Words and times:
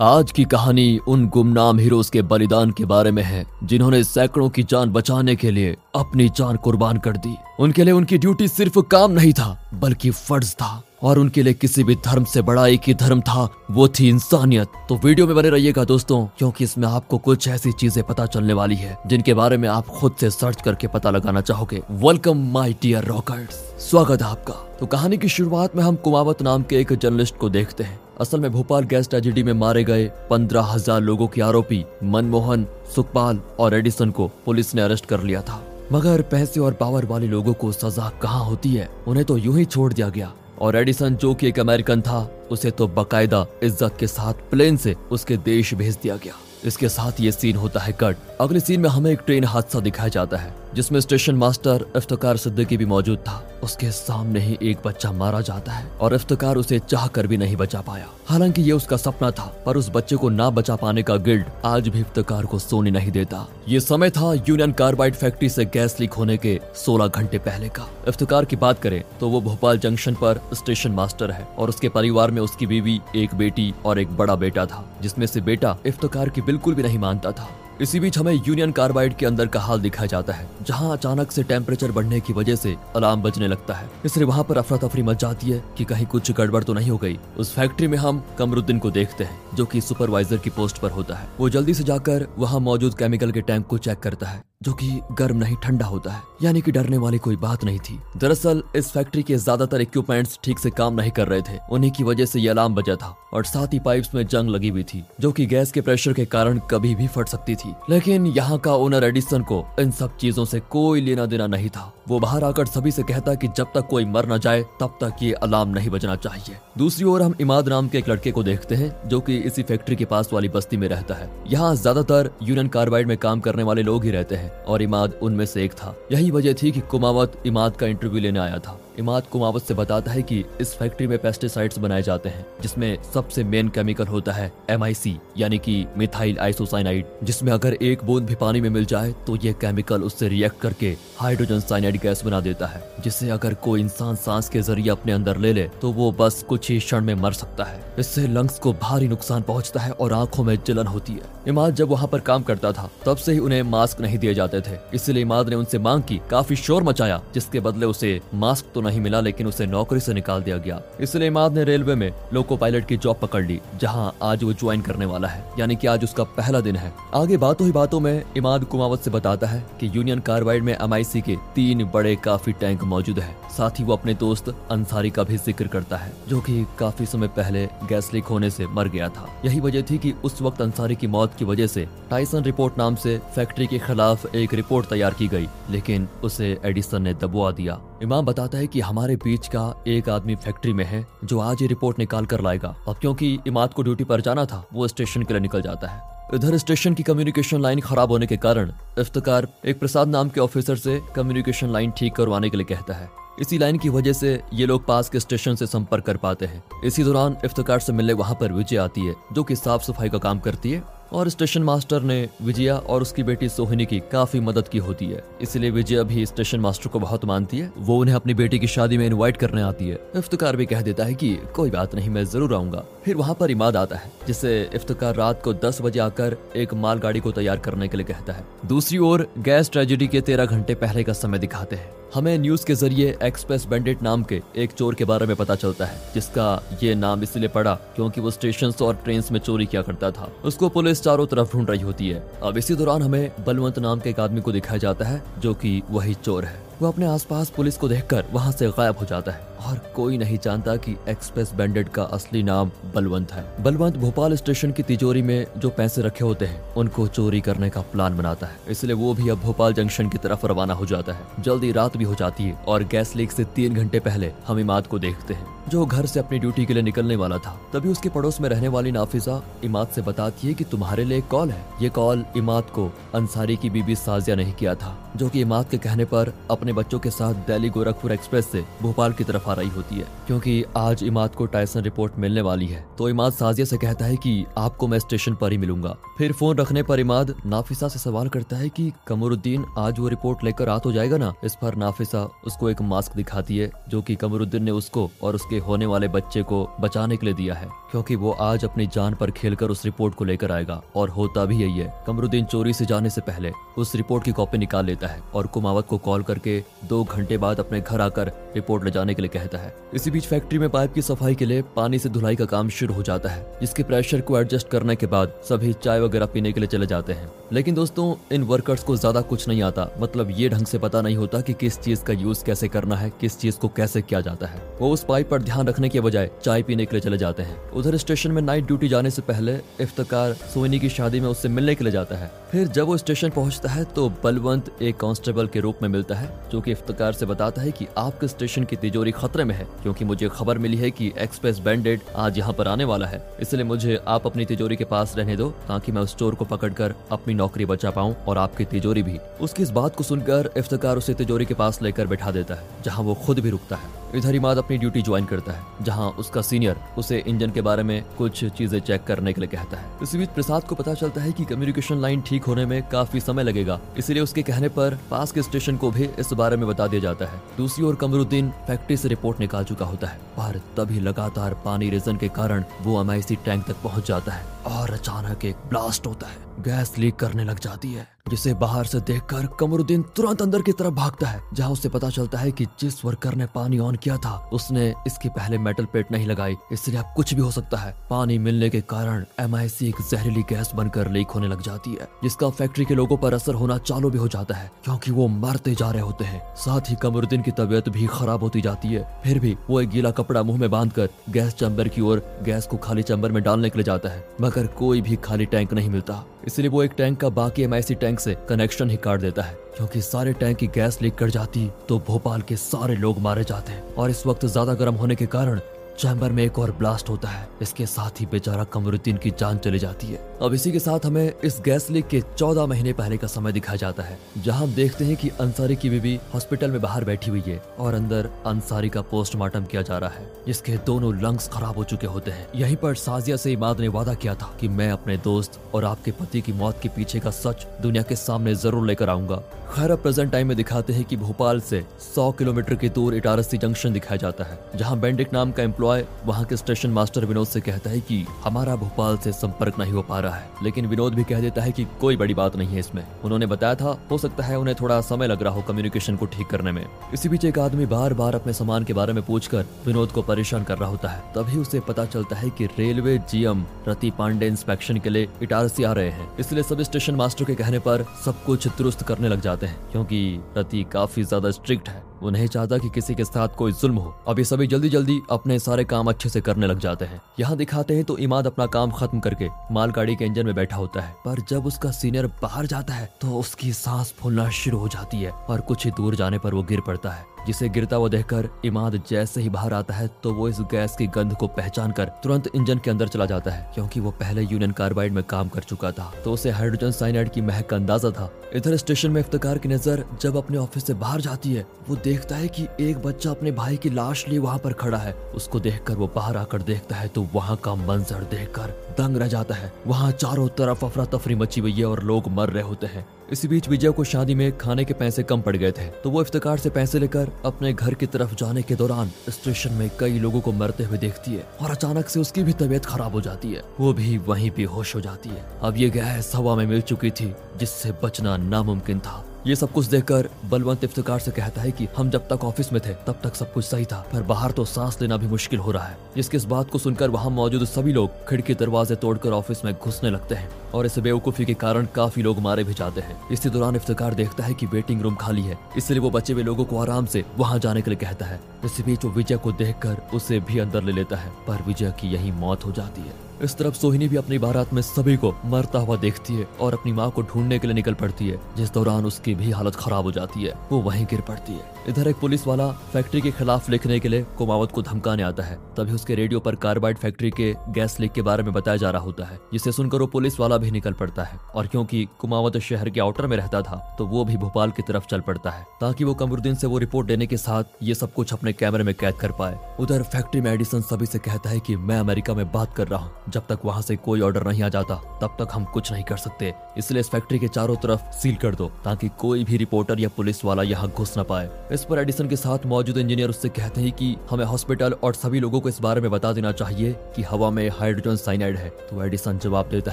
आज 0.00 0.32
की 0.32 0.44
कहानी 0.44 0.98
उन 1.08 1.28
गुमनाम 1.28 1.78
हीरोज 1.78 2.10
के 2.10 2.22
बलिदान 2.22 2.70
के 2.70 2.84
बारे 2.84 3.10
में 3.10 3.22
है, 3.22 3.46
जिन्होंने 3.64 4.04
सैकड़ों 4.04 4.48
की 4.48 4.62
जान 4.62 4.90
बचाने 4.90 5.36
के 5.36 5.50
लिए 5.50 5.76
अपनी 5.94 6.28
जान 6.28 6.56
कुर्बान 6.56 6.98
कर 6.98 7.16
दी। 7.16 7.36
उनके 7.60 7.84
लिए 7.84 7.92
उनकी 7.92 8.18
ड्यूटी 8.18 8.48
सिर्फ़ 8.48 8.80
काम 8.80 9.12
नहीं 9.12 9.32
था, 9.32 9.70
बल्कि 9.74 10.10
फ़र्ज़ 10.10 10.54
था। 10.54 10.82
और 11.02 11.18
उनके 11.18 11.42
लिए 11.42 11.54
किसी 11.54 11.84
भी 11.84 11.94
धर्म 11.94 12.24
से 12.24 12.42
बड़ा 12.42 12.66
एक 12.66 12.80
ही 12.86 12.94
धर्म 12.94 13.20
था, 13.20 13.48
वो 13.70 13.88
थी 13.88 14.08
इंसानियत। 14.08 14.68
तो 14.88 15.00
वीडियो 15.04 15.26
में 15.26 15.36
बने 15.36 15.50
रहिएगा 15.50 15.84
दोस्तों, 15.84 16.26
क्योंकि 16.38 16.64
इसमें 16.64 16.88
आपको 16.88 17.18
कुछ 17.18 17.48
ऐसी 17.48 17.72
चीज़ें 17.72 18.04
पता 18.04 18.26
चलने 18.26 18.52
वाली 18.52 18.76
है, 18.76 18.98
जिनके 19.06 19.34
बारे 19.34 19.56
में 19.56 19.68
आप 19.68 19.86
खुद 19.86 20.16
से 20.20 20.30
सर्च 20.30 20.62
करके 20.62 20.86
पता 20.86 21.10
लगाना 21.10 21.40
चाहोगे। 21.40 21.82
वेलकम 21.90 22.50
माई 22.52 22.76
डियर 22.82 23.04
रॉकर्स 23.04 23.54
स्वागत 23.90 24.22
है 24.22 24.28
आपका। 24.28 24.54
तो 24.80 24.86
कहानी 24.86 25.16
की 25.16 25.28
शुरुआत 25.28 25.76
में 25.76 25.82
हम 25.84 25.96
कुमावत 25.96 26.42
नाम 26.42 26.62
के 26.62 26.80
एक 26.80 26.92
जर्नलिस्ट 26.92 27.36
को 27.36 27.48
देखते 27.48 27.84
हैं। 27.84 28.05
असल 28.20 28.40
में 28.40 28.50
भोपाल 28.52 28.84
गैस 28.84 29.08
ट्रेजिडी 29.08 29.42
में 29.42 29.52
मारे 29.52 29.82
गए 29.84 30.04
पंद्रह 30.30 30.62
हज़ार 30.64 31.00
लोगों 31.00 31.26
के 31.26 31.40
आरोपी 31.40 31.84
मनमोहन, 32.04 32.64
सुखपाल 32.94 33.40
और 33.58 33.74
एडिसन 33.74 34.10
को 34.10 34.30
पुलिस 34.46 34.74
ने 34.74 34.82
अरेस्ट 34.82 35.06
कर 35.06 35.22
लिया 35.22 35.42
था। 35.42 35.60
मगर 35.92 36.22
पैसे 36.22 36.60
और 36.60 36.72
पावर 36.72 37.04
वाले 37.04 37.26
लोगों 37.26 37.52
को 37.52 37.72
सजा 37.72 38.08
कहाँ 38.22 38.44
होती 38.44 38.68
है? 38.68 38.88
उन्हें 39.08 39.24
तो 39.26 39.36
यूँ 39.36 39.56
ही 39.58 39.64
छोड़ 39.64 39.92
दिया 39.92 40.08
गया। 40.08 40.32
और 40.58 40.76
एडिसन 40.76 41.16
जो 41.16 41.34
कि 41.34 41.48
एक 41.48 41.58
अमेरिकन 41.60 42.00
था, 42.00 42.20
उसे 42.50 42.70
तो 42.70 42.88
बकायदा 42.88 43.44
इज़्ज़त 43.62 43.96
के 44.00 44.06
साथ 44.06 44.50
प्लेन 44.50 44.76
से 44.76 44.96
उसके 45.10 45.36
देश 45.36 45.74
भेज 45.74 45.98
दिया 46.02 46.16
गया। 46.16 46.34
इसके 46.66 46.88
साथ 46.88 47.20
ये 47.20 47.32
सीन 47.32 47.56
होता 47.56 47.80
है 47.80 47.92
कट। 48.00 48.16
अगले 48.40 48.60
सीन 48.60 48.80
में 48.80 48.88
हमें 48.90 49.10
एक 49.10 49.20
ट्रेन 49.26 49.44
हादसा 49.44 49.80
दिखाया 49.80 50.08
जाता 50.08 50.36
है, 50.36 50.54
जिसमें 50.74 51.00
स्टेशन 51.00 51.34
मास्टर 51.34 51.84
इफ्तार 51.96 52.36
सिद्दीकी 52.36 52.76
भी 52.76 52.84
मौजूद 52.86 53.18
था। 53.18 53.42
उसके 53.62 53.90
सामने 53.90 54.40
ही 54.40 54.58
एक 54.62 54.78
बच्चा 54.84 55.10
मारा 55.12 55.40
जाता 55.40 55.72
है 55.72 55.86
और 56.00 56.14
इफ्तार 56.14 56.56
उसे 56.56 56.78
चाह 56.80 57.06
कर 57.06 57.26
भी 57.26 57.36
नहीं 57.36 57.56
बचा 57.56 57.80
पाया। 57.80 58.06
हालाँकि 58.26 58.62
ये 58.62 58.72
उसका 58.72 58.96
सपना 58.96 59.30
था, 59.30 59.44
पर 59.66 59.76
उस 59.76 59.90
बच्चे 59.90 60.16
को 60.16 60.28
ना 60.28 60.48
बचा 60.50 60.76
पाने 60.76 61.02
का 61.02 61.16
गिल्ड 61.18 61.44
आज 61.64 61.88
भी 61.88 62.00
इफ्तार 62.00 62.46
को 62.46 62.58
सोने 62.58 62.90
नहीं 62.90 63.10
देता। 63.10 63.46
ये 63.68 63.80
समय 63.80 64.10
था 64.10 64.32
यूनियन 64.48 64.72
कार्बाइड 64.72 65.14
फैक्ट्री 65.14 65.48
से 65.48 65.64
गैस 65.66 65.96
लीक 66.00 66.12
होने 66.12 66.36
के 66.36 66.58
16 66.76 67.08
घंटे 67.08 67.38
पहले 67.38 67.68
का। 67.68 67.88
इफ्तार 68.08 68.44
की 68.44 68.56
बात 68.56 68.78
करें 68.78 69.02
तो 69.20 69.28
वो 69.28 69.40
भोपाल 69.40 69.78
जंक्शन 69.78 70.14
पर 70.14 70.40
स्टेशन 70.54 70.92
मास्टर 70.92 71.30
है 71.30 71.46
और 71.58 71.68
उसके 71.68 71.88
परिवार 71.88 72.30
में 72.30 72.40
उसकी 72.42 72.66
बीवी, 72.66 73.00
एक 73.16 73.34
बेटी 73.34 73.72
और 73.84 73.98
एक 73.98 74.16
बड़ा 74.16 74.34
बेटा 74.36 74.66
था, 74.66 74.84
जिसमें 75.02 75.26
से 75.26 75.40
बेटा 75.40 75.76
इफ्तार 75.86 76.28
की 76.28 76.40
भी 76.74 76.82
नहीं 76.82 76.98
मानता 76.98 77.32
था। 77.32 77.48
इसी 77.80 77.98
बीच 78.00 78.16
हमें 78.18 78.32
यूनियन 78.34 78.70
कार्बाइड 78.72 79.14
के 79.16 79.26
अंदर 79.26 79.46
का 79.46 79.60
हाल 79.60 79.80
दिखाया 79.80 80.06
जाता 80.06 80.32
है, 80.32 80.48
जहाँ 80.62 80.92
अचानक 80.92 81.32
से 81.32 81.42
टेम्परेचर 81.42 81.92
बढ़ने 81.92 82.20
की 82.20 82.32
वजह 82.32 82.56
से 82.56 82.74
अलार्म 82.96 83.22
बजने 83.22 83.48
लगता 83.48 83.74
है। 83.74 83.90
इसलिए 84.04 84.26
वहाँ 84.26 84.44
पर 84.44 84.58
अफरा 84.58 84.78
तफरी 84.78 85.02
मच 85.02 85.20
जाती 85.20 85.50
है 85.50 85.62
कि 85.78 85.84
कहीं 85.84 86.06
कुछ 86.06 86.30
गड़बड़ 86.32 86.62
तो 86.64 86.72
नहीं 86.72 86.90
हो 86.90 86.96
गई। 86.96 87.18
उस 87.38 87.54
फैक्ट्री 87.54 87.88
में 87.88 87.98
हम 87.98 88.24
कमरुद्दीन 88.38 88.78
को 88.78 88.90
देखते 88.90 89.24
हैं, 89.24 89.38
जो 89.54 89.64
कि 89.64 89.80
सुपरवाइजर 89.80 90.36
की 90.36 90.50
पोस्ट 90.50 90.78
पर 90.78 90.90
होता 90.90 91.14
है। 91.14 91.28
वो 91.38 91.48
जल्दी 91.48 91.74
से 91.74 91.84
जाकर 91.84 92.26
वहाँ 92.38 92.60
मौजूद 92.60 92.94
केमिकल 92.94 93.32
के 93.32 93.40
टैंक 93.40 93.66
को 93.66 93.78
चेक 93.78 93.98
करता 93.98 94.26
है, 94.26 94.42
जो 94.62 94.72
कि 94.72 95.00
गर्म 95.12 95.36
नहीं, 95.36 95.56
ठंडा 95.56 95.86
होता 95.86 96.12
है। 96.12 96.22
यानी 96.42 96.60
कि 96.60 96.72
डरने 96.72 96.98
वाली 96.98 97.18
कोई 97.18 97.36
बात 97.36 97.64
नहीं 97.64 97.78
थी। 97.78 97.98
दरअसल, 98.16 98.62
इस 98.76 98.90
फैक्ट्री 98.90 99.22
के 99.22 99.36
ज़्यादातर 99.36 99.80
इक्विपमेंट्स 99.80 100.38
ठीक 100.44 100.58
से 100.58 100.70
काम 100.70 100.94
नहीं 100.94 101.10
कर 101.10 101.28
रहे 101.28 101.42
थे। 101.42 101.58
उन्हीं 101.70 101.90
की 101.90 102.04
वजह 102.04 102.26
से 102.26 102.40
ये 102.40 102.48
अलार्म 102.48 102.74
बजा 102.74 102.96
था, 102.96 103.16
और 103.34 103.44
साथ 103.44 103.72
ही 103.72 103.78
पाइप्स 103.78 104.14
में 104.14 104.26
जंग 104.26 104.48
लगी 104.48 104.68
हुई 104.68 104.82
थी, 104.84 105.04
जो 105.20 105.32
कि 105.32 105.46
गैस 105.46 105.72
के 105.72 105.80
प्रेशर 105.80 106.12
के 106.12 106.24
कारण 106.26 106.60
कभी 106.70 106.94
भी 106.94 107.06
फट 107.06 107.28
सकती 107.28 107.54
थी। 107.54 107.65
लेकिन 107.90 108.26
यहाँ 108.26 108.58
का 108.58 108.74
ओनर 108.74 109.04
एडिसन 109.04 109.42
को 109.42 109.64
इन 109.80 109.90
सब 109.90 110.16
चीज़ों 110.16 110.44
से 110.44 110.60
कोई 110.60 111.00
लेना 111.00 111.26
देना 111.26 111.46
नहीं 111.46 111.68
था। 111.68 111.92
वो 112.08 112.18
बाहर 112.20 112.44
आकर 112.44 112.66
सभी 112.66 112.90
से 112.90 113.02
कहता 113.02 113.34
कि 113.34 113.48
जब 113.48 113.72
तक 113.74 113.86
कोई 113.86 114.04
मर 114.04 114.32
न 114.32 114.38
जाए, 114.38 114.62
तब 114.80 114.98
तक 115.00 115.22
ये 115.22 115.32
अलार्म 115.32 115.70
नहीं 115.70 115.90
बजना 115.90 116.16
चाहिए। 116.16 116.56
दूसरी 116.78 117.04
ओर 117.04 117.22
हम 117.22 117.34
इमाद 117.40 117.68
नाम 117.68 117.88
के 117.88 117.98
एक 117.98 118.08
लड़के 118.08 118.32
को 118.32 118.42
देखते 118.42 118.74
हैं, 118.74 119.08
जो 119.08 119.20
कि 119.20 119.36
इसी 119.38 119.62
फैक्ट्री 119.62 119.96
के 119.96 120.04
पास 120.04 120.32
वाली 120.32 120.48
बस्ती 120.48 120.76
में 120.76 120.88
रहता 120.88 121.14
है। 121.14 121.30
यहाँ 121.48 121.74
ज़्यादातर 121.76 122.30
यूनियन 122.42 122.68
कार्बाइड 122.68 123.08
में 123.08 123.16
काम 123.16 123.40
करने 123.40 123.62
वाले 123.62 123.82
लोग 123.82 124.04
ही 124.04 124.10
रहते 124.10 124.34
हैं, 124.34 124.50
और 124.64 124.82
इमाद 124.82 125.18
उनमें 125.22 125.46
से 125.46 125.64
एक 125.64 125.72
था। 125.72 125.94
यही 126.12 126.30
वजह 126.30 126.54
थी 126.62 126.70
कि 126.70 126.80
कुमावत 126.80 127.42
इमाद 127.46 127.76
का 127.76 127.86
इंटरव्यू 127.86 128.20
लेने 128.20 128.38
आया 128.38 128.58
था। 128.58 128.78
इमाद 128.98 129.26
कुमावत 129.26 129.62
से 129.62 129.74
बताता 129.74 130.10
है 130.12 130.22
कि 130.22 130.42
इस 130.60 130.74
फैक्ट्री 130.74 131.06
में 131.06 131.18
पेस्टिसाइड्स 131.18 131.78
बनाए 131.78 132.02
जाते 132.02 132.28
हैं, 132.28 132.46
जिसमें 132.62 132.96
सबसे 133.14 133.44
मेन 133.44 133.68
केमिकल 133.68 134.06
होता 134.06 134.32
है 134.32 134.50
एमआईसी 134.70 135.16
यानी 135.38 135.58
कि 135.58 135.84
मिथाइल 135.98 136.38
आइसोसाइनाइड 136.38 137.06
जिसमें 137.22 137.52
अगर 137.52 137.74
एक 137.74 138.04
बूंद 138.04 138.26
भी 138.26 138.34
पानी 138.34 138.60
में 138.60 138.68
मिल 138.70 138.84
जाए 138.84 139.12
तो 139.26 139.36
ये 139.36 139.52
केमिकल 139.60 140.02
उससे 140.02 140.28
रिएक्ट 140.28 140.60
करके 140.60 140.96
हाइड्रोजन 141.18 141.60
साइनाइड 141.60 142.00
गैस 142.02 142.24
बना 142.24 142.40
देता 142.40 142.66
है, 142.66 142.82
जिससे 143.00 143.30
अगर 143.30 143.54
कोई 143.56 143.80
इंसान 143.80 144.16
सांस 144.16 144.48
के 144.48 144.62
ज़रिए 144.62 144.90
अपने 144.90 145.12
अंदर 145.12 145.36
ले 145.36 145.52
ले 145.52 145.68
तो 145.80 145.92
वो 145.92 146.10
बस 146.12 146.44
कुछ 146.48 146.70
ही 146.70 146.78
क्षण 146.78 147.04
में 147.04 147.14
मर 147.16 147.32
सकता 147.34 147.64
है। 147.64 147.80
इससे 147.98 148.26
लंग्स 148.28 148.58
को 148.58 148.72
भारी 148.74 149.08
नुकसान 149.08 149.42
पहुँचता 149.42 149.80
है 149.80 149.92
और 149.92 150.12
आँखों 150.12 150.44
में 150.44 150.56
जलन 150.66 150.86
होती 150.86 151.12
है। 151.12 151.34
इमाद 151.48 151.74
जब 151.74 151.88
वहाँ 151.88 152.08
पर 152.08 152.20
काम 152.20 152.42
करता 152.42 152.72
था, 152.72 152.88
तब 153.04 153.16
से 153.16 153.32
ही 153.32 153.38
उन्हें 153.38 153.62
मास्क 153.64 154.00
नहीं 154.00 154.18
दिए 154.18 154.34
जाते 154.34 154.60
थे। 154.60 154.78
इसलिए 154.94 155.22
इमाद 155.22 155.48
ने 155.48 155.56
उनसे 155.56 155.78
मांग 155.78 156.02
की, 156.02 156.20
काफ़ी 156.30 156.56
शोर 156.56 156.82
मचाया, 156.82 157.20
जिसके 157.34 157.60
बदले 157.60 157.86
उसे 157.86 158.20
मास्क 158.34 158.66
तो 158.74 158.80
नहीं 158.86 159.00
मिला, 159.00 159.20
लेकिन 159.20 159.46
उसे 159.46 159.66
नौकरी 159.66 160.00
से 160.00 160.14
निकाल 160.14 160.42
दिया 160.42 160.56
गया। 160.58 160.80
इसलिए 161.00 161.28
इमाद 161.28 161.58
ने 161.58 161.64
रेलवे 161.64 161.94
में 161.94 162.10
लोको 162.34 162.56
पायलट 162.56 162.86
की 162.86 162.96
जॉब 162.98 163.18
पकड़ 163.18 163.44
ली, 163.44 163.60
जहाँ 163.80 164.12
आज 164.22 164.44
वो 164.44 164.52
ज्वाइन 164.54 164.80
करने 164.82 165.06
वाला 165.06 165.28
है, 165.28 165.44
यानी 165.58 165.76
कि 165.76 165.86
आज 165.86 166.04
उसका 166.04 166.24
पहला 166.36 166.60
दिन 166.60 166.76
है। 166.76 166.92
आगे 167.14 167.36
बातों 167.38 167.66
ही 167.66 167.72
बातों 167.72 168.00
में 168.00 168.22
इमाद 168.36 168.64
कुमावत 168.66 169.00
से 169.00 169.10
बताता 169.10 169.46
है 169.46 169.64
कि 169.80 169.90
यूनियन 169.94 170.20
कार्बाइड 170.22 170.62
में 170.62 170.72
एमआईसी 170.74 171.20
के 171.20 171.36
तीन 171.54 171.84
बड़े 171.94 172.14
काफ़ी 172.24 172.52
टैंक 172.54 172.82
मौजूद 172.84 173.18
है। 173.18 173.34
साथ 173.56 173.78
ही 173.78 173.84
वो 173.84 173.92
अपने 173.92 174.14
दोस्त 174.16 174.48
अंसारी 174.70 175.10
का 175.10 175.22
भी 175.22 175.36
ज़िक्र 175.36 175.66
करता 175.66 175.96
है, 175.96 176.12
जो 176.28 176.40
की 176.40 176.66
काफ़ी 176.78 177.06
समय 177.06 177.28
पहले 177.36 177.64
गैस 177.88 178.10
लीक 178.14 178.24
होने 178.26 178.50
से 178.50 178.66
मर 178.68 178.88
गया 178.88 179.08
था। 179.08 179.28
यही 179.44 179.60
वजह 179.60 179.82
थी 179.90 179.98
कि 179.98 180.12
उस 180.24 180.40
वक्त 180.42 180.60
अंसारी 180.62 180.96
की 180.96 181.06
मौत 181.06 181.34
की 181.34 181.44
वजह 181.44 181.66
से 181.66 181.86
टाइसन 182.10 182.42
रिपोर्ट 182.44 182.78
नाम 182.78 182.94
से 182.96 183.18
फैक्ट्री 183.34 183.66
के 183.66 183.78
खिलाफ 183.78 184.34
एक 184.34 184.54
रिपोर्ट 184.54 184.88
तैयार 184.88 185.14
की 185.14 185.28
गई, 185.28 185.48
लेकिन 185.70 186.08
उसे 186.24 186.56
एडिसन 186.64 187.02
ने 187.02 187.14
दबवा 187.14 187.50
दिया। 187.52 187.80
इमाम 188.02 188.24
बताता 188.26 188.58
है 188.58 188.66
कि 188.66 188.80
हमारे 188.80 189.16
बीच 189.16 189.46
का 189.48 189.82
एक 189.86 190.08
आदमी 190.08 190.34
फैक्ट्री 190.34 190.72
में 190.72 190.84
है, 190.84 191.06
जो 191.24 191.38
आज 191.40 191.62
ये 191.62 191.68
रिपोर्ट 191.68 191.98
निकाल 191.98 192.26
कर 192.26 192.40
लाएगा। 192.40 192.74
अब 192.88 192.96
क्योंकि 193.00 193.38
इमाद 193.46 193.74
को 193.74 193.82
ड्यूटी 193.82 194.04
पर 194.04 194.20
जाना 194.20 194.44
था, 194.44 194.64
वो 194.72 194.88
स्टेशन 194.88 195.22
के 195.22 195.34
लिए 195.34 195.40
निकल 195.40 195.62
जाता 195.62 195.88
है। 195.88 196.14
इधर 196.34 196.56
स्टेशन 196.56 196.94
की 196.94 197.02
कम्युनिकेशन 197.02 197.60
लाइन 197.60 197.80
खराब 197.80 198.10
होने 198.12 198.26
के 198.26 198.36
कारण 198.36 198.72
इफ्तार 198.98 199.48
एक 199.64 199.78
प्रसाद 199.80 200.08
नाम 200.08 200.28
के 200.28 200.40
ऑफिसर 200.40 200.76
से 200.76 201.00
कम्युनिकेशन 201.16 201.68
लाइन 201.68 201.90
ठीक 201.90 202.14
करवाने 202.14 202.50
के 202.50 202.56
लिए 202.56 202.66
कहता 202.66 202.94
है। 202.94 203.08
इसी 203.40 203.58
लाइन 203.58 203.78
की 203.78 203.88
वजह 203.88 204.12
से 204.12 204.40
ये 204.54 204.66
लोग 204.66 204.86
पास 204.86 205.08
के 205.08 205.20
स्टेशन 205.20 205.54
से 205.54 205.66
संपर्क 205.66 206.04
कर 206.04 206.16
पाते 206.16 206.46
हैं। 206.46 206.62
इसी 206.84 207.04
दौरान 207.04 207.36
इफ्तार 207.44 207.78
से 207.78 207.92
मिलने 207.92 208.12
वहाँ 208.12 208.36
पर 208.40 208.52
विजय 208.52 208.76
आती 208.76 209.06
है, 209.06 209.14
जो 209.32 209.42
कि 209.42 209.56
साफ़ 209.56 209.82
सफ़ाई 209.82 210.08
का 210.08 210.18
काम 210.18 210.38
करती 210.38 210.72
है 210.72 210.82
और 211.12 211.28
स्टेशन 211.28 211.62
मास्टर 211.62 212.02
ने 212.02 212.28
विजया 212.42 212.76
और 212.76 213.02
उसकी 213.02 213.22
बेटी 213.22 213.48
सोहिनी 213.48 213.86
की 213.86 214.02
काफ़ी 214.12 214.40
मदद 214.40 214.68
की 214.68 214.78
होती 214.78 215.06
है। 215.06 215.24
इसलिए 215.40 215.70
विजया 215.70 216.02
भी 216.02 216.26
स्टेशन 216.26 216.60
मास्टर 216.60 216.88
को 216.88 216.98
बहुत 216.98 217.24
मानती 217.24 217.58
है। 217.58 217.72
वो 217.78 217.98
उन्हें 217.98 218.14
अपनी 218.14 218.34
बेटी 218.34 218.58
की 218.58 218.66
शादी 218.66 218.98
में 218.98 219.06
इनवाइट 219.06 219.36
करने 219.36 219.62
आती 219.62 219.88
है। 219.88 219.98
इफ्तार 220.16 220.56
भी 220.56 220.66
कह 220.66 220.82
देता 220.82 221.04
है 221.04 221.14
कि, 221.14 221.38
कोई 221.54 221.70
बात 221.70 221.94
नहीं, 221.94 222.10
मैं 222.10 222.24
ज़रूर 222.24 222.54
आऊँगा। 222.54 222.84
फिर 223.04 223.16
वहाँ 223.16 223.34
पर 223.34 223.50
इमाद 223.50 223.76
आता 223.76 223.96
है, 223.96 224.12
जिसे 224.26 224.70
इफ्तार 224.74 225.14
रात 225.14 225.42
को 225.42 225.52
दस 225.54 225.78
बजे 225.82 226.00
आकर 226.00 226.36
एक 226.56 226.74
मालगाड़ी 226.74 227.20
को 227.20 227.30
तैयार 227.30 227.56
करने 227.56 227.88
के 227.88 227.96
लिए 227.96 228.06
कहता 228.06 228.32
है। 228.32 228.44
दूसरी 228.66 228.98
ओर, 228.98 229.28
गैस 229.38 229.70
ट्रेजिडी 229.70 230.06
के 230.06 230.20
तेरह 230.20 230.46
घंटे 230.46 230.74
पहले 230.74 231.02
का 231.02 231.12
समय 231.12 231.38
दिखाते 231.38 231.76
हैं। 231.76 231.94
हमें 232.14 232.38
न्यूज़ 232.38 232.66
के 232.66 232.74
ज़रिए 232.74 233.16
एक्सप्रेस 233.22 233.66
बैंडेट 233.66 234.02
नाम 234.02 234.22
के 234.22 234.42
एक 234.56 234.72
चोर 234.72 234.94
के 234.94 235.04
बारे 235.04 235.26
में 235.26 235.36
पता 235.36 235.54
चलता 235.54 235.84
है, 235.84 236.00
जिसका 236.14 236.62
ये 236.82 236.94
नाम 236.94 237.22
इसलिए 237.22 237.48
पड़ा 237.48 237.74
क्योंकि 237.74 238.20
वो 238.20 238.30
स्टेशन 238.30 238.72
और 238.82 238.94
ट्रेन 238.94 239.22
में 239.32 239.40
चोरी 239.40 239.66
किया 239.66 239.82
करता 239.82 240.10
था। 240.10 240.32
उसको 240.44 240.68
पुलिस 240.68 240.95
चारों 241.02 241.26
तरफ़ 241.26 241.52
ढूंढ 241.52 241.70
रही 241.70 241.82
होती 241.82 242.08
है। 242.08 242.30
अब 242.42 242.58
इसी 242.58 242.74
दौरान 242.74 243.02
हमें 243.02 243.30
बलवंत 243.46 243.78
नाम 243.78 244.00
के 244.00 244.10
एक 244.10 244.20
आदमी 244.20 244.40
को 244.40 244.52
दिखाया 244.52 244.78
जाता 244.78 245.04
है, 245.04 245.22
जो 245.38 245.54
कि 245.54 245.82
वही 245.90 246.14
चोर 246.14 246.44
है। 246.44 246.65
वो 246.82 246.88
अपने 246.88 247.06
आसपास 247.06 247.50
पुलिस 247.50 247.76
को 247.76 247.88
देखकर 247.88 248.24
वहाँ 248.32 248.50
से 248.52 248.68
गायब 248.68 248.98
हो 248.98 249.04
जाता 249.04 249.32
है 249.32 249.54
और 249.66 249.78
कोई 249.94 250.18
नहीं 250.18 250.38
जानता 250.38 250.74
कि 250.76 250.96
एक्सप्रेस 251.08 251.52
बैंडेड 251.54 251.88
का 251.88 252.02
असली 252.04 252.42
नाम 252.42 252.70
बलवंत 252.94 253.32
है। 253.32 253.44
बलवंत 253.62 253.96
भोपाल 253.96 254.34
स्टेशन 254.36 254.72
की 254.72 254.82
तिजोरी 254.82 255.22
में 255.22 255.46
जो 255.56 255.70
पैसे 255.70 256.02
रखे 256.02 256.24
होते 256.24 256.46
हैं, 256.46 256.74
उनको 256.74 257.06
चोरी 257.06 257.40
करने 257.40 257.70
का 257.70 257.80
प्लान 257.82 258.16
बनाता 258.16 258.46
है। 258.46 258.56
इसलिए 258.68 258.94
वो 258.94 259.14
भी 259.14 259.28
अब 259.28 259.40
भोपाल 259.40 259.72
जंक्शन 259.72 260.08
की 260.08 260.18
तरफ़ 260.18 260.46
रवाना 260.46 260.74
हो 260.74 260.86
जाता 260.86 261.12
है। 261.12 261.42
जल्दी 261.42 261.72
रात 261.72 261.96
भी 261.96 262.04
हो 262.04 262.14
जाती 262.14 262.44
है 262.44 262.54
और 262.68 262.84
गैस 262.84 263.14
लीक 263.16 263.32
से 263.32 263.44
तीन 263.56 263.74
घंटे 263.74 264.00
पहले 264.00 264.32
हम 264.46 264.58
इमाद 264.58 264.86
को 264.86 264.98
देखते 264.98 265.34
हैं, 265.34 265.46
जो 265.68 265.84
घर 265.86 266.06
से 266.06 266.20
अपनी 266.20 266.38
ड्यूटी 266.38 266.66
के 266.66 266.74
लिए 266.74 266.82
निकलने 266.82 267.16
वाला 267.16 267.38
था। 267.38 267.58
तभी 267.72 267.88
उसके 267.88 268.08
पड़ोस 268.08 268.40
में 268.40 268.48
रहने 268.48 268.68
वाली 268.68 268.92
नाफिजा 268.92 269.40
इमाद 269.64 269.88
से 269.88 270.02
बताती 270.02 270.48
है 270.48 270.54
कि 270.54 270.64
तुम्हारे 270.64 271.04
लिए 271.04 271.20
कॉल 271.20 271.50
है। 271.50 271.64
ये 271.80 271.88
कॉल 271.90 272.24
इमाद 272.36 272.70
को 272.70 272.90
अंसारी 273.14 273.56
की 273.56 273.70
बीबी 273.70 273.96
साजिया 273.96 274.36
नहीं 274.36 274.52
किया 274.52 274.74
था, 274.74 274.96
जो 275.16 275.28
कि 275.28 275.40
इमाद 275.40 275.68
के 275.68 275.78
कहने 275.78 276.04
पर 276.04 276.32
अपने 276.50 276.65
बच्चों 276.72 276.98
के 276.98 277.10
साथ 277.10 277.34
दिल्ली 277.46 277.68
गोरखपुर 277.68 278.12
एक्सप्रेस 278.12 278.46
से 278.46 278.64
भोपाल 278.82 279.12
की 279.12 279.24
तरफ़ 279.24 279.48
आ 279.50 279.54
रही 279.54 279.68
होती 279.68 279.96
है, 279.96 280.06
क्योंकि 280.26 280.64
आज 280.76 281.02
इमाद 281.04 281.34
को 281.34 281.46
टाइसन 281.46 281.80
रिपोर्ट 281.82 282.18
मिलने 282.18 282.40
वाली 282.40 282.66
है। 282.66 282.84
तो 282.98 283.08
इमाद 283.08 283.32
साजिया 283.32 283.64
से 283.66 283.76
कहता 283.76 284.04
है 284.04 284.16
कि 284.16 284.44
आपको 284.58 284.86
मैं 284.86 284.98
स्टेशन 284.98 285.34
पर 285.34 285.52
ही 285.52 285.58
मिलूँगा। 285.58 285.96
फिर 286.18 286.32
फ़ोन 286.32 286.56
रखने 286.56 286.82
पर 286.82 287.00
इमाद 287.00 287.34
नाफिसा 287.46 287.88
से 287.88 287.98
सवाल 287.98 288.28
करता 288.28 288.56
है 288.56 288.68
कि 288.68 288.92
कमरुद्दीन 289.06 289.64
आज 289.78 289.98
वो 289.98 290.08
रिपोर्ट 290.08 290.44
लेकर 290.44 290.68
आ 290.68 290.78
तो 290.78 290.92
जाएगा 290.92 291.16
ना? 291.16 291.32
इस 291.44 291.54
पर 291.54 291.76
नाफिसा 291.76 292.22
उसको 292.46 292.70
एक 292.70 292.82
मास्क 292.82 293.16
दिखाती 293.16 293.58
है, 293.58 293.70
जो 293.88 294.02
कि 294.02 294.14
कमरुद्दीन 294.16 294.62
ने 294.62 294.70
उसको 294.72 295.10
और 295.22 295.34
उसके 295.34 295.58
होने 295.58 295.86
वाले 295.86 296.08
बच्चे 296.08 296.42
को 296.42 296.68
बचाने 296.80 297.16
के 297.16 297.26
लिए 297.26 297.34
दिया 297.34 297.54
है। 297.54 297.68
क्योंकि 297.96 298.16
वो 298.16 298.30
आज 298.40 298.64
अपनी 298.64 298.86
जान 298.86 299.14
पर 299.14 299.30
खेलकर 299.30 299.70
उस 299.70 299.84
रिपोर्ट 299.84 300.14
को 300.14 300.24
लेकर 300.24 300.52
आएगा। 300.52 300.80
और 300.96 301.08
होता 301.08 301.44
भी 301.44 301.56
यही 301.56 301.78
है, 301.78 301.92
कमरुद्दीन 302.06 302.44
चोरी 302.44 302.72
से 302.72 302.86
जाने 302.86 303.10
से 303.10 303.20
पहले 303.20 303.52
उस 303.78 303.94
रिपोर्ट 303.94 304.24
की 304.24 304.32
कॉपी 304.32 304.58
निकाल 304.58 304.84
लेता 304.86 305.06
है 305.06 305.20
और 305.34 305.46
कुमावत 305.46 305.86
को 305.86 305.98
कॉल 305.98 306.22
करके 306.22 306.62
दो 306.84 307.02
घंटे 307.04 307.38
बाद 307.38 307.60
अपने 307.60 307.80
घर 307.80 308.00
आकर 308.00 308.32
रिपोर्ट 308.54 308.84
ले 308.84 308.90
जाने 308.90 309.14
के 309.14 309.22
लिए 309.22 309.28
कहता 309.30 309.58
है। 309.58 309.74
इसी 309.94 310.10
बीच 310.10 310.26
फैक्ट्री 310.26 310.58
में 310.58 310.68
पाइप 310.70 310.92
की 310.92 311.02
सफ़ाई 311.02 311.34
के 311.34 311.46
लिए 311.46 311.62
पानी 311.76 311.98
से 311.98 312.08
धुलाई 312.08 312.36
का 312.36 312.44
काम 312.44 312.68
शुरू 312.70 312.94
हो 312.94 313.02
जाता 313.02 313.28
है, 313.28 313.46
जिसके 313.60 313.82
प्रेशर 313.82 314.20
को 314.20 314.38
एडजस्ट 314.38 314.68
करने 314.68 314.96
के 314.96 315.06
बाद 315.06 315.32
सभी 315.48 315.72
चाय 315.74 316.00
वगैरह 316.00 316.26
पीने 316.26 316.52
के 316.52 316.60
लिए 316.60 316.68
चले 316.68 316.86
जाते 316.86 317.12
हैं। 317.12 317.30
लेकिन 317.52 317.74
दोस्तों, 317.74 318.14
इन 318.32 318.42
वर्कर्स 318.42 318.84
को 318.84 318.96
ज़्यादा 318.96 319.20
कुछ 319.22 319.48
नहीं 319.48 319.62
आता 319.62 319.88
मतलब 320.00 320.30
ये 320.30 320.48
ढंग 320.48 320.66
से 320.66 320.78
पता 320.78 321.02
नहीं 321.02 321.16
होता 321.16 321.40
कि 321.40 321.52
किस 321.54 321.80
चीज़ 321.80 322.04
का 322.04 322.12
यूज़ 322.14 322.44
कैसे 322.44 322.68
करना 322.68 322.96
है, 322.96 323.10
किस 323.20 323.38
चीज़ 323.40 323.58
को 323.58 323.68
कैसे 323.68 324.02
किया 324.02 324.20
जाता 324.20 324.46
है। 324.46 324.62
वो 324.80 324.92
उस 324.92 325.04
पाइप 325.04 325.30
पर 325.30 325.42
ध्यान 325.42 325.68
रखने 325.68 325.88
के 325.88 326.00
बजाय 326.00 326.30
चाय 326.42 326.62
पीने 326.62 326.86
के 326.86 326.96
लिए 326.96 327.00
चले 327.00 327.18
जाते 327.18 327.42
हैं। 327.42 327.58
उधर 327.86 327.96
स्टेशन 327.96 328.30
में 328.32 328.40
नाइट 328.42 328.64
ड्यूटी 328.66 328.88
जाने 328.88 329.10
से 329.10 329.22
पहले 329.22 329.52
इफ्तार 329.80 330.32
सोनी 330.44 330.78
की 330.80 330.88
शादी 330.88 331.18
में 331.20 331.28
उससे 331.28 331.48
मिलने 331.48 331.74
के 331.74 331.84
लिए 331.84 331.92
जाता 331.92 332.16
है। 332.16 332.30
फिर 332.50 332.68
जब 332.68 332.86
वो 332.86 332.96
स्टेशन 332.96 333.30
पहुँचता 333.30 333.68
है 333.68 333.84
तो 333.86 334.08
बलवंत 334.24 334.70
एक 334.82 334.96
कांस्टेबल 334.96 335.46
के 335.46 335.60
रूप 335.60 335.82
में 335.82 335.88
मिलता 335.88 336.14
है, 336.14 336.30
जो 336.52 336.60
कि 336.60 336.72
इफ्तार 336.72 337.12
से 337.12 337.26
बताता 337.26 337.62
है 337.62 337.70
कि 337.70 337.86
आपके 337.98 338.28
स्टेशन 338.28 338.64
की 338.64 338.76
तिजोरी 338.76 339.10
खतरे 339.10 339.44
में 339.44 339.54
है, 339.54 339.66
क्योंकि 339.82 340.04
मुझे 340.04 340.28
खबर 340.28 340.58
मिली 340.58 340.76
है 340.76 340.90
कि 340.90 341.12
एक्सप्रेस 341.18 341.58
बैंडेड 341.58 342.00
आज 342.16 342.38
यहाँ 342.38 342.52
पर 342.52 342.68
आने 342.68 342.84
वाला 342.84 343.06
है। 343.06 343.22
इसलिए 343.40 343.64
मुझे 343.64 344.00
आप 344.06 344.26
अपनी 344.26 344.44
तिजोरी 344.44 344.76
के 344.76 344.84
पास 344.84 345.14
रहने 345.16 345.36
दो, 345.36 345.48
ताकि 345.68 345.92
मैं 345.92 346.02
उस 346.02 346.16
चोर 346.16 346.34
को 346.34 346.44
पकड़कर 346.44 346.94
अपनी 347.12 347.34
नौकरी 347.34 347.64
बचा 347.64 347.90
पाऊँ 347.90 348.14
और 348.18 348.38
आपकी 348.38 348.64
तिजोरी 348.64 349.02
भी। 349.02 349.18
उसकी 349.40 349.62
इस 349.62 349.70
बात 349.70 349.96
को 349.96 350.04
सुनकर 350.04 350.50
इफ्तार 350.56 350.96
उसे 350.96 351.14
तिजोरी 351.14 351.44
के 351.44 351.54
पास 351.54 351.80
लेकर 351.82 352.06
बैठा 352.06 352.30
देता 352.30 352.54
है, 352.54 352.68
जहाँ 352.84 353.04
वो 353.04 353.14
खुद 353.26 353.40
भी 353.40 353.50
रुकता 353.50 353.76
है। 353.76 354.04
इधर 354.14 354.34
इमाद 354.34 354.58
अपनी 354.58 354.76
ड्यूटी 354.78 355.02
ज्वाइन 355.02 355.24
करता 355.26 355.52
है, 355.52 355.84
जहाँ 355.84 356.08
उसका 356.18 356.42
सीनियर 356.42 356.76
उसे 356.98 357.22
इंजन 357.26 357.50
के 357.50 357.62
बारे 357.66 357.82
में 357.82 358.02
कुछ 358.18 358.44
चीज़ें 358.46 358.78
चेक 358.80 359.04
करने 359.04 359.32
के 359.32 359.40
लिए 359.40 359.50
कहता 359.50 359.76
है। 359.76 359.90
इसी 360.02 360.18
बीच 360.18 360.28
प्रसाद 360.30 360.64
को 360.64 360.74
पता 360.74 360.94
चलता 360.94 361.20
है 361.20 361.32
कि 361.32 361.44
कम्युनिकेशन 361.44 362.00
लाइन 362.00 362.20
ठीक 362.20 362.44
होने 362.44 362.66
में 362.66 362.82
काफ़ी 362.88 363.20
समय 363.20 363.42
लगेगा। 363.42 363.78
इसलिए 363.98 364.22
उसके 364.22 364.42
कहने 364.42 364.68
पर 364.70 364.98
पास 365.10 365.32
के 365.32 365.42
स्टेशन 365.42 365.76
को 365.76 365.90
भी 365.90 366.08
इस 366.18 366.32
बारे 366.34 366.56
में 366.56 366.66
बता 366.68 366.86
दिया 366.86 367.02
जाता 367.02 367.26
है। 367.26 367.40
दूसरी 367.56 367.84
ओर 367.84 367.96
कमरुद्दीन 367.96 368.50
फैक्ट्री 368.66 368.96
से 368.96 369.08
रिपोर्ट 369.08 369.40
निकाल 369.40 369.64
चुका 369.64 369.86
होता 369.86 370.06
है। 370.06 370.18
पर 370.36 370.60
तभी 370.76 371.00
लगातार 371.00 371.54
पानी 371.64 371.90
रिजन 371.90 372.16
के 372.16 372.28
कारण 372.30 372.64
वो 372.82 373.00
एम 373.02 373.20
टैंक 373.44 373.64
तक 373.64 373.82
पहुँच 373.84 374.08
जाता 374.08 374.32
है 374.32 374.44
और 374.68 374.90
अचानक 374.90 375.44
एक 375.44 375.68
ब्लास्ट 375.68 376.06
होता 376.06 376.26
है। 376.26 376.45
गैस 376.60 376.92
लीक 376.98 377.16
करने 377.16 377.44
लग 377.44 377.58
जाती 377.58 377.92
है, 377.92 378.06
जिसे 378.30 378.52
बाहर 378.54 378.84
से 378.84 379.00
देखकर 379.00 379.46
कमरुद्दीन 379.60 380.02
तुरंत 380.16 380.42
अंदर 380.42 380.62
की 380.62 380.72
तरफ़ 380.72 380.94
भागता 380.94 381.26
है, 381.26 381.40
जहाँ 381.54 381.70
उसे 381.70 381.88
पता 381.88 382.08
चलता 382.10 382.38
है 382.38 382.52
कि 382.52 382.64
जिस 382.80 383.04
वर्कर 383.04 383.34
ने 383.34 383.46
पानी 383.46 383.78
ऑन 383.78 383.96
किया 383.96 384.16
था, 384.16 384.34
उसने 384.52 384.88
इसके 385.06 385.28
पहले 385.28 385.58
मेटल 385.58 385.84
प्लेट 385.84 386.12
नहीं 386.12 386.26
लगाई, 386.26 386.56
इसलिए 386.72 386.98
अब 386.98 387.12
कुछ 387.16 387.34
भी 387.34 387.40
हो 387.40 387.50
सकता 387.50 387.76
है। 387.76 387.94
पानी 388.10 388.38
मिलने 388.38 388.70
के 388.70 388.80
कारण 388.80 389.24
एमआईसी 389.40 389.88
एक 389.88 390.02
जहरीली 390.10 390.42
गैस 390.42 390.70
बनकर 390.74 391.10
लीक 391.10 391.30
होने 391.30 391.48
लग 391.48 391.62
जाती 391.62 391.90
है, 391.90 392.08
जिसका 392.22 392.50
फैक्ट्री 392.50 392.84
के 392.84 392.94
लोगों 392.94 393.16
पर 393.16 393.34
असर 393.34 393.54
होना 393.54 393.78
चालू 393.78 394.10
भी 394.10 394.18
हो 394.18 394.28
जाता 394.28 394.54
है, 394.54 394.70
क्योंकि 394.84 395.10
वो 395.10 395.28
मरते 395.28 395.74
जा 395.74 395.90
रहे 395.90 396.02
होते 396.02 396.24
हैं। 396.24 396.42
साथ 396.56 396.90
ही 396.90 396.96
कमरुद्दीन 397.02 397.42
की 397.42 397.50
तबीयत 397.50 397.88
भी 397.88 398.06
खराब 398.08 398.42
होती 398.42 398.60
जाती 398.60 398.88
है, 398.88 399.04
फिर 399.24 399.38
भी 399.38 399.56
वो 399.70 399.80
एक 399.80 399.90
गीला 399.90 400.10
कपड़ा 400.10 400.42
मुँह 400.42 400.60
में 400.60 400.70
बांधकर 400.70 401.08
गैस 401.30 401.54
चैम्बर 401.54 401.88
की 401.88 402.00
ओर 402.00 402.24
गैस 402.42 402.66
को 402.66 402.76
खाली 402.76 403.02
चैम्बर 403.02 403.32
में 403.32 403.42
डालने 403.42 403.70
के 403.70 403.78
लिए 403.78 403.84
जाता 403.84 404.08
है, 404.08 404.28
मगर 404.40 404.66
कोई 404.78 405.00
भी 405.00 405.16
खाली 405.16 405.46
टैंक 405.46 405.72
नहीं 405.72 405.90
मिलता। 405.90 406.24
इसलिए 406.46 406.68
वो 406.68 406.82
एक 406.82 406.92
टैंक 406.96 407.18
का 407.20 407.28
बाकी 407.28 407.62
एम 407.62 407.74
टैंक 407.92 408.20
से 408.20 408.36
कनेक्शन 408.48 408.90
ही 408.90 408.96
काट 408.96 409.20
देता 409.20 409.42
है। 409.42 409.54
क्योंकि 409.76 410.00
सारे 410.00 410.32
टैंक 410.32 410.56
की 410.58 410.66
गैस 410.66 411.00
लीक 411.02 411.14
कर 411.14 411.30
जाती 411.30 411.70
तो 411.88 411.98
भोपाल 411.98 412.42
के 412.42 412.56
सारे 412.56 412.96
लोग 412.96 413.18
मारे 413.20 413.44
जाते 413.44 413.80
और 413.94 414.10
इस 414.10 414.26
वक्त 414.26 414.46
ज़्यादा 414.46 414.74
गर्म 414.74 414.94
होने 414.94 415.14
के 415.14 415.26
कारण 415.26 415.60
चैम्बर 415.98 416.32
में 416.32 416.42
एक 416.44 416.58
और 416.58 416.70
ब्लास्ट 416.72 417.08
होता 417.08 417.28
है। 417.28 417.48
इसके 417.62 417.84
साथ 417.86 418.20
ही 418.20 418.26
बेचारा 418.26 418.64
कमरुद्दीन 418.66 419.16
की 419.16 419.30
जान 419.30 419.58
चली 419.58 419.78
जाती 419.78 420.06
है। 420.06 420.18
अब 420.42 420.54
इसी 420.54 420.72
के 420.72 420.78
साथ 420.78 421.06
हमें 421.06 421.32
इस 421.44 421.60
गैस 421.64 421.88
लीक 421.90 422.06
के 422.06 422.20
चौदह 422.28 422.66
महीने 422.66 422.92
पहले 422.92 423.16
का 423.16 423.26
समय 423.26 423.52
दिखाया 423.52 423.76
जाता 423.76 424.02
है, 424.02 424.18
जहाँ 424.38 424.60
हम 424.60 424.74
देखते 424.74 425.04
हैं 425.04 425.16
कि 425.16 425.28
अंसारी 425.40 425.76
की 425.76 425.90
बीबी 425.90 426.18
हॉस्पिटल 426.34 426.70
में 426.70 426.80
बाहर 426.80 427.04
बैठी 427.04 427.30
हुई 427.30 427.42
है 427.46 427.58
और 427.78 427.94
अंदर 427.94 428.30
अंसारी 428.46 428.88
का 428.88 429.00
पोस्टमार्टम 429.02 429.64
किया 429.64 429.82
जा 429.82 429.98
रहा 429.98 430.10
है, 430.10 430.30
जिसके 430.46 430.76
दोनों 430.86 431.14
लंग्स 431.16 431.48
खराब 431.48 431.76
हो 431.76 431.84
चुके 431.84 432.06
होते 432.06 432.30
हैं। 432.30 432.46
यहीं 432.56 432.76
पर 432.76 432.94
साजिया 432.96 433.36
से 433.36 433.52
इमाद 433.52 433.80
ने 433.80 433.88
वादा 433.88 434.14
किया 434.16 434.34
था 434.34 434.54
कि 434.60 434.68
मैं 434.70 434.90
अपने 434.90 435.16
दोस्त 435.24 435.60
और 435.74 435.84
आपके 435.84 436.10
पति 436.12 436.40
की 436.40 436.52
मौत 436.54 436.80
के 436.82 436.88
पीछे 436.88 437.20
का 437.20 437.30
सच 437.32 437.66
दुनिया 437.82 438.02
के 438.02 438.16
सामने 438.16 438.54
ज़रूर 438.56 438.86
लेकर 438.86 439.10
आऊँगा। 439.10 439.42
खैर 439.66 439.90
अब 439.90 439.98
प्रेजेंट 439.98 440.30
टाइम 440.32 440.48
में 440.48 440.56
दिखाते 440.56 440.92
हैं 440.92 441.04
कि 441.04 441.16
भोपाल 441.16 441.60
से 441.60 441.78
100 442.00 442.30
किलोमीटर 442.32 442.74
की 442.74 442.88
दूर 442.88 443.14
इटारसी 443.14 443.58
जंक्शन 443.58 443.92
दिखाया 443.92 444.16
जाता 444.16 444.44
है, 444.44 444.58
जहाँ 444.76 444.98
बेंडिक 445.00 445.32
नाम 445.32 445.50
का 445.52 445.62
एम्प्लॉय 445.62 446.04
वहाँ 446.26 446.44
के 446.44 446.56
स्टेशन 446.56 446.90
मास्टर 446.90 447.24
विनोद 447.24 447.46
से 447.46 447.60
कहता 447.60 447.90
है 447.90 448.00
कि 448.00 448.24
हमारा 448.44 448.76
भोपाल 448.76 449.16
से 449.16 449.32
संपर्क 449.32 449.78
नहीं 449.78 449.92
हो 449.92 450.02
पा 450.02 450.20
रहा 450.20 450.34
है। 450.34 450.48
लेकिन 450.62 450.86
विनोद 450.86 451.14
भी 451.14 451.24
कह 451.24 451.40
देता 451.40 451.62
है 451.62 451.72
कि 451.72 451.86
कोई 452.00 452.16
बड़ी 452.16 452.34
बात 452.34 452.56
नहीं 452.56 452.68
है 452.68 452.78
इसमें। 452.78 453.04
उन्होंने 453.24 453.46
बताया 453.46 453.74
था, 453.74 453.96
हो 454.10 454.18
सकता 454.18 454.44
है 454.44 454.58
उन्हें 454.58 454.76
थोड़ा 454.80 455.00
समय 455.00 455.26
लग 455.26 455.42
रहा 455.42 455.54
हो 455.54 455.62
कम्युनिकेशन 455.62 456.16
को 456.16 456.26
ठीक 456.26 456.46
करने 456.46 456.72
में। 456.72 456.84
इसी 457.14 457.28
बीच 457.28 457.44
एक 457.44 457.58
आदमी 457.58 457.86
बार 457.86 458.14
बार 458.14 458.34
अपने 458.34 458.52
सामान 458.52 458.84
के 458.84 458.92
बारे 458.92 459.12
में 459.12 459.22
पूछकर 459.24 459.66
विनोद 459.86 460.12
को 460.12 460.22
परेशान 460.22 460.64
कर 460.64 460.78
रहा 460.78 460.90
होता 460.90 461.08
है। 461.08 461.20
तभी 461.34 461.58
उसे 461.58 461.80
पता 461.80 462.04
चलता 462.06 462.36
है 462.36 462.50
की 462.50 462.66
railway 462.78 463.18
GM 463.30 463.64
Rati 463.88 464.10
Pandey 464.10 464.46
inspection 464.46 464.98
के 464.98 465.10
लिए 465.10 465.28
इटारसी 465.42 465.84
आ 465.84 465.92
रहे 465.92 466.10
हैं। 466.10 466.28
इसलिए 466.38 466.62
सब 466.62 466.82
स्टेशन 466.82 467.14
मास्टर 467.14 467.44
के 467.44 467.54
कहने 467.54 467.78
पर 467.78 468.06
सब 468.24 468.42
कुछ 468.44 468.68
दुरुस्त 468.68 469.02
करने 469.02 469.28
लग 469.28 469.40
जाते 469.40 469.54
हैं, 469.62 469.90
क्योंकि 469.92 470.40
रति 470.56 470.84
काफ़ी 470.92 471.22
ज़्यादा 471.24 471.50
स्ट्रिक्ट 471.50 471.88
है। 471.88 472.04
वो 472.16 472.30
नहीं 472.30 472.46
चाहता 472.48 472.78
कि 472.78 472.88
किसी 472.90 473.14
के 473.14 473.24
साथ 473.24 473.48
कोई 473.48 473.72
जुल्म 473.72 473.96
हो। 473.96 474.14
अब 474.28 474.38
ये 474.38 474.44
सभी 474.44 474.66
जल्दी 474.66 474.88
जल्दी 474.88 475.20
अपने 475.30 475.58
सारे 475.58 475.84
काम 475.84 476.08
अच्छे 476.08 476.28
से 476.28 476.40
करने 476.40 476.66
लग 476.66 476.78
जाते 476.78 477.04
हैं। 477.04 477.20
यहाँ 477.40 477.56
दिखाते 477.56 477.94
हैं 477.94 478.04
तो 478.04 478.16
इमाद 478.18 478.46
अपना 478.46 478.66
काम 478.68 478.90
खत्म 478.90 479.20
करके 479.20 479.48
मालगाड़ी 479.70 480.16
के 480.16 480.24
इंजन 480.24 480.46
में 480.46 480.54
बैठा 480.54 480.76
होता 480.76 481.00
है। 481.00 481.14
पर 481.24 481.40
जब 481.48 481.66
उसका 481.66 481.90
सीनियर 481.92 482.26
बाहर 482.42 482.66
जाता 482.66 482.94
है 482.94 483.08
तो 483.20 483.38
उसकी 483.38 483.72
सांस 483.74 484.14
फूलना 484.18 484.48
शुरू 484.52 484.78
हो 484.78 484.88
जाती 484.88 485.22
है 485.22 485.30
और 485.30 485.60
कुछ 485.60 485.84
ही 485.84 485.90
दूर 485.92 486.14
जाने 486.14 486.38
पर 486.38 486.54
वो 486.54 486.62
गिर 486.62 486.80
पड़ता 486.80 487.10
है। 487.10 487.24
जिसे 487.46 487.68
गिरता 487.68 487.96
हुआ 487.96 488.08
देखकर 488.08 488.48
इमाद 488.64 489.00
जैसे 489.08 489.40
ही 489.40 489.48
बाहर 489.48 489.74
आता 489.74 489.94
है 489.94 490.08
तो 490.22 490.32
वो 490.34 490.48
इस 490.48 490.58
गैस 490.70 490.96
की 490.96 491.06
गंध 491.08 491.34
को 491.34 491.46
पहचान 491.48 491.92
कर 491.92 492.10
तुरंत 492.22 492.50
इंजन 492.54 492.78
के 492.78 492.90
अंदर 492.90 493.08
चला 493.08 493.26
जाता 493.26 493.50
है, 493.50 493.70
क्योंकि 493.74 494.00
वो 494.00 494.10
पहले 494.12 494.42
यूनियन 494.42 494.70
कार्बाइड 494.72 495.12
में 495.12 495.22
काम 495.24 495.48
कर 495.48 495.62
चुका 495.62 495.90
था। 495.92 496.12
तो 496.24 496.32
उसे 496.32 496.50
हाइड्रोजन 496.50 496.90
साइनाइड 496.92 497.30
की 497.30 497.40
महक 497.42 497.66
का 497.66 497.76
अंदाज़ा 497.76 498.10
था। 498.10 498.30
इधर 498.54 498.76
स्टेशन 498.76 499.10
में 499.10 499.20
इफ्तार 499.20 499.58
की 499.58 499.68
नज़र 499.68 500.04
जब 500.22 500.36
अपने 500.36 500.58
ऑफ़िस 500.58 500.86
से 500.86 500.94
बाहर 500.96 501.20
जाती 501.20 501.52
है, 501.52 501.66
वो 501.88 501.96
देखता 501.96 502.36
है 502.36 502.48
कि 502.48 502.66
एक 502.80 502.98
बच्चा 502.98 503.30
अपने 503.30 503.52
भाई 503.52 503.76
की 503.76 503.90
लाश 503.90 504.26
लिए 504.28 504.38
वहाँ 504.38 504.58
पर 504.58 504.72
खड़ा 504.74 504.98
है। 504.98 505.12
उसको 505.34 505.60
देखकर 505.60 505.94
वो 505.94 506.10
बाहर 506.14 506.36
आकर 506.36 506.62
देखता 506.64 506.96
है 506.96 507.08
तो 507.08 507.26
वहाँ 507.34 507.56
का 507.56 507.74
मंजर 507.76 508.24
देखकर 508.30 508.70
दंग 508.98 509.16
रह 509.16 509.28
जाता 509.28 509.54
है। 509.54 509.72
वहाँ 509.86 510.10
चारों 510.12 510.48
तरफ़ 510.58 510.84
अफरा 510.84 511.04
तफरी 511.08 511.34
मची 511.34 511.60
हुई 511.60 511.72
है 511.72 511.84
और 511.84 512.02
लोग 512.02 512.28
मर 512.30 512.50
रहे 512.50 512.62
होते 512.62 512.86
हैं। 512.86 513.06
इसी 513.32 513.48
बीच 513.48 513.68
विजय 513.68 513.90
को 513.90 514.04
शादी 514.04 514.34
में 514.34 514.58
खाने 514.58 514.84
के 514.84 514.94
पैसे 514.94 515.22
कम 515.22 515.40
पड़ 515.40 515.56
गए 515.56 515.72
थे 515.72 515.86
तो 515.86 516.10
वो 516.10 516.22
इफ्तार 516.22 516.58
से 516.58 516.70
पैसे 516.70 516.98
लेकर 516.98 517.30
अपने 517.44 517.72
घर 517.72 517.94
की 517.94 518.06
तरफ़ 518.06 518.34
जाने 518.34 518.62
के 518.62 518.74
दौरान 518.74 519.10
स्टेशन 519.28 519.72
में 519.72 519.90
कई 520.00 520.18
लोगों 520.18 520.40
को 520.40 520.52
मरते 520.52 520.84
हुए 520.84 520.98
देखती 520.98 521.30
है 521.30 521.46
और 521.62 521.70
अचानक 521.70 522.08
से 522.08 522.20
उसकी 522.20 522.42
भी 522.42 522.52
तबीयत 522.52 522.84
खराब 522.84 523.12
हो 523.12 523.20
जाती 523.20 523.52
है। 523.52 523.62
वो 523.80 523.92
भी 523.92 524.18
वहीं 524.18 524.50
बेहोश 524.50 524.94
हो 524.94 525.00
जाती 525.00 525.28
है। 525.28 525.44
अब 525.62 525.76
ये 525.76 525.90
गैस 525.90 526.32
हवा 526.34 526.56
में 526.56 526.66
मिल 526.66 526.80
चुकी 526.80 527.10
थी, 527.10 527.34
जिससे 527.56 527.92
बचना 528.04 528.36
नामुमकिन 528.36 528.98
था। 528.98 529.24
ये 529.46 529.54
सब 529.56 529.72
कुछ 529.72 529.86
देखकर 529.86 530.28
बलवंत 530.44 530.84
इफ्तार 530.84 531.18
से 531.18 531.30
कहता 531.30 531.60
है 531.62 531.70
कि 531.70 531.86
हम 531.96 532.08
जब 532.10 532.26
तक 532.28 532.44
ऑफ़िस 532.44 532.72
में 532.72 532.80
थे, 532.82 532.94
तब 533.06 533.20
तक 533.24 533.34
सब 533.34 533.52
कुछ 533.52 533.64
सही 533.64 533.84
था, 533.84 533.98
पर 534.12 534.22
बाहर 534.22 534.50
तो 534.50 534.64
सांस 534.64 534.98
लेना 535.00 535.16
भी 535.16 535.26
मुश्किल 535.26 535.58
हो 535.58 535.70
रहा 535.70 535.84
है। 535.84 535.96
जिसकी 536.16 536.36
इस 536.36 536.44
बात 536.44 536.70
को 536.70 536.78
सुनकर 536.78 537.10
वहाँ 537.10 537.30
मौजूद 537.30 537.64
सभी 537.64 537.92
लोग 537.92 538.28
खिड़की 538.28 538.54
दरवाजे 538.54 538.94
तोड़कर 538.94 539.32
ऑफ़िस 539.32 539.64
में 539.64 539.72
घुसने 539.74 540.10
लगते 540.10 540.34
हैं 540.34 540.48
और 540.74 540.86
इस 540.86 540.98
बेवकूफ़ी 540.98 541.44
के 541.44 541.54
कारण 541.54 541.86
काफ़ी 541.94 542.22
लोग 542.22 542.38
मारे 542.38 542.64
भी 542.64 542.74
जाते 542.74 543.00
हैं। 543.00 543.16
इसी 543.32 543.50
दौरान 543.50 543.76
इफ्तार 543.76 544.14
देखता 544.14 544.44
है 544.44 544.54
की 544.54 544.66
वेटिंग 544.66 545.02
रूम 545.02 545.14
खाली 545.14 545.42
है, 545.42 545.58
इसलिए 545.76 546.00
वो 546.00 546.10
बचे 546.10 546.32
हुए 546.32 546.42
लोगों 546.42 546.64
को 546.64 546.78
आराम 546.78 547.06
से 547.06 547.24
वहाँ 547.38 547.58
जाने 547.58 547.82
के 547.82 547.90
लिए 547.90 547.98
कहता 547.98 548.26
है। 548.26 548.40
इसी 548.64 548.82
बीच 548.82 549.04
वो 549.04 549.10
विजय 549.10 549.36
को 549.36 549.52
देखकर 549.52 550.02
उसे 550.14 550.40
भी 550.40 550.58
अंदर 550.58 550.82
ले 550.82 550.92
लेता 550.92 551.16
है, 551.16 551.30
पर 551.48 551.62
विजय 551.66 551.94
की 552.00 552.08
यही 552.08 552.32
मौत 552.32 552.66
हो 552.66 552.72
जाती 552.72 553.00
है। 553.00 553.25
इस 553.42 553.56
तरफ़ 553.56 553.74
सोहिनी 553.74 554.06
भी 554.08 554.16
अपनी 554.16 554.38
बारात 554.38 554.72
में 554.74 554.80
सभी 554.82 555.16
को 555.16 555.34
मरता 555.44 555.78
हुआ 555.78 555.96
देखती 555.96 556.34
है 556.34 556.44
और 556.60 556.74
अपनी 556.74 556.92
माँ 556.92 557.10
को 557.10 557.22
ढूँढने 557.22 557.58
के 557.58 557.66
लिए 557.66 557.74
निकल 557.74 557.94
पड़ती 557.94 558.28
है। 558.28 558.38
जिस 558.56 558.72
दौरान 558.72 559.06
उसकी 559.06 559.34
भी 559.34 559.50
हालत 559.50 559.74
खराब 559.74 560.04
हो 560.04 560.12
जाती 560.12 560.44
है, 560.44 560.54
वो 560.72 560.80
वहीं 560.80 561.04
गिर 561.06 561.20
पड़ती 561.20 561.52
है। 561.52 561.74
इधर 561.88 562.08
एक 562.08 562.16
पुलिस 562.16 562.46
वाला 562.46 562.70
फैक्ट्री 562.92 563.20
के 563.20 563.30
खिलाफ 563.30 563.68
लिखने 563.70 563.98
के 564.00 564.08
लिए 564.08 564.22
कुमावत 564.38 564.72
को 564.72 564.82
धमकाने 564.82 565.22
आता 565.22 565.42
है। 565.42 565.58
तभी 565.76 565.92
उसके 565.92 566.14
रेडियो 566.14 566.40
पर 566.40 566.54
कार्बाइड 566.56 566.98
फैक्ट्री 566.98 567.30
के 567.30 567.54
गैस 567.70 567.98
लीक 568.00 568.12
के 568.12 568.22
बारे 568.22 568.42
में 568.42 568.52
बताया 568.52 568.76
जा 568.76 568.90
रहा 568.90 569.02
होता 569.02 569.24
है, 569.24 569.38
जिसे 569.52 569.72
सुनकर 569.72 570.00
वो 570.00 570.06
पुलिस 570.06 570.40
वाला 570.40 570.58
भी 570.58 570.70
निकल 570.70 570.92
पड़ता 570.92 571.24
है। 571.24 571.38
और 571.54 571.66
क्योंकि 571.66 572.06
कुमावत 572.20 572.56
शहर 572.58 572.90
के 572.90 573.00
आउटर 573.00 573.26
में 573.26 573.36
रहता 573.36 573.62
था 573.62 573.76
तो 573.98 574.06
वो 574.06 574.24
भी 574.24 574.36
भोपाल 574.36 574.70
की 574.70 574.82
तरफ़ 574.82 575.06
चल 575.06 575.20
पड़ता 575.20 575.50
है, 575.50 575.64
ताकि 575.80 576.04
वो 576.04 576.14
कमरुद्दीन 576.14 576.54
से 576.54 576.66
वो 576.66 576.78
रिपोर्ट 576.78 577.08
देने 577.08 577.26
के 577.26 577.36
साथ 577.36 577.82
ये 577.82 577.94
सब 577.94 578.12
कुछ 578.12 578.32
अपने 578.32 578.52
कैमरे 578.52 578.84
में 578.84 578.94
कैद 578.94 579.14
कर 579.14 579.32
पाए। 579.32 579.58
उधर 579.80 580.02
फैक्ट्री 580.04 580.40
में 580.40 580.52
एडिसन 580.52 580.80
सभी 580.82 581.06
से 581.06 581.18
कहता 581.18 581.50
है 581.50 581.60
की 581.60 581.76
मैं 581.76 581.98
अमेरिका 581.98 582.34
में 582.34 582.50
बात 582.52 582.74
कर 582.74 582.88
रहा 582.88 583.04
हूँ। 583.04 583.25
जब 583.28 583.46
तक 583.48 583.64
वहाँ 583.64 583.82
से 583.82 583.96
कोई 583.96 584.20
ऑर्डर 584.20 584.46
नहीं 584.46 584.62
आ 584.62 584.68
जाता, 584.68 584.94
तब 585.22 585.36
तक 585.38 585.52
हम 585.52 585.64
कुछ 585.64 585.92
नहीं 585.92 586.04
कर 586.04 586.16
सकते। 586.16 586.52
इसलिए 586.78 587.00
इस 587.00 587.10
फैक्ट्री 587.10 587.38
के 587.38 587.48
चारों 587.48 587.76
तरफ़ 587.76 588.10
सील 588.12 588.36
कर 588.36 588.54
दो, 588.54 588.70
ताकि 588.84 589.08
कोई 589.18 589.44
भी 589.44 589.56
रिपोर्टर 589.56 590.00
या 590.00 590.08
पुलिस 590.08 590.44
वाला 590.44 590.62
यहाँ 590.62 590.88
घुस 590.88 591.16
न 591.18 591.22
पाए। 591.22 591.50
इस 591.72 591.84
पर 591.84 591.98
एडिसन 591.98 592.28
के 592.28 592.36
साथ 592.36 592.66
मौजूद 592.66 592.98
इंजीनियर 592.98 593.30
उससे 593.30 593.48
कहते 593.50 593.80
हैं 593.80 593.92
कि 593.92 594.14
हमें 594.30 594.44
हॉस्पिटल 594.44 594.96
और 595.02 595.14
सभी 595.14 595.40
लोगों 595.40 595.60
को 595.60 595.68
इस 595.68 595.80
बारे 595.80 596.00
में 596.00 596.10
बता 596.10 596.32
देना 596.32 596.52
चाहिए 596.52 596.92
कि 597.16 597.22
हवा 597.22 597.50
में 597.50 597.68
हाइड्रोजन 597.70 598.16
साइनाइड 598.16 598.56
है। 598.56 598.68
तो 598.90 599.02
एडिसन 599.04 599.38
जवाब 599.38 599.68
देता 599.70 599.92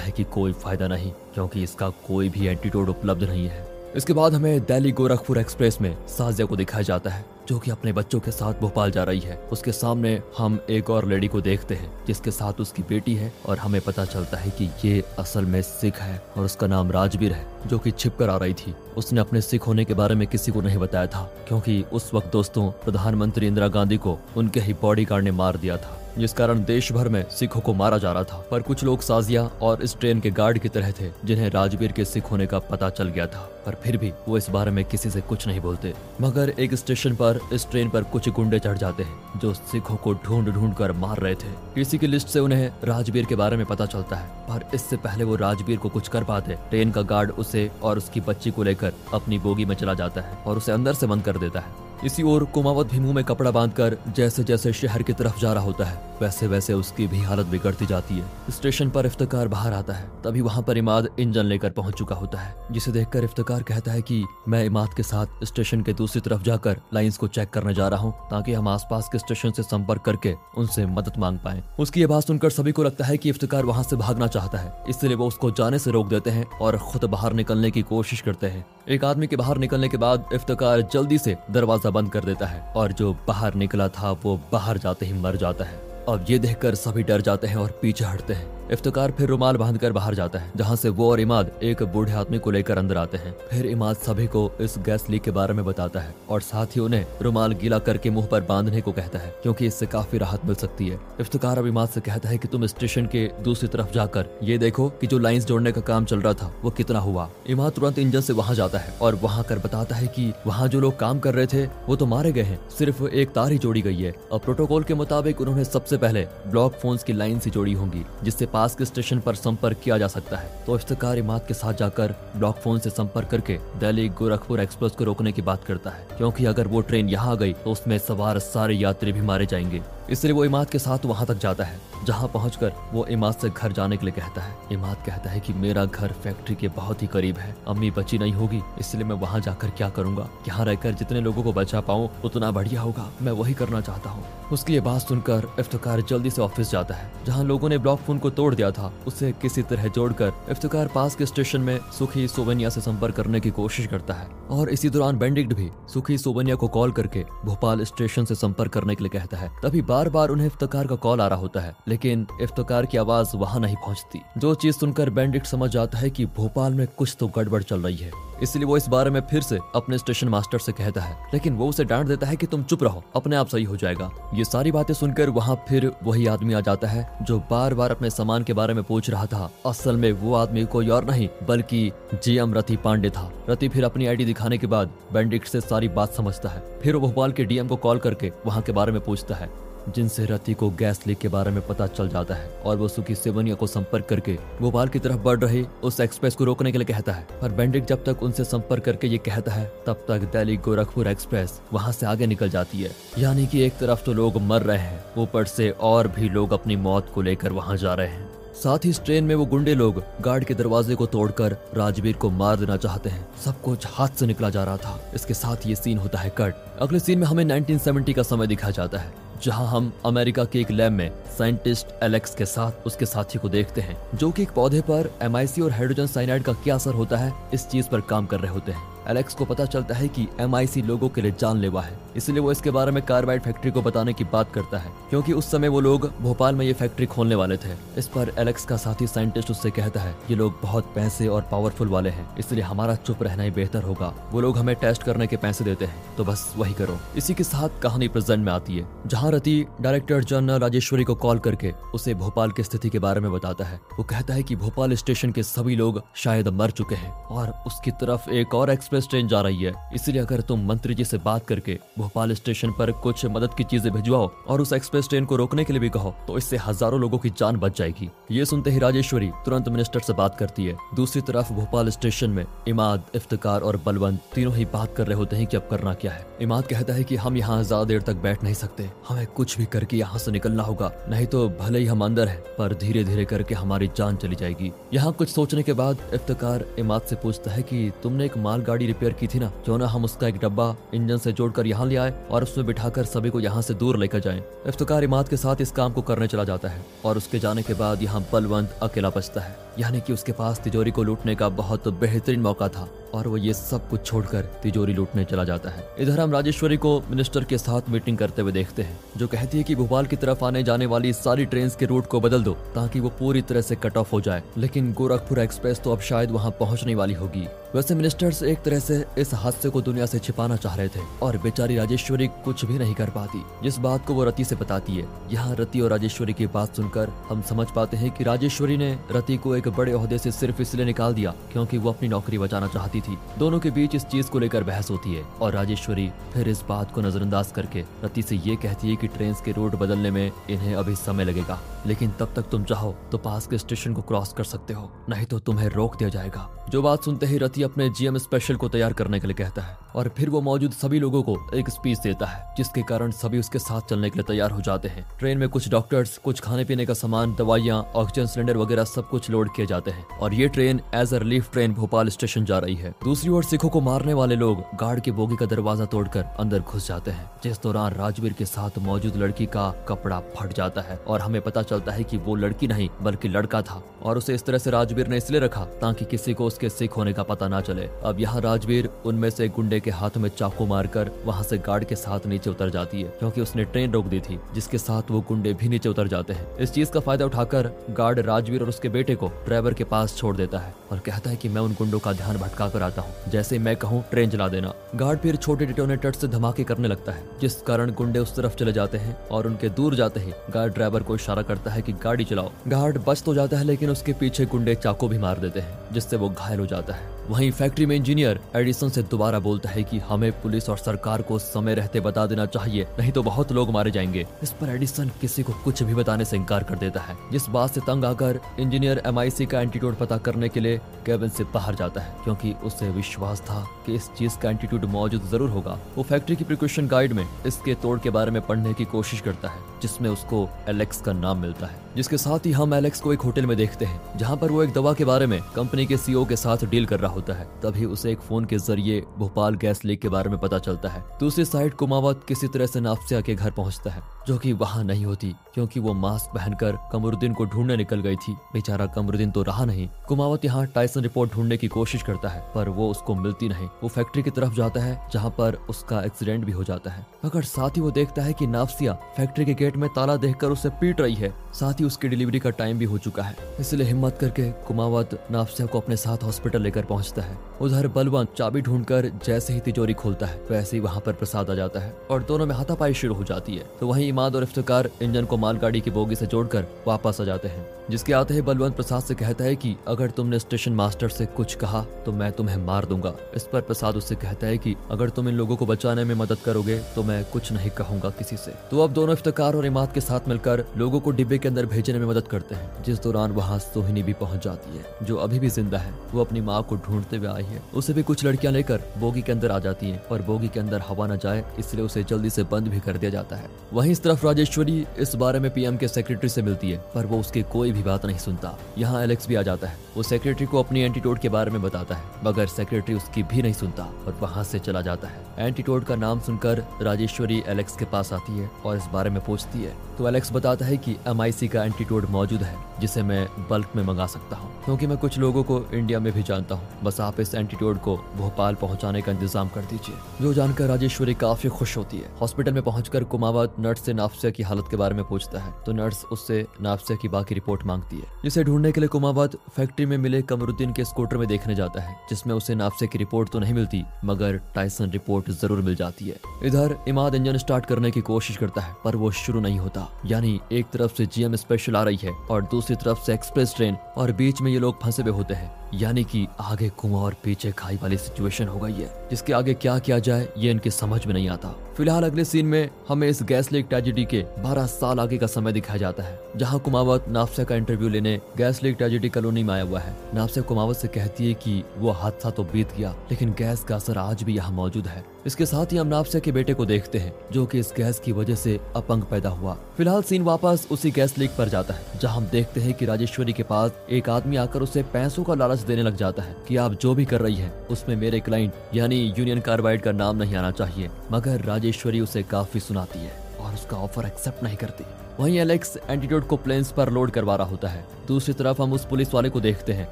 है 0.00 0.10
कि 0.10 0.24
कोई 0.24 0.52
फ़ायदा 0.54 0.88
नहीं, 0.88 1.12
क्योंकि 1.34 1.62
इसका 1.62 1.88
कोई 2.06 2.28
भी 2.28 2.46
एंटीटोड 2.46 2.88
उपलब्ध 2.88 3.22
नहीं 3.24 3.46
है। 3.48 3.73
इसके 3.96 4.12
बाद 4.12 4.34
हमें 4.34 4.60
दिल्ली 4.60 4.92
गोरखपुर 4.92 5.38
एक्सप्रेस 5.38 5.80
में 5.80 6.06
साजिया 6.08 6.46
को 6.46 6.56
दिखाया 6.56 6.82
जाता 6.82 7.10
है, 7.10 7.24
जो 7.48 7.58
कि 7.58 7.70
अपने 7.70 7.92
बच्चों 7.92 8.20
के 8.20 8.30
साथ 8.30 8.54
भोपाल 8.54 8.90
जा 8.90 9.04
रही 9.04 9.20
है। 9.20 9.36
उसके 9.52 9.72
सामने 9.72 10.22
हम 10.38 10.58
एक 10.70 10.90
और 10.90 11.08
लेडी 11.08 11.28
को 11.28 11.40
देखते 11.40 11.74
हैं, 11.74 12.04
जिसके 12.06 12.30
साथ 12.30 12.52
उसकी 12.60 12.82
बेटी 12.82 13.14
है, 13.14 13.32
और 13.46 13.58
हमें 13.58 13.80
पता 13.80 14.04
चलता 14.04 14.36
है 14.36 14.50
कि 14.50 14.88
ये 14.88 15.04
असल 15.18 15.44
में 15.44 15.62
सिख 15.62 15.96
है, 15.96 16.22
और 16.36 16.44
उसका 16.44 16.66
नाम 16.66 16.90
राजवीर 16.90 17.32
है, 17.32 17.46
जो 17.66 17.78
कि 17.78 17.90
छिप 17.90 18.16
कर 18.16 18.30
आ 18.30 18.36
रही 18.36 18.54
थी। 18.54 18.74
उसने 18.96 19.20
अपने 19.20 19.40
सिख 19.40 19.66
होने 19.66 19.84
के 19.84 19.94
बारे 19.94 20.14
में 20.14 20.28
किसी 20.28 20.52
को 20.52 20.60
नहीं 20.60 20.78
बताया 20.78 21.06
था, 21.06 21.22
क्योंकि 21.48 21.84
उस 21.92 22.14
वक्त 22.14 22.32
दोस्तों, 22.32 22.70
प्रधानमंत्री 22.70 23.46
इंदिरा 23.46 23.68
गांधी 23.68 23.96
को 23.96 24.18
उनके 24.36 24.60
ही 24.60 24.72
बॉडी 24.72 25.06
ने 25.12 25.30
मार 25.30 25.56
दिया 25.56 25.76
था। 25.76 26.00
जिस 26.18 26.32
कारण 26.32 26.64
देश 26.64 26.92
भर 26.92 27.08
में 27.08 27.24
सिखों 27.30 27.60
को 27.60 27.74
मारा 27.74 27.98
जा 27.98 28.12
रहा 28.12 28.24
था। 28.24 28.44
पर 28.50 28.62
कुछ 28.62 28.84
लोग 28.84 29.00
साजिया 29.00 29.50
और 29.62 29.82
इस 29.82 29.96
ट्रेन 29.98 30.20
के 30.20 30.30
गार्ड 30.30 30.58
की 30.58 30.68
तरह 30.68 30.90
थे, 30.90 31.10
जिन्हें 31.24 31.50
राजवीर 31.50 31.92
के 31.92 32.04
सिख 32.04 32.30
होने 32.30 32.46
का 32.46 32.58
पता 32.58 32.90
चल 32.90 33.08
गया 33.08 33.26
था। 33.26 33.50
पर 33.66 33.74
फिर 33.74 33.96
भी 33.96 34.12
वो 34.28 34.36
इस 34.38 34.50
बारे 34.50 34.70
में 34.70 34.84
किसी 34.84 35.10
से 35.10 35.20
कुछ 35.20 35.46
नहीं 35.46 35.60
बोलते। 35.60 35.94
मगर 36.20 36.50
एक 36.50 36.74
स्टेशन 36.74 37.14
पर, 37.14 37.40
इस 37.52 37.70
ट्रेन 37.70 37.90
पर 37.90 38.02
कुछ 38.02 38.28
गुंडे 38.28 38.58
चढ़ 38.58 38.78
जाते 38.78 39.02
हैं, 39.02 39.40
जो 39.40 39.54
सिखों 39.54 39.96
को 39.96 40.14
ढूंढ 40.14 40.48
ढूंढ 40.48 40.74
कर 40.74 40.92
मार 40.92 41.16
रहे 41.16 41.34
थे। 41.34 41.52
किसी 41.74 41.98
की 41.98 42.06
लिस्ट 42.06 42.28
से 42.28 42.40
उन्हें 42.40 42.70
राजवीर 42.84 43.24
के 43.24 43.34
बारे 43.34 43.56
में 43.56 43.66
पता 43.66 43.86
चलता 43.86 44.16
है, 44.16 44.28
पर 44.28 44.68
इससे 44.74 44.96
पहले 44.96 45.24
वो 45.24 45.36
राजवीर 45.36 45.78
को 45.78 45.88
कुछ 45.88 46.08
कर 46.08 46.24
पाते। 46.24 46.52
ट्रेन 46.52 46.90
का 46.90 47.02
गार्ड 47.02 47.30
उसे 47.30 47.70
और 47.82 47.98
उसकी 47.98 48.20
बच्ची 48.20 48.50
को 48.50 48.62
लेकर 48.62 48.92
अपनी 49.14 49.38
बोगी 49.38 49.64
में 49.64 49.76
चला 49.76 49.94
जाता 49.94 50.20
है 50.20 50.38
और 50.46 50.56
उसे 50.56 50.72
अंदर 50.72 50.94
से 50.94 51.06
बंद 51.06 51.22
कर 51.22 51.38
देता 51.38 51.60
है। 51.60 51.84
इसी 52.04 52.22
ओर 52.22 52.44
कुमावत 52.44 52.86
भी 52.86 52.98
मुँह 53.00 53.14
में 53.14 53.22
कपड़ा 53.24 53.50
बांधकर 53.50 53.96
जैसे 54.16 54.42
जैसे 54.44 54.72
शहर 54.72 55.02
की 55.02 55.12
तरफ़ 55.12 55.38
जा 55.40 55.52
रहा 55.52 55.64
होता 55.64 55.84
है, 55.84 56.00
वैसे 56.20 56.46
वैसे 56.46 56.72
उसकी 56.72 57.06
भी 57.06 57.20
हालत 57.20 57.46
बिगड़ती 57.46 57.86
जाती 57.86 58.14
है। 58.14 58.52
स्टेशन 58.52 58.90
पर 58.90 59.06
इफ्तार 59.06 59.48
बाहर 59.48 59.72
आता 59.72 59.92
है, 59.92 60.08
तभी 60.24 60.40
वहाँ 60.40 60.62
पर 60.62 60.78
इमाद 60.78 61.08
इंजन 61.18 61.44
लेकर 61.44 61.70
पहुँच 61.70 61.94
चुका 61.94 62.14
होता 62.14 62.38
है, 62.38 62.54
जिसे 62.72 62.92
देखकर 62.92 63.24
इफ्तार 63.24 63.62
कहता 63.62 63.92
है 63.92 64.02
कि 64.02 64.22
मैं 64.48 64.64
इमाद 64.64 64.94
के 64.96 65.02
साथ 65.02 65.44
स्टेशन 65.44 65.82
के 65.82 65.92
दूसरी 65.92 66.20
तरफ़ 66.20 66.42
जाकर 66.42 66.80
लाइंस 66.94 67.16
को 67.16 67.28
चेक 67.28 67.50
करने 67.50 67.74
जा 67.74 67.88
रहा 67.88 68.00
हूँ, 68.00 68.12
ताकि 68.30 68.52
हम 68.52 68.68
आसपास 68.68 69.08
के 69.12 69.18
स्टेशन 69.18 69.50
से 69.50 69.62
संपर्क 69.62 70.02
करके 70.02 70.34
उनसे 70.56 70.86
मदद 70.88 71.18
मांग 71.18 71.38
पाए। 71.38 71.62
उसकी 71.78 72.00
ये 72.00 72.06
बात 72.06 72.24
सुनकर 72.24 72.50
सभी 72.50 72.72
को 72.72 72.82
लगता 72.82 73.04
है 73.04 73.16
की 73.16 73.28
इफ्तार 73.28 73.64
वहाँ 73.64 73.82
से 73.82 73.96
भागना 73.96 74.26
चाहता 74.26 74.58
है, 74.58 74.74
इसलिए 74.88 75.14
वो 75.14 75.28
उसको 75.28 75.50
जाने 75.52 75.78
से 75.78 75.90
रोक 75.90 76.08
देते 76.08 76.30
हैं 76.30 76.44
और 76.58 76.78
खुद 76.82 77.04
बाहर 77.06 77.32
निकलने 77.32 77.70
की 77.70 77.82
कोशिश 77.84 78.20
करते 78.20 78.46
हैं। 78.46 78.64
एक 78.88 79.04
आदमी 79.04 79.26
के 79.26 79.36
बाहर 79.36 79.58
निकलने 79.58 79.88
के 79.88 79.96
बाद 79.96 80.28
इफ्तार 80.34 80.80
जल्दी 80.92 81.18
से 81.18 81.36
दरवाज़ा 81.50 81.90
बंद 81.94 82.10
कर 82.10 82.24
देता 82.24 82.46
है 82.46 82.60
और 82.72 82.92
जो 82.92 83.12
बाहर 83.28 83.54
निकला 83.54 83.88
था 83.88 84.10
वो 84.22 84.36
बाहर 84.52 84.78
जाते 84.78 85.06
ही 85.06 85.12
मर 85.12 85.36
जाता 85.36 85.64
है। 85.64 85.82
अब 86.08 86.26
ये 86.30 86.38
देखकर 86.38 86.74
सभी 86.74 87.02
डर 87.02 87.20
जाते 87.20 87.46
हैं 87.46 87.56
और 87.56 87.78
पीछे 87.82 88.04
हटते 88.04 88.34
हैं। 88.34 88.63
इफ्तार 88.72 89.10
फिर 89.10 89.28
रुमाल 89.28 89.56
बांधकर 89.56 89.92
बाहर 89.92 90.14
जाता 90.14 90.38
है, 90.38 90.50
जहाँ 90.56 90.76
से 90.76 90.88
वो 90.88 91.10
और 91.10 91.20
इमाद 91.20 91.50
एक 91.62 91.82
बूढ़े 91.84 92.12
आदमी 92.12 92.38
को 92.38 92.50
लेकर 92.50 92.78
अंदर 92.78 92.96
आते 92.96 93.18
हैं। 93.18 93.34
फिर 93.50 93.66
इमाद 93.66 93.96
सभी 93.96 94.26
को 94.26 94.50
इस 94.60 94.74
गैस 94.78 95.04
लीक 95.10 95.22
के 95.22 95.30
बारे 95.30 95.54
में 95.54 95.64
बताता 95.64 96.00
है 96.00 96.14
और 96.30 96.40
साथ 96.40 96.76
ही 96.76 96.80
उन्हें 96.80 97.04
रुमाल 97.22 97.52
गीला 97.52 97.78
करके 97.78 98.10
मुँह 98.10 98.26
पर 98.26 98.40
बांधने 98.42 98.80
को 98.80 98.92
कहता 98.92 99.18
है, 99.18 99.34
क्योंकि 99.42 99.66
इससे 99.66 99.86
काफ़ी 99.86 100.18
राहत 100.18 100.44
मिल 100.44 100.54
सकती 100.54 100.88
है। 100.88 100.98
इफ्तार 101.20 101.58
अब 101.58 101.66
इमाद 101.66 101.88
से 101.88 102.00
कहता 102.00 102.28
है 102.28 102.38
कि 102.38 102.48
तुम 102.48 102.66
स्टेशन 102.66 103.06
के 103.06 103.28
दूसरी 103.42 103.68
तरफ़ 103.68 103.92
जाकर 103.92 104.26
ये 104.42 104.58
देखो 104.58 104.88
कि 104.90 105.06
जो 105.06 105.18
लाइंस 105.18 105.46
जोड़ने 105.46 105.72
का 105.72 105.80
काम 105.82 106.04
चल 106.04 106.20
रहा 106.20 106.32
था, 106.32 106.52
वो 106.62 106.70
कितना 106.70 106.98
हुआ। 106.98 107.28
इमाद 107.46 107.72
तुरंत 107.72 107.98
इंजन 107.98 108.20
से 108.20 108.32
वहाँ 108.32 108.54
जाता 108.54 108.78
है 108.78 108.94
और 109.02 109.14
वहाँ 109.14 109.44
कर 109.44 109.58
बताता 109.58 109.94
है 109.94 110.06
की 110.08 110.32
वहाँ 110.46 110.68
जो 110.68 110.80
लोग 110.80 110.98
काम 110.98 111.18
कर 111.18 111.34
रहे 111.34 111.46
थे, 111.46 111.64
वो 111.64 111.96
तो 111.96 112.06
मारे 112.06 112.32
गए 112.32 112.42
हैं, 112.42 112.58
सिर्फ़ 112.70 113.02
एक 113.04 113.32
तार 113.32 113.52
ही 113.52 113.58
जोड़ी 113.58 113.82
गई 113.82 113.96
है। 113.96 114.14
और 114.32 114.38
प्रोटोकॉल 114.38 114.84
के 114.84 114.94
मुताबिक 114.94 115.40
उन्होंने 115.40 115.64
सबसे 115.64 115.96
पहले 115.96 116.26
ब्लॉक 116.46 116.74
फ़ोन 116.74 116.98
की 117.06 117.12
लाइन 117.12 117.38
से 117.38 117.50
जोड़ी 117.50 117.72
होंगी, 117.72 118.04
जिससे 118.22 118.46
पास 118.54 118.74
के 118.74 118.84
स्टेशन 118.84 119.20
पर 119.20 119.34
संपर्क 119.34 119.78
किया 119.84 119.98
जा 119.98 120.08
सकता 120.08 120.36
है। 120.36 120.50
तो 120.66 120.76
इफ्तार 120.76 121.18
इमाद 121.18 121.46
के 121.48 121.54
साथ 121.54 121.74
जाकर 121.74 122.14
ब्लॉक 122.36 122.56
फ़ोन 122.56 122.78
से 122.78 122.90
संपर्क 122.90 123.28
करके 123.28 123.58
दिल्ली 123.78 124.08
गोरखपुर 124.08 124.60
एक्सप्रेस 124.60 124.92
को 124.92 125.04
रोकने 125.04 125.32
की 125.32 125.42
बात 125.42 125.64
करता 125.64 125.90
है। 125.90 126.06
क्योंकि 126.16 126.44
अगर 126.44 126.68
वो 126.68 126.80
ट्रेन 126.80 127.08
यहाँ 127.08 127.36
गई 127.36 127.52
तो 127.54 127.70
उसमें 127.70 127.98
सवार 127.98 128.38
सारे 128.38 128.74
यात्री 128.74 129.12
भी 129.12 129.20
मारे 129.20 129.46
जाएँगे। 129.46 129.82
इसलिए 130.10 130.32
वो 130.32 130.44
इमाद 130.44 130.70
के 130.70 130.78
साथ 130.78 131.04
वहाँ 131.06 131.26
तक 131.26 131.38
जाता 131.38 131.64
है, 131.64 131.80
जहाँ 132.04 132.28
पहुंचकर 132.28 132.72
वो 132.92 133.04
इमाद 133.06 133.34
से 133.34 133.48
घर 133.50 133.72
जाने 133.72 133.96
के 133.96 134.06
लिए 134.06 134.14
कहता 134.14 134.42
है। 134.42 134.54
इमाद 134.72 134.96
कहता 135.06 135.30
है 135.30 135.40
कि 135.40 135.52
मेरा 135.54 135.84
घर 135.84 136.12
फैक्ट्री 136.14 136.54
के 136.54 136.68
बहुत 136.70 137.02
ही 137.02 137.06
करीब 137.06 137.38
है। 137.38 137.54
अम्मी 137.68 137.90
बची 137.90 138.18
नहीं 138.18 138.32
होगी, 138.32 138.60
इसलिए 138.80 139.04
मैं 139.04 139.16
वहाँ 139.16 139.40
जाकर 139.40 139.70
क्या 139.70 139.88
करूँगा? 139.90 140.28
यहाँ 140.48 140.64
रहकर 140.64 140.92
जितने 140.94 141.20
लोगों 141.20 141.42
को 141.42 141.52
बचा 141.52 141.80
पाऊँ, 141.80 142.08
उतना 142.24 142.50
बढ़िया 142.50 142.80
होगा। 142.80 143.10
मैं 143.22 143.32
वही 143.32 143.54
करना 143.54 143.80
चाहता 143.80 144.10
हूँ। 144.10 144.24
उसकी 144.52 144.72
ये 144.72 144.80
बात 144.80 145.00
सुनकर 145.00 145.48
इफ्तार 145.60 146.00
जल्दी 146.02 146.30
से 146.30 146.42
ऑफ़िस 146.42 146.70
जाता 146.70 146.94
है, 146.94 147.10
जहाँ 147.26 147.44
लोगों 147.44 147.68
ने 147.68 147.78
ब्लॉक 147.78 148.00
फ़ोन 148.00 148.18
को 148.18 148.30
तोड़ 148.30 148.54
दिया 148.54 148.70
था। 148.70 148.92
उसे 149.06 149.32
किसी 149.42 149.62
तरह 149.62 149.88
जोड़कर 149.88 150.32
इफ्तार 150.50 150.88
पास 150.94 151.14
के 151.14 151.26
स्टेशन 151.26 151.60
में 151.60 151.78
सुखी 151.98 152.26
सोबनिया 152.28 152.68
से 152.68 152.80
संपर्क 152.80 153.14
करने 153.14 153.40
की 153.40 153.50
कोशिश 153.52 153.86
करता 153.86 154.14
है। 154.14 154.28
और 154.50 154.68
इसी 154.68 154.90
दौरान 154.90 155.18
बेंडिक्ट 155.18 155.52
भी 155.54 155.70
सुखी 155.92 156.18
सोबनिया 156.18 156.54
को 156.54 156.68
कॉल 156.68 156.92
करके 156.92 157.24
भोपाल 157.44 157.84
स्टेशन 157.84 158.24
से 158.24 158.34
संपर्क 158.34 158.72
करने 158.72 158.94
के 158.94 159.04
लिए 159.04 159.10
कहता 159.10 159.36
है। 159.36 159.50
तभी 159.62 159.82
बार 159.94 160.08
बार 160.08 160.28
उन्हें 160.28 160.46
इफ्तकार 160.46 160.86
का 160.86 160.94
कॉल 160.96 161.20
आ 161.20 161.26
रहा 161.26 161.38
होता 161.38 161.60
है, 161.60 161.74
लेकिन 161.88 162.26
इफ्तकार 162.42 162.86
की 162.86 162.98
आवाज़ 162.98 163.36
वहाँ 163.36 163.60
नहीं 163.60 163.76
पहुँचती। 163.76 164.20
जो 164.38 164.54
चीज़ 164.54 164.76
सुनकर 164.76 165.10
बेंडिक्ट 165.10 165.46
समझ 165.46 165.70
जाता 165.70 165.98
है 165.98 166.10
की 166.10 166.24
भोपाल 166.26 166.74
में 166.74 166.86
कुछ 166.88 167.16
तो 167.20 167.28
गड़बड़ 167.28 167.62
चल 167.62 167.80
रही 167.80 167.96
है। 167.96 168.10
इसलिए 168.42 168.64
वो 168.64 168.76
इस 168.76 168.88
बारे 168.88 169.10
में 169.10 169.20
फिर 169.20 169.42
से 169.42 169.58
अपने 169.74 169.98
स्टेशन 169.98 170.28
मास्टर 170.28 170.58
से 170.58 170.72
कहता 170.72 171.00
है, 171.00 171.16
लेकिन 171.34 171.56
वो 171.56 171.68
उसे 171.68 171.84
डांट 171.84 172.08
देता 172.08 172.26
है 172.26 172.36
कि 172.36 172.46
तुम 172.46 172.62
चुप 172.62 172.82
रहो, 172.82 173.02
अपने 173.16 173.36
आप 173.36 173.48
सही 173.48 173.64
हो 173.64 173.76
जाएगा। 173.76 174.10
ये 174.34 174.44
सारी 174.44 174.72
बातें 174.72 174.92
सुनकर 174.94 175.30
वहाँ 175.30 175.56
फिर 175.68 175.90
वही 176.04 176.26
आदमी 176.26 176.54
आ 176.54 176.60
जाता 176.60 176.88
है, 176.88 177.08
जो 177.22 177.38
बार 177.50 177.74
बार 177.74 177.90
अपने 177.90 178.10
सामान 178.10 178.44
के 178.44 178.52
बारे 178.52 178.74
में 178.74 178.82
पूछ 178.84 179.10
रहा 179.10 179.26
था। 179.26 179.50
असल 179.66 179.96
में 179.96 180.10
वो 180.14 180.34
आदमी 180.34 180.64
कोई 180.66 180.88
और 180.88 181.04
नहीं, 181.04 181.28
बल्कि 181.48 181.90
जीएम 182.14 182.54
रति 182.54 182.76
पांडे 182.76 183.10
था। 183.10 183.30
रति 183.50 183.68
फिर 183.68 183.84
अपनी 183.84 184.06
आईडी 184.06 184.24
दिखाने 184.24 184.58
के 184.58 184.66
बाद 184.66 184.94
बैंडिक्ट 185.12 185.48
से 185.48 185.60
सारी 185.60 185.88
बात 185.90 186.12
समझता 186.12 186.48
है। 186.48 186.62
फिर 186.82 186.96
वो 186.96 187.00
भोपाल 187.00 187.32
के 187.32 187.44
डीएम 187.44 187.68
को 187.68 187.76
कॉल 187.76 187.98
करके 187.98 188.32
वहाँ 188.46 188.62
के 188.62 188.72
बारे 188.72 188.92
में 188.92 189.00
पूछता 189.00 189.34
है। 189.34 189.52
जिनसे 189.88 190.24
रति 190.24 190.54
को 190.54 190.70
गैस 190.70 191.06
लीक 191.06 191.18
के 191.18 191.28
बारे 191.28 191.50
में 191.50 191.66
पता 191.66 191.86
चल 191.86 192.08
जाता 192.08 192.34
है 192.34 192.48
और 192.64 192.76
वो 192.76 192.88
सुखी 192.88 193.14
सेवनिया 193.14 193.54
को 193.54 193.66
संपर्क 193.66 194.06
करके 194.06 194.36
भोपाल 194.60 194.88
की 194.88 194.98
तरफ़ 194.98 195.16
बढ़ 195.16 195.38
रही 195.38 195.64
उस 195.82 196.00
एक्सप्रेस 196.00 196.34
को 196.34 196.44
रोकने 196.44 196.72
के 196.72 196.78
लिए 196.78 196.84
कहता 196.84 197.12
है। 197.12 197.26
पर 197.42 197.52
बेंडिक 197.52 197.84
जब 197.84 198.04
तक 198.04 198.22
उनसे 198.22 198.44
संपर्क 198.44 198.84
करके 198.84 199.06
ये 199.06 199.18
कहता 199.18 199.52
है, 199.52 199.72
तब 199.86 200.04
तक 200.08 200.28
दिल्ली 200.32 200.56
गोरखपुर 200.56 201.08
एक्सप्रेस 201.08 201.60
वहाँ 201.72 201.92
से 201.92 202.06
आगे 202.06 202.26
निकल 202.26 202.48
जाती 202.48 202.82
है। 202.82 202.90
यानी 203.18 203.46
कि 203.46 203.62
एक 203.62 203.78
तरफ़ 203.78 204.04
तो 204.04 204.12
लोग 204.12 204.40
मर 204.42 204.62
रहे 204.62 204.78
हैं, 204.78 205.04
ऊपर 205.18 205.44
से 205.44 205.70
और 205.70 206.08
भी 206.08 206.28
लोग 206.28 206.52
अपनी 206.52 206.76
मौत 206.76 207.10
को 207.14 207.22
लेकर 207.22 207.52
वहाँ 207.52 207.76
जा 207.76 207.94
रहे 207.94 208.08
हैं। 208.08 208.33
साथ 208.54 208.84
ही 208.84 208.90
इस 208.90 209.02
ट्रेन 209.04 209.24
में 209.24 209.34
वो 209.34 209.44
गुंडे 209.46 209.74
लोग 209.74 210.02
गार्ड 210.20 210.44
के 210.44 210.54
दरवाजे 210.54 210.94
को 210.94 211.06
तोड़कर 211.06 211.56
राजवीर 211.74 212.16
को 212.16 212.30
मार 212.30 212.56
देना 212.56 212.76
चाहते 212.76 213.10
हैं। 213.10 213.26
सब 213.44 213.60
कुछ 213.62 213.86
हाथ 213.88 214.08
से 214.08 214.26
निकला 214.26 214.50
जा 214.50 214.64
रहा 214.64 214.76
था। 214.76 215.00
इसके 215.14 215.34
साथ 215.34 215.66
ये 215.66 215.74
सीन 215.74 215.98
होता 215.98 216.18
है 216.18 216.30
कट। 216.38 216.54
अगले 216.80 216.98
सीन 216.98 217.18
में 217.18 217.26
हमें 217.26 217.44
1970 217.44 218.12
का 218.12 218.22
समय 218.22 218.46
दिखाया 218.46 218.70
जाता 218.70 218.98
है, 218.98 219.12
जहाँ 219.42 219.66
हम 219.66 219.92
अमेरिका 220.06 220.44
के 220.44 220.60
एक 220.60 220.70
लैब 220.70 220.92
में 220.92 221.10
साइंटिस्ट 221.38 221.86
एलेक्स 222.02 222.34
के 222.34 222.46
साथ 222.46 222.86
उसके 222.86 223.06
साथी 223.06 223.38
को 223.38 223.48
देखते 223.48 223.80
हैं, 223.80 223.96
जो 224.14 224.30
कि 224.30 224.42
एक 224.42 224.50
पौधे 224.50 224.80
पर 224.80 225.12
एमआईसी 225.22 225.60
और 225.60 225.70
हाइड्रोजन 225.70 226.06
साइनाइड 226.06 226.42
का 226.42 226.52
क्या 226.54 226.74
असर 226.74 226.94
होता 226.94 227.16
है, 227.16 227.32
इस 227.54 227.68
चीज़ 227.68 227.88
पर 227.88 228.00
काम 228.00 228.26
कर 228.26 228.40
रहे 228.40 228.52
होते 228.52 228.72
हैं। 228.72 228.93
एलेक्स 229.08 229.34
को 229.34 229.44
पता 229.44 229.64
चलता 229.66 229.94
है 229.94 230.08
कि 230.08 230.26
एमआईसी 230.40 230.82
लोगों 230.82 231.08
के 231.08 231.20
लिए 231.20 231.34
जानलेवा 231.40 231.82
है। 231.82 231.98
इसलिए 232.16 232.40
वो 232.40 232.52
इसके 232.52 232.70
बारे 232.70 232.92
में 232.92 233.02
कार्बाइड 233.04 233.42
फैक्ट्री 233.42 233.70
को 233.70 233.82
बताने 233.82 234.12
की 234.12 234.24
बात 234.24 234.52
करता 234.52 234.78
है, 234.78 234.92
क्योंकि 235.10 235.32
उस 235.32 235.50
समय 235.50 235.68
वो 235.68 235.80
लोग 235.80 236.10
भोपाल 236.22 236.54
में 236.54 236.64
ये 236.66 236.72
फैक्ट्री 236.72 237.06
खोलने 237.06 237.34
वाले 237.34 237.56
थे। 237.56 237.72
इस 237.98 238.08
पर 238.08 238.32
एलेक्स 238.38 238.64
का 238.64 238.76
साथी 238.76 239.06
साइंटिस्ट 239.06 239.50
उससे 239.50 239.70
कहता 239.70 240.00
है, 240.00 240.14
ये 240.30 240.36
लोग 240.36 240.58
बहुत 240.62 240.92
पैसे 240.94 241.26
और 241.28 241.42
पावरफुल 241.50 241.88
वाले 241.88 242.10
हैं, 242.10 242.26
इसलिए 242.38 242.62
हमारा 242.64 242.94
चुप 242.96 243.22
रहना 243.22 243.42
ही 243.42 243.50
बेहतर 243.52 243.82
होगा। 243.82 244.12
वो 244.32 244.40
लोग 244.40 244.58
हमें 244.58 244.74
टेस्ट 244.76 245.02
करने 245.02 245.26
के 245.26 245.36
पैसे 245.36 245.64
देते 245.64 245.84
हैं 245.84 246.16
तो 246.16 246.24
बस 246.24 246.52
वही 246.56 246.74
करो। 246.74 246.98
इसी 247.16 247.34
के 247.34 247.44
साथ 247.44 247.80
कहानी 247.82 248.08
प्रेजेंट 248.08 248.44
में 248.46 248.52
आती 248.52 248.76
है, 248.76 248.86
जहाँ 249.06 249.30
रति 249.32 249.64
डायरेक्टर 249.80 250.24
जनरल 250.24 250.58
राजेश्वरी 250.58 251.04
को 251.04 251.14
कॉल 251.16 251.38
करके 251.38 251.72
उसे 251.94 252.14
भोपाल 252.14 252.50
की 252.50 252.62
स्थिति 252.62 252.90
के 252.90 252.98
बारे 252.98 253.20
में 253.20 253.30
बताता 253.32 253.64
है। 253.64 253.80
वो 253.98 254.04
कहता 254.04 254.34
है 254.34 254.42
की 254.42 254.56
भोपाल 254.56 254.94
स्टेशन 254.94 255.32
के 255.32 255.42
सभी 255.44 255.76
लोग 255.76 256.02
शायद 256.16 256.48
मर 256.50 256.70
चुके 256.72 256.94
हैं, 256.94 257.10
और 257.10 257.54
उसकी 257.66 257.90
तरफ़ 257.92 258.30
एक 258.32 258.54
और 258.54 258.70
एक्सप्रेस 258.70 258.92
एक्सप्रेस 258.94 259.08
ट्रेन 259.10 259.28
जा 259.28 259.40
रही 259.40 259.64
है। 259.64 259.72
इसलिए 259.94 260.20
अगर 260.20 260.40
तुम 260.40 260.64
मंत्री 260.66 260.94
जी 260.94 261.04
से 261.04 261.18
बात 261.18 261.46
करके 261.46 261.78
भोपाल 261.98 262.32
स्टेशन 262.34 262.70
पर 262.72 262.90
कुछ 263.02 263.24
मदद 263.26 263.54
की 263.54 263.64
चीज़ें 263.64 263.92
भिजवाओ 263.92 264.30
और 264.48 264.60
उस 264.60 264.72
एक्सप्रेस 264.72 265.08
ट्रेन 265.08 265.24
को 265.24 265.36
रोकने 265.36 265.64
के 265.64 265.72
लिए 265.72 265.80
भी 265.80 265.88
कहो 265.90 266.14
तो 266.26 266.36
इससे 266.38 266.56
हज़ारों 266.58 267.00
लोगों 267.00 267.18
की 267.18 267.30
जान 267.30 267.56
बच 267.56 267.78
जाएगी। 267.78 268.08
ये 268.30 268.44
सुनते 268.44 268.70
ही 268.70 268.78
राजेश्वरी 268.78 269.30
तुरंत 269.44 269.68
मिनिस्टर 269.68 270.00
से 270.00 270.12
बात 270.12 270.36
करती 270.38 270.66
है। 270.66 270.76
दूसरी 270.96 271.22
तरफ़ 271.22 271.52
भोपाल 271.52 271.88
स्टेशन 271.90 272.30
में 272.30 272.44
इमाद 272.68 273.10
इफ्तार 273.14 273.60
और 273.60 273.76
बलवंत 273.86 274.20
तीनों 274.34 274.54
ही 274.54 274.64
बात 274.66 274.94
कर 274.96 275.06
रहे 275.06 275.16
होते 275.16 275.36
हैं 275.36 275.46
की 275.46 275.56
अब 275.56 275.66
करना 275.70 275.94
क्या 275.96 276.12
है। 276.12 276.26
इमाद 276.40 276.66
कहता 276.66 276.94
है 276.94 277.04
की 277.04 277.16
हम 277.16 277.36
यहाँ 277.36 277.62
ज़्यादा 277.64 277.84
देर 277.84 278.02
तक 278.02 278.22
बैठ 278.22 278.44
नहीं 278.44 278.54
सकते। 278.54 278.88
हमें 279.08 279.26
कुछ 279.28 279.58
भी 279.58 279.64
करके 279.66 279.96
यहाँ 279.96 280.18
से 280.18 280.32
निकलना 280.32 280.62
होगा, 280.62 280.92
नहीं 281.08 281.26
तो 281.26 281.48
भले 281.60 281.78
ही 281.78 281.86
हम 281.86 282.04
अंदर 282.04 282.28
है, 282.28 282.36
पर 282.58 282.74
धीरे 282.76 283.04
धीरे 283.04 283.24
करके 283.24 283.54
हमारी 283.54 283.90
जान 283.96 284.16
चली 284.16 284.36
जाएगी। 284.36 284.72
यहाँ 284.94 285.12
कुछ 285.14 285.28
सोचने 285.30 285.62
के 285.62 285.72
बाद 285.74 285.98
इफ्तार 286.14 286.64
इमाद 286.78 287.02
से 287.02 287.16
पूछता 287.16 287.50
है 287.50 287.62
कि 287.64 287.90
तुमने 288.02 288.24
एक 288.24 288.36
मालगाड़ी 288.38 288.83
रिपेयर 288.86 289.12
की 289.12 289.26
थी 289.26 289.38
ना 289.38 289.48
क्यों 289.64 289.78
ना 289.78 289.86
हम 289.86 290.04
उसका 290.04 290.28
एक 290.28 290.38
डब्बा, 290.38 290.74
इंजन 290.94 291.18
से 291.18 291.32
जोड़कर 291.32 291.66
यहाँ 291.66 291.86
ले 291.86 291.96
आए 291.96 292.14
और 292.30 292.42
उसमें 292.42 292.66
बिठाकर 292.66 293.04
सभी 293.06 293.30
को 293.30 293.40
यहाँ 293.40 293.62
से 293.62 293.74
दूर 293.74 293.98
लेकर 293.98 294.20
जाए। 294.20 294.42
इफ्तार 294.66 295.04
इमाद 295.04 295.28
के 295.28 295.36
साथ 295.36 295.60
इस 295.60 295.72
काम 295.72 295.92
को 295.92 296.02
करने 296.02 296.26
चला 296.26 296.44
जाता 296.44 296.68
है 296.68 296.84
और 297.04 297.16
उसके 297.16 297.38
जाने 297.38 297.62
के 297.62 297.74
बाद 297.74 298.02
यहाँ 298.02 298.26
बलवंत 298.32 298.78
अकेला 298.82 299.10
बचता 299.10 299.40
है। 299.40 299.63
यानी 299.78 300.00
कि 300.00 300.12
उसके 300.12 300.32
पास 300.32 300.60
तिजोरी 300.60 300.90
को 300.90 301.02
लूटने 301.02 301.34
का 301.34 301.48
बहुत 301.50 301.88
बेहतरीन 302.00 302.40
मौका 302.40 302.68
था 302.68 302.88
और 303.14 303.28
वो 303.28 303.36
ये 303.36 303.52
सब 303.54 303.88
कुछ 303.90 304.04
छोड़कर 304.06 304.42
तिजोरी 304.62 304.92
लूटने 304.92 305.24
चला 305.24 305.44
जाता 305.44 305.70
है। 305.70 305.84
इधर 305.98 306.20
हम 306.20 306.32
राजेश्वरी 306.32 306.76
को 306.76 306.98
मिनिस्टर 307.10 307.44
के 307.44 307.58
साथ 307.58 307.88
मीटिंग 307.88 308.18
करते 308.18 308.42
हुए 308.42 308.52
देखते 308.52 308.82
हैं, 308.82 308.98
जो 309.16 309.26
कहती 309.26 309.58
है 309.58 309.64
कि 309.64 309.74
भोपाल 309.74 310.06
की 310.06 310.16
तरफ़ 310.16 310.44
आने 310.44 310.62
जाने 310.62 310.86
वाली 310.86 311.12
सारी 311.12 311.44
ट्रेन 311.44 311.68
के 311.78 311.86
रूट 311.86 312.06
को 312.06 312.20
बदल 312.20 312.42
दो, 312.42 312.52
ताकि 312.74 313.00
वो 313.00 313.08
पूरी 313.18 313.42
तरह 313.42 313.60
से 313.60 313.76
कट 313.76 313.96
ऑफ़ 313.96 314.10
हो 314.12 314.20
जाए। 314.20 314.42
लेकिन 314.58 314.92
गोरखपुर 314.92 315.38
एक्सप्रेस 315.38 315.80
तो 315.80 315.92
अब 315.92 316.00
शायद 316.00 316.30
वहाँ 316.30 316.50
पहुँचने 316.50 316.94
वाली 316.94 317.14
होगी। 317.14 317.46
वैसे 317.74 317.94
मिनिस्टर्स 317.94 318.42
एक 318.42 318.62
तरह 318.62 318.78
से 318.78 319.04
इस 319.18 319.34
हादसे 319.34 319.68
को 319.68 319.80
दुनिया 319.82 320.06
से 320.06 320.18
छिपाना 320.18 320.56
चाह 320.56 320.74
रहे 320.74 320.88
थे, 320.88 321.00
और 321.22 321.38
बेचारी 321.38 321.76
राजेश्वरी 321.76 322.26
कुछ 322.44 322.64
भी 322.64 322.78
नहीं 322.78 322.94
कर 322.94 323.10
पाती। 323.10 323.42
जिस 323.62 323.78
बात 323.78 324.06
को 324.06 324.14
वो 324.14 324.24
रति 324.24 324.44
से 324.44 324.56
बताती 324.56 324.96
है, 324.96 325.06
यहाँ 325.32 325.54
रति 325.54 325.80
और 325.80 325.90
राजेश्वरी 325.90 326.32
की 326.32 326.46
बात 326.48 326.76
सुनकर 326.76 327.12
हम 327.28 327.42
समझ 327.42 327.66
पाते 327.70 327.96
हैं 327.96 328.10
कि 328.10 328.24
राजेश्वरी 328.24 328.76
ने 328.76 328.96
रति 329.12 329.36
को 329.36 329.56
एक 329.56 329.63
बड़े 329.70 329.92
अहदे 329.92 330.18
से 330.18 330.30
सिर्फ़ 330.32 330.62
इसलिए 330.62 330.86
निकाल 330.86 331.14
दिया 331.14 331.34
क्योंकि 331.52 331.78
वो 331.78 331.90
अपनी 331.90 332.08
नौकरी 332.08 332.38
बचाना 332.38 332.66
चाहती 332.66 333.00
थी। 333.00 333.18
दोनों 333.38 333.60
के 333.60 333.70
बीच 333.70 333.94
इस 333.94 334.04
चीज़ 334.04 334.30
को 334.30 334.38
लेकर 334.38 334.64
बहस 334.64 334.90
होती 334.90 335.14
है 335.14 335.22
और 335.40 335.52
राजेश्वरी 335.52 336.10
फिर 336.32 336.48
इस 336.48 336.62
बात 336.68 336.92
को 336.92 337.00
नजरअंदाज 337.00 337.52
करके 337.52 337.84
रति 338.04 338.22
से 338.22 338.36
ये 338.36 338.56
कहती 338.56 338.90
है 338.90 338.96
कि 338.96 339.08
ट्रेन 339.08 339.34
के 339.44 339.52
रूट 339.52 339.74
बदलने 339.74 340.10
में 340.10 340.30
इन्हें 340.50 340.74
अभी 340.74 340.94
समय 340.96 341.24
लगेगा। 341.24 341.60
लेकिन 341.86 342.10
तब 342.10 342.32
तक 342.36 342.42
तुम 342.42 342.64
चाहो 342.64 342.94
तो 343.12 343.18
पास 343.18 343.46
के 343.46 343.58
स्टेशन 343.58 343.94
को 343.94 344.02
क्रॉस 344.02 344.32
कर 344.32 344.44
सकते 344.44 344.74
हो, 344.74 344.90
नहीं 345.08 345.24
तो 345.26 345.38
तुम्हें 345.38 345.68
रोक 345.68 345.96
दिया 345.96 346.08
जाएगा। 346.10 346.48
जो 346.68 346.82
बात 346.82 347.04
सुनते 347.04 347.26
ही 347.26 347.38
रति 347.38 347.62
अपने 347.62 347.88
जीएम 347.90 348.18
स्पेशल 348.18 348.56
को 348.56 348.68
तैयार 348.68 348.92
करने 348.92 349.20
के 349.20 349.26
लिए 349.26 349.34
कहता 349.34 349.62
है 349.62 349.76
और 349.94 350.08
फिर 350.16 350.30
वो 350.30 350.40
मौजूद 350.40 350.72
सभी 350.72 350.98
लोगों 351.00 351.22
को 351.22 351.36
एक 351.54 351.70
स्पीच 351.70 351.98
देता 351.98 352.26
है, 352.26 352.54
जिसके 352.56 352.82
कारण 352.82 353.10
सभी 353.12 353.38
उसके 353.38 353.58
साथ 353.58 353.88
चलने 353.90 354.10
के 354.10 354.18
लिए 354.18 354.24
तैयार 354.28 354.50
हो 354.50 354.60
जाते 354.60 354.88
हैं। 354.88 355.06
ट्रेन 355.18 355.38
में 355.38 355.48
कुछ 355.48 355.68
डॉक्टर्स 355.70 356.16
कुछ 356.18 356.40
खाने 356.40 356.64
पीने 356.64 356.86
का 356.86 356.94
सामान, 356.94 357.34
दवाइयाँ 357.34 357.80
ऑक्सीजन 357.94 358.26
सिलेंडर 358.26 358.56
वगैरह 358.56 358.84
सब 358.84 359.08
कुछ 359.08 359.30
लोड 359.30 359.54
किए 359.56 359.66
जाते 359.66 359.90
हैं। 359.90 360.06
और 360.18 360.34
ये 360.34 360.48
train 360.48 360.80
as 360.94 361.14
a 361.14 361.18
relief 361.18 361.50
train 361.52 361.74
Bhopal 361.74 362.08
station 362.08 362.44
जा 362.44 362.58
रही 362.58 362.74
है। 362.74 362.94
दूसरी 363.04 363.30
ओर 363.30 363.44
सिखों 363.44 363.68
को 363.68 363.80
मारने 363.82 364.14
वाले 364.14 364.36
लोग 364.36 364.64
गार्ड 364.76 365.00
के 365.00 365.10
बोगी 365.12 365.36
का 365.36 365.46
दरवाज़ा 365.46 365.84
तोड़कर 365.86 366.24
अंदर 366.40 366.60
घुस 366.60 366.88
जाते 366.88 367.10
हैं, 367.10 367.30
जिस 367.42 367.62
दौरान 367.62 367.92
राजवीर 367.94 368.32
के 368.32 368.44
साथ 368.46 368.78
मौजूद 368.80 369.16
लड़की 369.16 369.46
का 369.46 369.70
कपड़ा 369.88 370.20
फट 370.36 370.52
जाता 370.52 370.80
है 370.80 370.96
और 370.98 371.20
हमें 371.20 371.40
पता 371.42 371.62
चलता 371.62 371.92
है 371.92 372.04
कि 372.04 372.16
वो 372.18 372.34
लड़की 372.36 372.66
नहीं, 372.66 372.88
बल्कि 373.02 373.28
लड़का 373.28 373.62
था 373.62 373.82
और 374.02 374.18
उसे 374.18 374.34
इस 374.34 374.44
तरह 374.46 374.58
से 374.58 374.70
राजवीर 374.70 375.08
ने 375.08 375.16
इसलिए 375.16 375.40
रखा 375.40 375.64
ताकि 375.80 376.04
किसी 376.04 376.34
को 376.34 376.46
उसके 376.46 376.68
सिख 376.70 376.96
होने 376.96 377.12
का 377.12 377.22
पता 377.24 377.48
ना 377.48 377.60
चले। 377.60 377.88
अब 378.04 378.20
यहाँ 378.20 378.40
राजवीर, 378.40 378.90
उनमें 379.06 379.30
से 379.30 379.48
गुंडे 379.50 379.80
के 379.84 379.90
हाथ 379.92 380.16
में 380.16 380.28
चाकू 380.30 380.66
मारकर 380.66 381.10
वहाँ 381.24 381.42
से 381.42 381.58
गार्ड 381.60 381.84
के 381.84 381.96
साथ 381.96 382.26
नीचे 382.26 382.50
उतर 382.50 382.70
जाती 382.70 383.02
है, 383.02 383.08
क्योंकि 383.18 383.40
उसने 383.40 383.64
ट्रेन 383.64 383.92
रोक 383.92 384.06
दी 384.06 384.20
थी, 384.20 384.38
जिसके 384.54 384.78
साथ 384.78 385.10
वो 385.10 385.20
गुंडे 385.28 385.52
भी 385.54 385.68
नीचे 385.68 385.88
उतर 385.88 386.08
जाते 386.08 386.32
हैं। 386.32 386.56
इस 386.58 386.72
चीज़ 386.72 386.90
का 386.90 387.00
फ़ायदा 387.00 387.24
उठाकर 387.24 387.70
गार्ड 387.90 388.18
राजवीर 388.26 388.62
और 388.62 388.68
उसके 388.68 388.88
बेटे 388.88 389.14
को 389.14 389.28
ड्राइवर 389.46 389.74
के 389.74 389.84
पास 389.86 390.16
छोड़ 390.16 390.36
देता 390.36 390.58
है 390.58 390.74
और 390.92 390.98
कहता 391.00 391.30
है 391.30 391.36
कि 391.36 391.48
मैं 391.48 391.60
उन 391.60 391.74
गुंडों 391.74 391.98
का 391.98 392.12
ध्यान 392.12 392.36
भटका 392.36 392.68
कर 392.68 392.82
आता 392.82 393.02
हूँ, 393.02 393.30
जैसे 393.30 393.58
मैं 393.58 393.76
कहूँ, 393.76 394.02
ट्रेन 394.10 394.30
चला 394.30 394.48
देना। 394.48 394.72
गार्ड 394.94 395.18
फिर 395.18 395.36
छोटे 395.36 395.66
डिटोनेटर 395.66 396.12
से 396.12 396.28
धमाके 396.28 396.64
करने 396.64 396.88
लगता 396.88 397.12
है, 397.12 397.24
जिस 397.40 397.60
कारण 397.62 397.92
गुंडे 397.94 398.18
उस 398.18 398.34
तरफ़ 398.36 398.56
चले 398.56 398.72
जाते 398.72 398.98
हैं 398.98 399.16
और 399.28 399.46
उनके 399.46 399.68
दूर 399.70 399.94
जाते 399.94 400.20
ही 400.20 400.32
गार्ड 400.50 400.74
ड्राइवर 400.74 401.02
को 401.02 401.14
इशारा 401.14 401.42
करता 401.42 401.70
है 401.70 401.82
कि 401.82 401.92
गाड़ी 402.04 402.24
चलाओ। 402.24 402.50
गार्ड 402.68 402.98
बच 403.06 403.22
तो 403.22 403.34
जाता 403.34 403.58
है, 403.58 403.64
लेकिन 403.64 403.90
उसके 403.90 404.12
पीछे 404.12 404.46
गुंडे 404.46 404.74
चाकू 404.74 405.08
भी 405.08 405.18
मार 405.18 405.38
देते 405.38 405.60
हैं, 405.60 405.78
जिससे 405.92 406.16
वो 406.16 406.28
घायल 406.30 406.60
हो 406.60 406.66
जाता 406.66 406.94
है। 406.94 407.12
वहीं 407.30 407.50
फैक्ट्री 407.50 407.84
में 407.86 407.94
इंजीनियर 407.96 408.40
एडिसन 408.56 408.88
से 408.88 409.02
दोबारा 409.02 409.38
बोलता 409.38 409.68
है 409.70 409.82
कि 409.82 409.98
हमें 409.98 410.30
पुलिस 410.42 410.68
और 410.70 410.78
सरकार 410.78 411.22
को 411.22 411.38
समय 411.38 411.74
रहते 411.74 412.00
बता 412.00 412.26
देना 412.26 412.44
चाहिए, 412.46 412.86
नहीं 412.98 413.12
तो 413.12 413.22
बहुत 413.22 413.52
लोग 413.52 413.70
मारे 413.70 413.90
जाएँगे। 413.90 414.26
इस 414.42 414.50
पर 414.50 414.68
एडिसन 414.68 415.10
किसी 415.20 415.42
को 415.42 415.52
कुछ 415.64 415.82
भी 415.82 415.94
बताने 415.94 416.24
से 416.24 416.36
इनकार 416.36 416.64
कर 416.64 416.78
देता 416.78 417.00
है। 417.00 417.16
जिस 417.32 417.48
बात 417.48 417.70
से 417.70 417.80
तंग 417.80 418.04
आकर 418.04 418.40
इंजीनियर 418.60 419.02
एमआईसी 419.06 419.46
का 419.46 419.60
एंटीट्यूड 419.60 419.94
पता 419.94 420.18
करने 420.18 420.48
के 420.48 420.60
लिए 420.60 420.78
केबिन 421.06 421.28
से 421.28 421.44
बाहर 421.44 421.74
जाता 421.74 422.00
है, 422.00 422.14
क्योंकि 422.24 422.52
उसे 422.64 422.90
विश्वास 422.90 423.40
था 423.40 423.64
कि 423.86 423.94
इस 423.94 424.10
चीज़ 424.18 424.38
का 424.38 424.50
एंटीट्यूड 424.50 424.84
मौजूद 424.84 425.28
ज़रूर 425.30 425.50
होगा। 425.50 425.78
वो 425.96 426.02
फैक्ट्री 426.02 426.36
की 426.36 426.44
प्रिकॉशन 426.44 426.88
गाइड 426.88 427.12
में 427.12 427.26
इसके 427.46 427.74
तोड़ 427.74 427.98
के 427.98 428.10
बारे 428.10 428.30
में 428.30 428.40
पढ़ने 428.42 428.74
की 428.74 428.84
कोशिश 428.84 429.20
करता 429.20 429.48
है, 429.48 429.62
जिसमें 429.82 430.10
उसको 430.10 430.48
एलेक्स 430.68 431.00
का 431.00 431.12
नाम 431.14 431.38
मिलता 431.38 431.66
है। 431.66 431.83
जिसके 431.96 432.18
साथ 432.18 432.46
ही 432.46 432.52
हम 432.52 432.74
एलेक्स 432.74 433.00
को 433.00 433.12
एक 433.12 433.20
होटल 433.20 433.46
में 433.46 433.56
देखते 433.56 433.84
हैं, 433.84 434.00
जहाँ 434.16 434.36
पर 434.36 434.52
वो 434.52 434.62
एक 434.62 434.72
दवा 434.72 434.92
के 434.92 435.04
बारे 435.04 435.26
में 435.26 435.40
कंपनी 435.56 435.86
के 435.86 435.96
सीईओ 435.96 436.24
के 436.24 436.36
साथ 436.36 436.64
डील 436.66 436.86
कर 436.86 437.00
रहा 437.00 437.12
होता 437.12 437.34
है। 437.34 437.48
तभी 437.62 437.84
उसे 437.86 438.12
एक 438.12 438.20
फ़ोन 438.20 438.44
के 438.44 438.58
ज़रिए 438.58 439.00
भोपाल 439.18 439.54
गैस 439.54 439.84
लीक 439.84 440.00
के 440.00 440.08
बारे 440.08 440.30
में 440.30 440.38
पता 440.38 440.58
चलता 440.58 440.88
है। 440.88 441.02
दूसरी 441.20 441.44
साइड 441.44 441.74
कुमावत 441.74 442.24
किसी 442.28 442.48
तरह 442.48 442.66
से 442.66 442.80
नाफसिया 442.80 443.20
के 443.20 443.34
घर 443.34 443.50
पहुँचता 443.50 443.90
है, 443.90 444.02
जो 444.26 444.38
कि 444.38 444.52
वहाँ 444.54 444.82
नहीं 444.84 445.04
होती, 445.06 445.34
क्योंकि 445.54 445.80
वो 445.80 445.94
मास्क 445.94 446.34
पहनकर 446.34 446.78
कमरुद्दीन 446.92 447.34
को 447.34 447.44
ढूँढने 447.44 447.76
निकल 447.76 448.00
गई 448.00 448.16
थी। 448.16 448.32
बेचारा 448.52 448.86
कमरुद्दीन 448.86 449.30
तो 449.30 449.42
रहा 449.42 449.64
नहीं। 449.64 449.88
कुमावत 450.08 450.44
यहाँ 450.44 450.66
टाइसन 450.66 451.00
रिपोर्ट 451.00 451.32
ढूँढने 451.32 451.56
की 451.56 451.68
कोशिश 451.68 452.02
करता 452.02 452.28
है, 452.28 452.40
पर 452.54 452.68
वो 452.68 452.90
उसको 452.90 453.14
मिलती 453.14 453.48
नहीं। 453.48 453.68
वो 453.82 453.88
फैक्ट्री 453.88 454.22
की 454.22 454.30
तरफ़ 454.30 454.54
जाता 454.54 454.80
है, 454.80 455.00
जहाँ 455.12 455.30
पर 455.30 455.58
उसका 455.68 456.02
एक्सीडेंट 456.02 456.44
भी 456.44 456.52
हो 456.52 456.64
जाता 456.64 456.90
है। 456.90 457.06
मगर 457.24 457.42
साथ 457.44 457.76
ही 457.76 457.80
वो 457.80 457.90
देखता 457.90 458.22
है 458.22 458.32
की 458.32 458.46
नाफसिया 458.46 458.92
फैक्ट्री 459.16 459.44
के 459.44 459.54
गेट 459.54 459.76
में 459.76 459.88
ताला 459.90 460.16
देखकर 460.16 460.48
उसे 460.48 460.68
पीट 460.70 461.00
रही 461.00 461.14
है। 461.14 461.32
साथ 461.54 461.80
ही 461.80 461.83
उसकी 461.84 462.08
डिलीवरी 462.08 462.38
का 462.38 462.50
टाइम 462.52 462.78
भी 462.78 462.84
हो 462.84 462.98
चुका 462.98 463.22
है। 463.22 463.36
इसलिए 463.60 463.86
हिम्मत 463.86 464.18
करके 464.18 464.50
कुमावत 464.66 465.18
नाफसिया 465.30 465.66
को 465.66 465.80
अपने 465.80 465.96
साथ 465.96 466.24
हॉस्पिटल 466.24 466.62
लेकर 466.62 466.84
पहुँचता 466.84 467.22
है। 467.22 467.36
उधर 467.60 467.88
बलवंत 467.88 468.34
चाबी 468.38 468.60
ढूंढकर 468.60 469.10
जैसे 469.24 469.52
ही 469.52 469.60
तिजोरी 469.60 469.94
खोलता 469.94 470.26
है, 470.26 470.40
वैसे 470.50 470.76
ही 470.76 470.80
वहाँ 470.80 471.00
पर 471.00 471.12
प्रसाद 471.12 471.50
आ 471.50 471.54
जाता 471.54 471.80
है 471.80 471.94
और 472.10 472.22
दोनों 472.22 472.46
में 472.46 472.54
हाथापाई 472.54 472.94
शुरू 472.94 473.14
हो 473.14 473.24
जाती 473.24 473.56
है। 473.56 473.64
तो 473.80 473.86
वहीं 473.86 474.08
इमाद 474.08 474.36
और 474.36 474.42
इफ्तार 474.42 474.90
इंजन 475.02 475.24
को 475.24 475.36
मालगाड़ी 475.36 475.80
की 475.80 475.90
बोगी 475.90 476.14
से 476.14 476.26
जोड़कर 476.26 476.66
वापस 476.86 477.20
आ 477.20 477.24
जाते 477.24 477.48
हैं, 477.48 477.66
जिसके 477.90 478.12
आते 478.12 478.34
ही 478.34 478.42
बलवंत 478.42 478.76
प्रसाद 478.76 479.02
से 479.02 479.14
कहता 479.14 479.44
है 479.44 479.56
कि, 479.56 479.74
अगर 479.88 480.10
तुमने 480.10 480.38
स्टेशन 480.38 480.72
मास्टर 480.72 481.08
से 481.08 481.26
कुछ 481.26 481.54
कहा 481.54 481.80
तो 482.06 482.12
मैं 482.12 482.30
तुम्हें 482.32 482.56
मार 482.56 482.84
दूँगा। 482.84 483.12
इस 483.34 483.42
पर 483.42 483.60
प्रसाद 483.60 483.96
उससे 483.96 484.14
कहता 484.14 484.46
है 484.46 484.58
कि, 484.58 484.74
अगर 484.90 485.10
तुम 485.10 485.28
इन 485.28 485.34
लोगों 485.34 485.56
को 485.56 485.66
बचाने 485.66 486.04
में 486.04 486.14
मदद 486.14 486.38
करोगे 486.44 486.78
तो 486.94 487.02
मैं 487.02 487.24
कुछ 487.24 487.52
नहीं 487.52 487.70
कहूँगा 487.70 488.10
किसी 488.10 488.36
से। 488.36 488.54
तो 488.70 488.80
अब 488.80 488.92
दोनों 488.92 489.12
इफ्तार 489.12 489.56
और 489.56 489.66
इमाद 489.66 489.92
के 489.92 490.00
साथ 490.00 490.28
मिलकर 490.28 490.64
लोगों 490.76 491.00
को 491.00 491.10
डिब्बे 491.10 491.38
के 491.38 491.48
अंदर 491.48 491.66
भेजने 491.74 491.98
में 491.98 492.06
मदद 492.06 492.28
करते 492.28 492.54
हैं। 492.54 492.82
जिस 492.84 493.02
दौरान 493.02 493.32
वहाँ 493.32 493.58
सोहिनी 493.58 494.02
भी 494.02 494.12
पहुँच 494.14 494.44
जाती 494.44 494.76
है, 494.76 494.84
जो 495.02 495.16
अभी 495.16 495.38
भी 495.38 495.48
ज़िंदा 495.48 495.78
है। 495.78 495.92
वो 496.12 496.20
अपनी 496.20 496.40
माँ 496.40 496.62
को 496.62 496.76
ढूंढते 496.78 497.16
हुए 497.16 497.28
आई 497.28 497.44
है। 497.44 497.62
उसे 497.74 497.92
भी 497.92 498.02
कुछ 498.02 498.24
लड़कियाँ 498.24 498.52
लेकर 498.52 498.82
बोगी 498.98 499.22
के 499.22 499.32
अंदर 499.32 499.50
आ 499.50 499.58
जाती 499.58 499.90
है 499.90 500.02
और 500.10 500.22
बोगी 500.22 500.48
के 500.48 500.60
अंदर 500.60 500.82
हवा 500.88 501.06
न 501.06 501.16
जाए, 501.16 501.44
इसलिए 501.58 501.84
उसे 501.84 502.02
जल्दी 502.04 502.30
से 502.30 502.42
बंद 502.44 502.68
भी 502.68 502.80
कर 502.80 502.96
दिया 502.96 503.10
जाता 503.10 503.36
है। 503.36 503.48
वहीं 503.72 503.92
इस 503.92 504.02
तरफ़ 504.02 504.26
राजेश्वरी 504.26 504.86
इस 504.98 505.14
बारे 505.14 505.40
में 505.40 505.50
पीएम 505.50 505.76
के 505.76 505.88
सेक्रेटरी 505.88 506.28
से 506.28 506.42
मिलती 506.42 506.70
है, 506.70 506.78
पर 506.94 507.06
वो 507.06 507.18
उसकी 507.20 507.42
कोई 507.52 507.72
भी 507.72 507.82
बात 507.82 508.06
नहीं 508.06 508.18
सुनता। 508.18 508.56
यहाँ 508.78 509.02
एलेक्स 509.02 509.28
भी 509.28 509.34
आ 509.34 509.42
जाता 509.42 509.66
है। 509.66 509.78
वो 509.96 510.02
सेक्रेटरी 510.02 510.46
को 510.46 510.58
अपनी 510.58 510.80
एंटीटोड 510.80 511.18
के 511.18 511.28
बारे 511.28 511.50
में 511.50 511.60
बताता 511.62 511.94
है, 511.94 512.04
मगर 512.24 512.46
सेक्रेटरी 512.46 512.94
उसकी 512.94 513.22
भी 513.22 513.42
नहीं 513.42 513.52
सुनता, 513.52 513.82
और 514.06 514.18
वहाँ 514.20 514.44
से 514.44 514.58
चला 514.58 514.80
जाता 514.80 515.08
है। 515.08 515.22
एंटीटोड 515.38 515.84
का 515.84 515.96
नाम 515.96 516.20
सुनकर 516.20 516.64
राजेश्वरी 516.82 517.42
एलेक्स 517.48 517.76
के 517.76 517.84
पास 517.84 518.12
आती 518.12 518.38
है 518.38 518.50
और 518.66 518.76
इस 518.76 518.86
बारे 518.92 519.10
में 519.10 519.22
पूछती 519.24 519.62
है। 519.62 519.76
तो 519.98 520.08
एलेक्स 520.08 520.32
बताता 520.32 520.64
है 520.64 520.76
कि 520.76 520.96
एम 521.06 521.22
का 521.44 521.63
एंटीटोड 521.64 522.06
मौजूद 522.10 522.42
है, 522.42 522.56
जिसे 522.80 523.02
मैं 523.02 523.26
बल्क 523.50 523.72
में 523.76 523.82
मंगा 523.84 524.06
सकता 524.06 524.36
हूँ। 524.36 524.50
क्योंकि 524.64 524.86
मैं 524.86 524.96
कुछ 524.98 525.18
लोगों 525.18 525.42
को 525.42 525.60
इंडिया 525.74 526.00
में 526.00 526.12
भी 526.12 526.22
जानता 526.22 526.54
हूँ। 526.54 526.82
बस 526.84 527.00
आप 527.00 527.20
इस 527.20 527.34
एंटीटोड 527.34 527.78
को 527.78 527.96
भोपाल 528.16 528.54
पहुँचाने 528.54 529.00
का 529.02 529.12
इंतज़ाम 529.12 529.48
कर 529.48 529.60
दीजिए। 529.60 529.96
जो 530.22 530.32
जानकर 530.34 530.66
राजेश्वरी 530.66 531.14
काफ़ी 531.14 531.48
खुश 531.48 531.76
होती 531.76 531.98
है। 531.98 532.10
हॉस्पिटल 532.20 532.52
में 532.52 532.62
पहुंचकर 532.62 533.04
कुमावत 533.04 533.54
नर्स 533.58 533.84
से 533.84 533.92
नाफसिया 533.92 534.30
की 534.30 534.42
हालत 534.42 534.64
के 534.70 534.76
बारे 534.76 534.94
में 534.94 535.04
पूछता 535.04 535.40
है। 535.40 535.52
तो 535.66 535.72
नर्स 535.72 536.04
उससे 536.04 536.46
नाफसिया 536.62 536.98
की 537.02 537.08
बाकी 537.08 537.34
रिपोर्ट 537.34 537.64
मांगती 537.64 537.96
है। 537.96 538.06
जिसे 538.24 538.44
ढूँढने 538.44 538.72
के 538.72 538.80
लिए 538.80 538.88
कुमावत 538.88 539.36
फैक्ट्री 539.56 539.86
में 539.86 539.96
मिले 539.98 540.22
कमरुद्दीन 540.22 540.72
के 540.72 540.84
स्कूटर 540.84 541.16
में 541.16 541.26
देखने 541.28 541.54
जाता 541.54 541.80
है, 541.80 541.96
जिसमें 542.10 542.34
उसे 542.34 542.54
नाफसिया 542.54 542.88
की 542.92 542.98
रिपोर्ट 542.98 543.30
तो 543.32 543.38
नहीं 543.38 543.54
मिलती, 543.54 543.82
मगर 544.04 544.40
टाइसन 544.54 544.90
रिपोर्ट 544.90 545.30
ज़रूर 545.30 545.60
मिल 545.60 545.74
जाती 545.74 546.08
है। 546.08 546.20
इधर 546.44 546.76
इमाद 546.88 547.14
इंजन 547.14 547.36
स्टार्ट 547.38 547.66
करने 547.66 547.90
की 547.90 548.00
कोशिश 548.00 548.36
करता 548.36 548.60
है, 548.60 548.74
पर 548.84 548.96
वो 548.96 549.10
शुरू 549.10 549.40
नहीं 549.40 549.58
होता। 549.58 549.88
यानी 550.06 550.40
एक 550.52 550.66
तरफ़ 550.72 550.94
से 550.94 551.06
जीएम 551.06 551.34
स्पेशल 551.34 551.52
आ 551.76 551.82
रही 551.82 551.98
है 552.02 552.12
और 552.30 552.42
दूसरी 552.42 552.76
तरफ़ 552.76 553.04
से 553.04 553.14
एक्सप्रेस 553.14 553.54
ट्रेन 553.56 553.76
और 553.96 554.12
बीच 554.12 554.40
में 554.40 554.52
ये 554.52 554.58
लोग 554.58 554.82
फंसे 554.82 555.02
हुए 555.02 555.12
होते 555.12 555.34
हैं। 555.34 555.64
यानी 555.74 556.04
कि 556.04 556.28
आगे 556.40 556.68
कुआँ 556.68 557.02
और 557.02 557.14
पीछे 557.24 557.52
खाई 557.52 557.76
वाली 557.76 557.96
सिचुएशन 557.96 558.48
हो 558.48 558.58
गई 558.58 558.72
है। 558.72 559.08
जिसके 559.10 559.32
आगे 559.32 559.54
क्या 559.54 559.78
किया 559.78 559.98
जाए, 559.98 560.28
ये 560.38 560.50
इनके 560.50 560.70
समझ 560.70 561.06
में 561.06 561.14
नहीं 561.14 561.28
आता। 561.28 561.48
फ़िलहाल 561.76 562.04
अगले 562.04 562.24
सीन 562.24 562.46
में 562.46 562.70
हमें 562.88 563.06
इस 563.08 563.22
गैस 563.22 563.50
लीक 563.52 563.66
ट्रेजिडी 563.68 564.04
के 564.04 564.20
12 564.42 564.66
साल 564.66 565.00
आगे 565.00 565.16
का 565.18 565.26
समय 565.26 565.52
दिखाया 565.52 565.78
जाता 565.78 566.02
है, 566.02 566.18
जहाँ 566.36 566.58
कुमावत 566.58 567.04
नाफसे 567.08 567.44
का 567.44 567.54
इंटरव्यू 567.54 567.88
लेने 567.88 568.16
गैस 568.36 568.62
लीक 568.62 568.76
ट्रेजिडी 568.76 569.08
कॉलोनी 569.08 569.42
में 569.42 569.52
आया 569.54 569.62
हुआ 569.62 569.80
है। 569.80 569.94
नाफसे 570.14 570.40
कुमावत 570.42 570.76
से 570.76 570.88
कहती 570.88 571.26
है 571.28 571.34
कि 571.34 571.62
वो 571.78 571.90
हादसा 571.92 572.30
तो 572.30 572.44
बीत 572.44 572.76
गया, 572.76 572.94
लेकिन 573.10 573.32
गैस 573.38 573.64
का 573.64 573.76
असर 573.76 573.98
आज 573.98 574.22
भी 574.22 574.36
यहाँ 574.36 574.52
मौजूद 574.52 574.86
है। 574.86 575.04
इसके 575.26 575.46
साथ 575.46 575.72
ही 575.72 575.76
हम 575.76 575.86
नाफसे 575.86 576.20
के 576.20 576.32
बेटे 576.32 576.54
को 576.54 576.66
देखते 576.66 576.98
हैं, 576.98 577.12
जो 577.32 577.44
कि 577.46 577.58
इस 577.58 577.72
गैस 577.76 577.98
की 577.98 578.12
वजह 578.12 578.34
से 578.34 578.58
अपंग 578.76 579.02
पैदा 579.02 579.28
हुआ। 579.30 579.56
फ़िलहाल 579.76 580.02
सीन 580.02 580.22
वापस 580.22 580.66
उसी 580.70 580.90
गैस 580.90 581.16
लीक 581.18 581.30
पर 581.38 581.48
जाता 581.48 581.74
है, 581.74 581.84
जहाँ 582.00 582.16
हम 582.16 582.26
देखते 582.28 582.60
हैं 582.60 582.74
कि 582.74 582.86
राजेश्वरी 582.86 583.32
के 583.32 583.42
पास 583.42 583.72
एक 583.90 584.08
आदमी 584.10 584.36
आकर 584.36 584.62
उसे 584.62 584.82
पैसों 584.92 585.24
का 585.24 585.34
लालच 585.34 585.60
देने 585.62 585.82
लग 585.82 585.96
जाता 585.96 586.22
है 586.22 586.36
कि 586.48 586.56
आप 586.56 586.74
जो 586.74 586.94
भी 586.94 587.04
कर 587.04 587.20
रही 587.20 587.36
है, 587.36 587.52
उसमें 587.70 587.96
मेरे 587.96 588.20
क्लाइंट 588.20 588.52
यानी 588.74 589.02
यूनियन 589.18 589.40
कार्बाइड 589.40 589.82
का 589.82 589.92
नाम 589.92 590.16
नहीं 590.16 590.36
आना 590.36 590.50
चाहिए। 590.52 590.90
मगर 591.12 591.44
राजेश्वरी 591.64 592.00
उसे 592.00 592.22
काफ़ी 592.22 592.60
सुनाती 592.60 592.98
है 592.98 593.12
और 593.40 593.54
उसका 593.54 593.76
ऑफ़र 593.76 594.06
एक्सेप्ट 594.06 594.42
नहीं 594.42 594.56
करती। 594.56 594.84
वहीं 595.20 595.38
एलेक्स 595.38 595.78
एंटीट्यूड 595.90 596.26
को 596.26 596.36
प्लेन्स 596.36 596.72
पर 596.72 596.90
लोड 596.90 597.10
करवा 597.10 597.36
रहा 597.36 597.46
होता 597.46 597.68
है। 597.68 597.86
दूसरी 598.08 598.34
तरफ़ 598.34 598.62
हम 598.62 598.72
उस 598.72 598.86
पुलिस 598.86 599.14
वाले 599.14 599.28
को 599.28 599.40
देखते 599.40 599.72
हैं, 599.72 599.88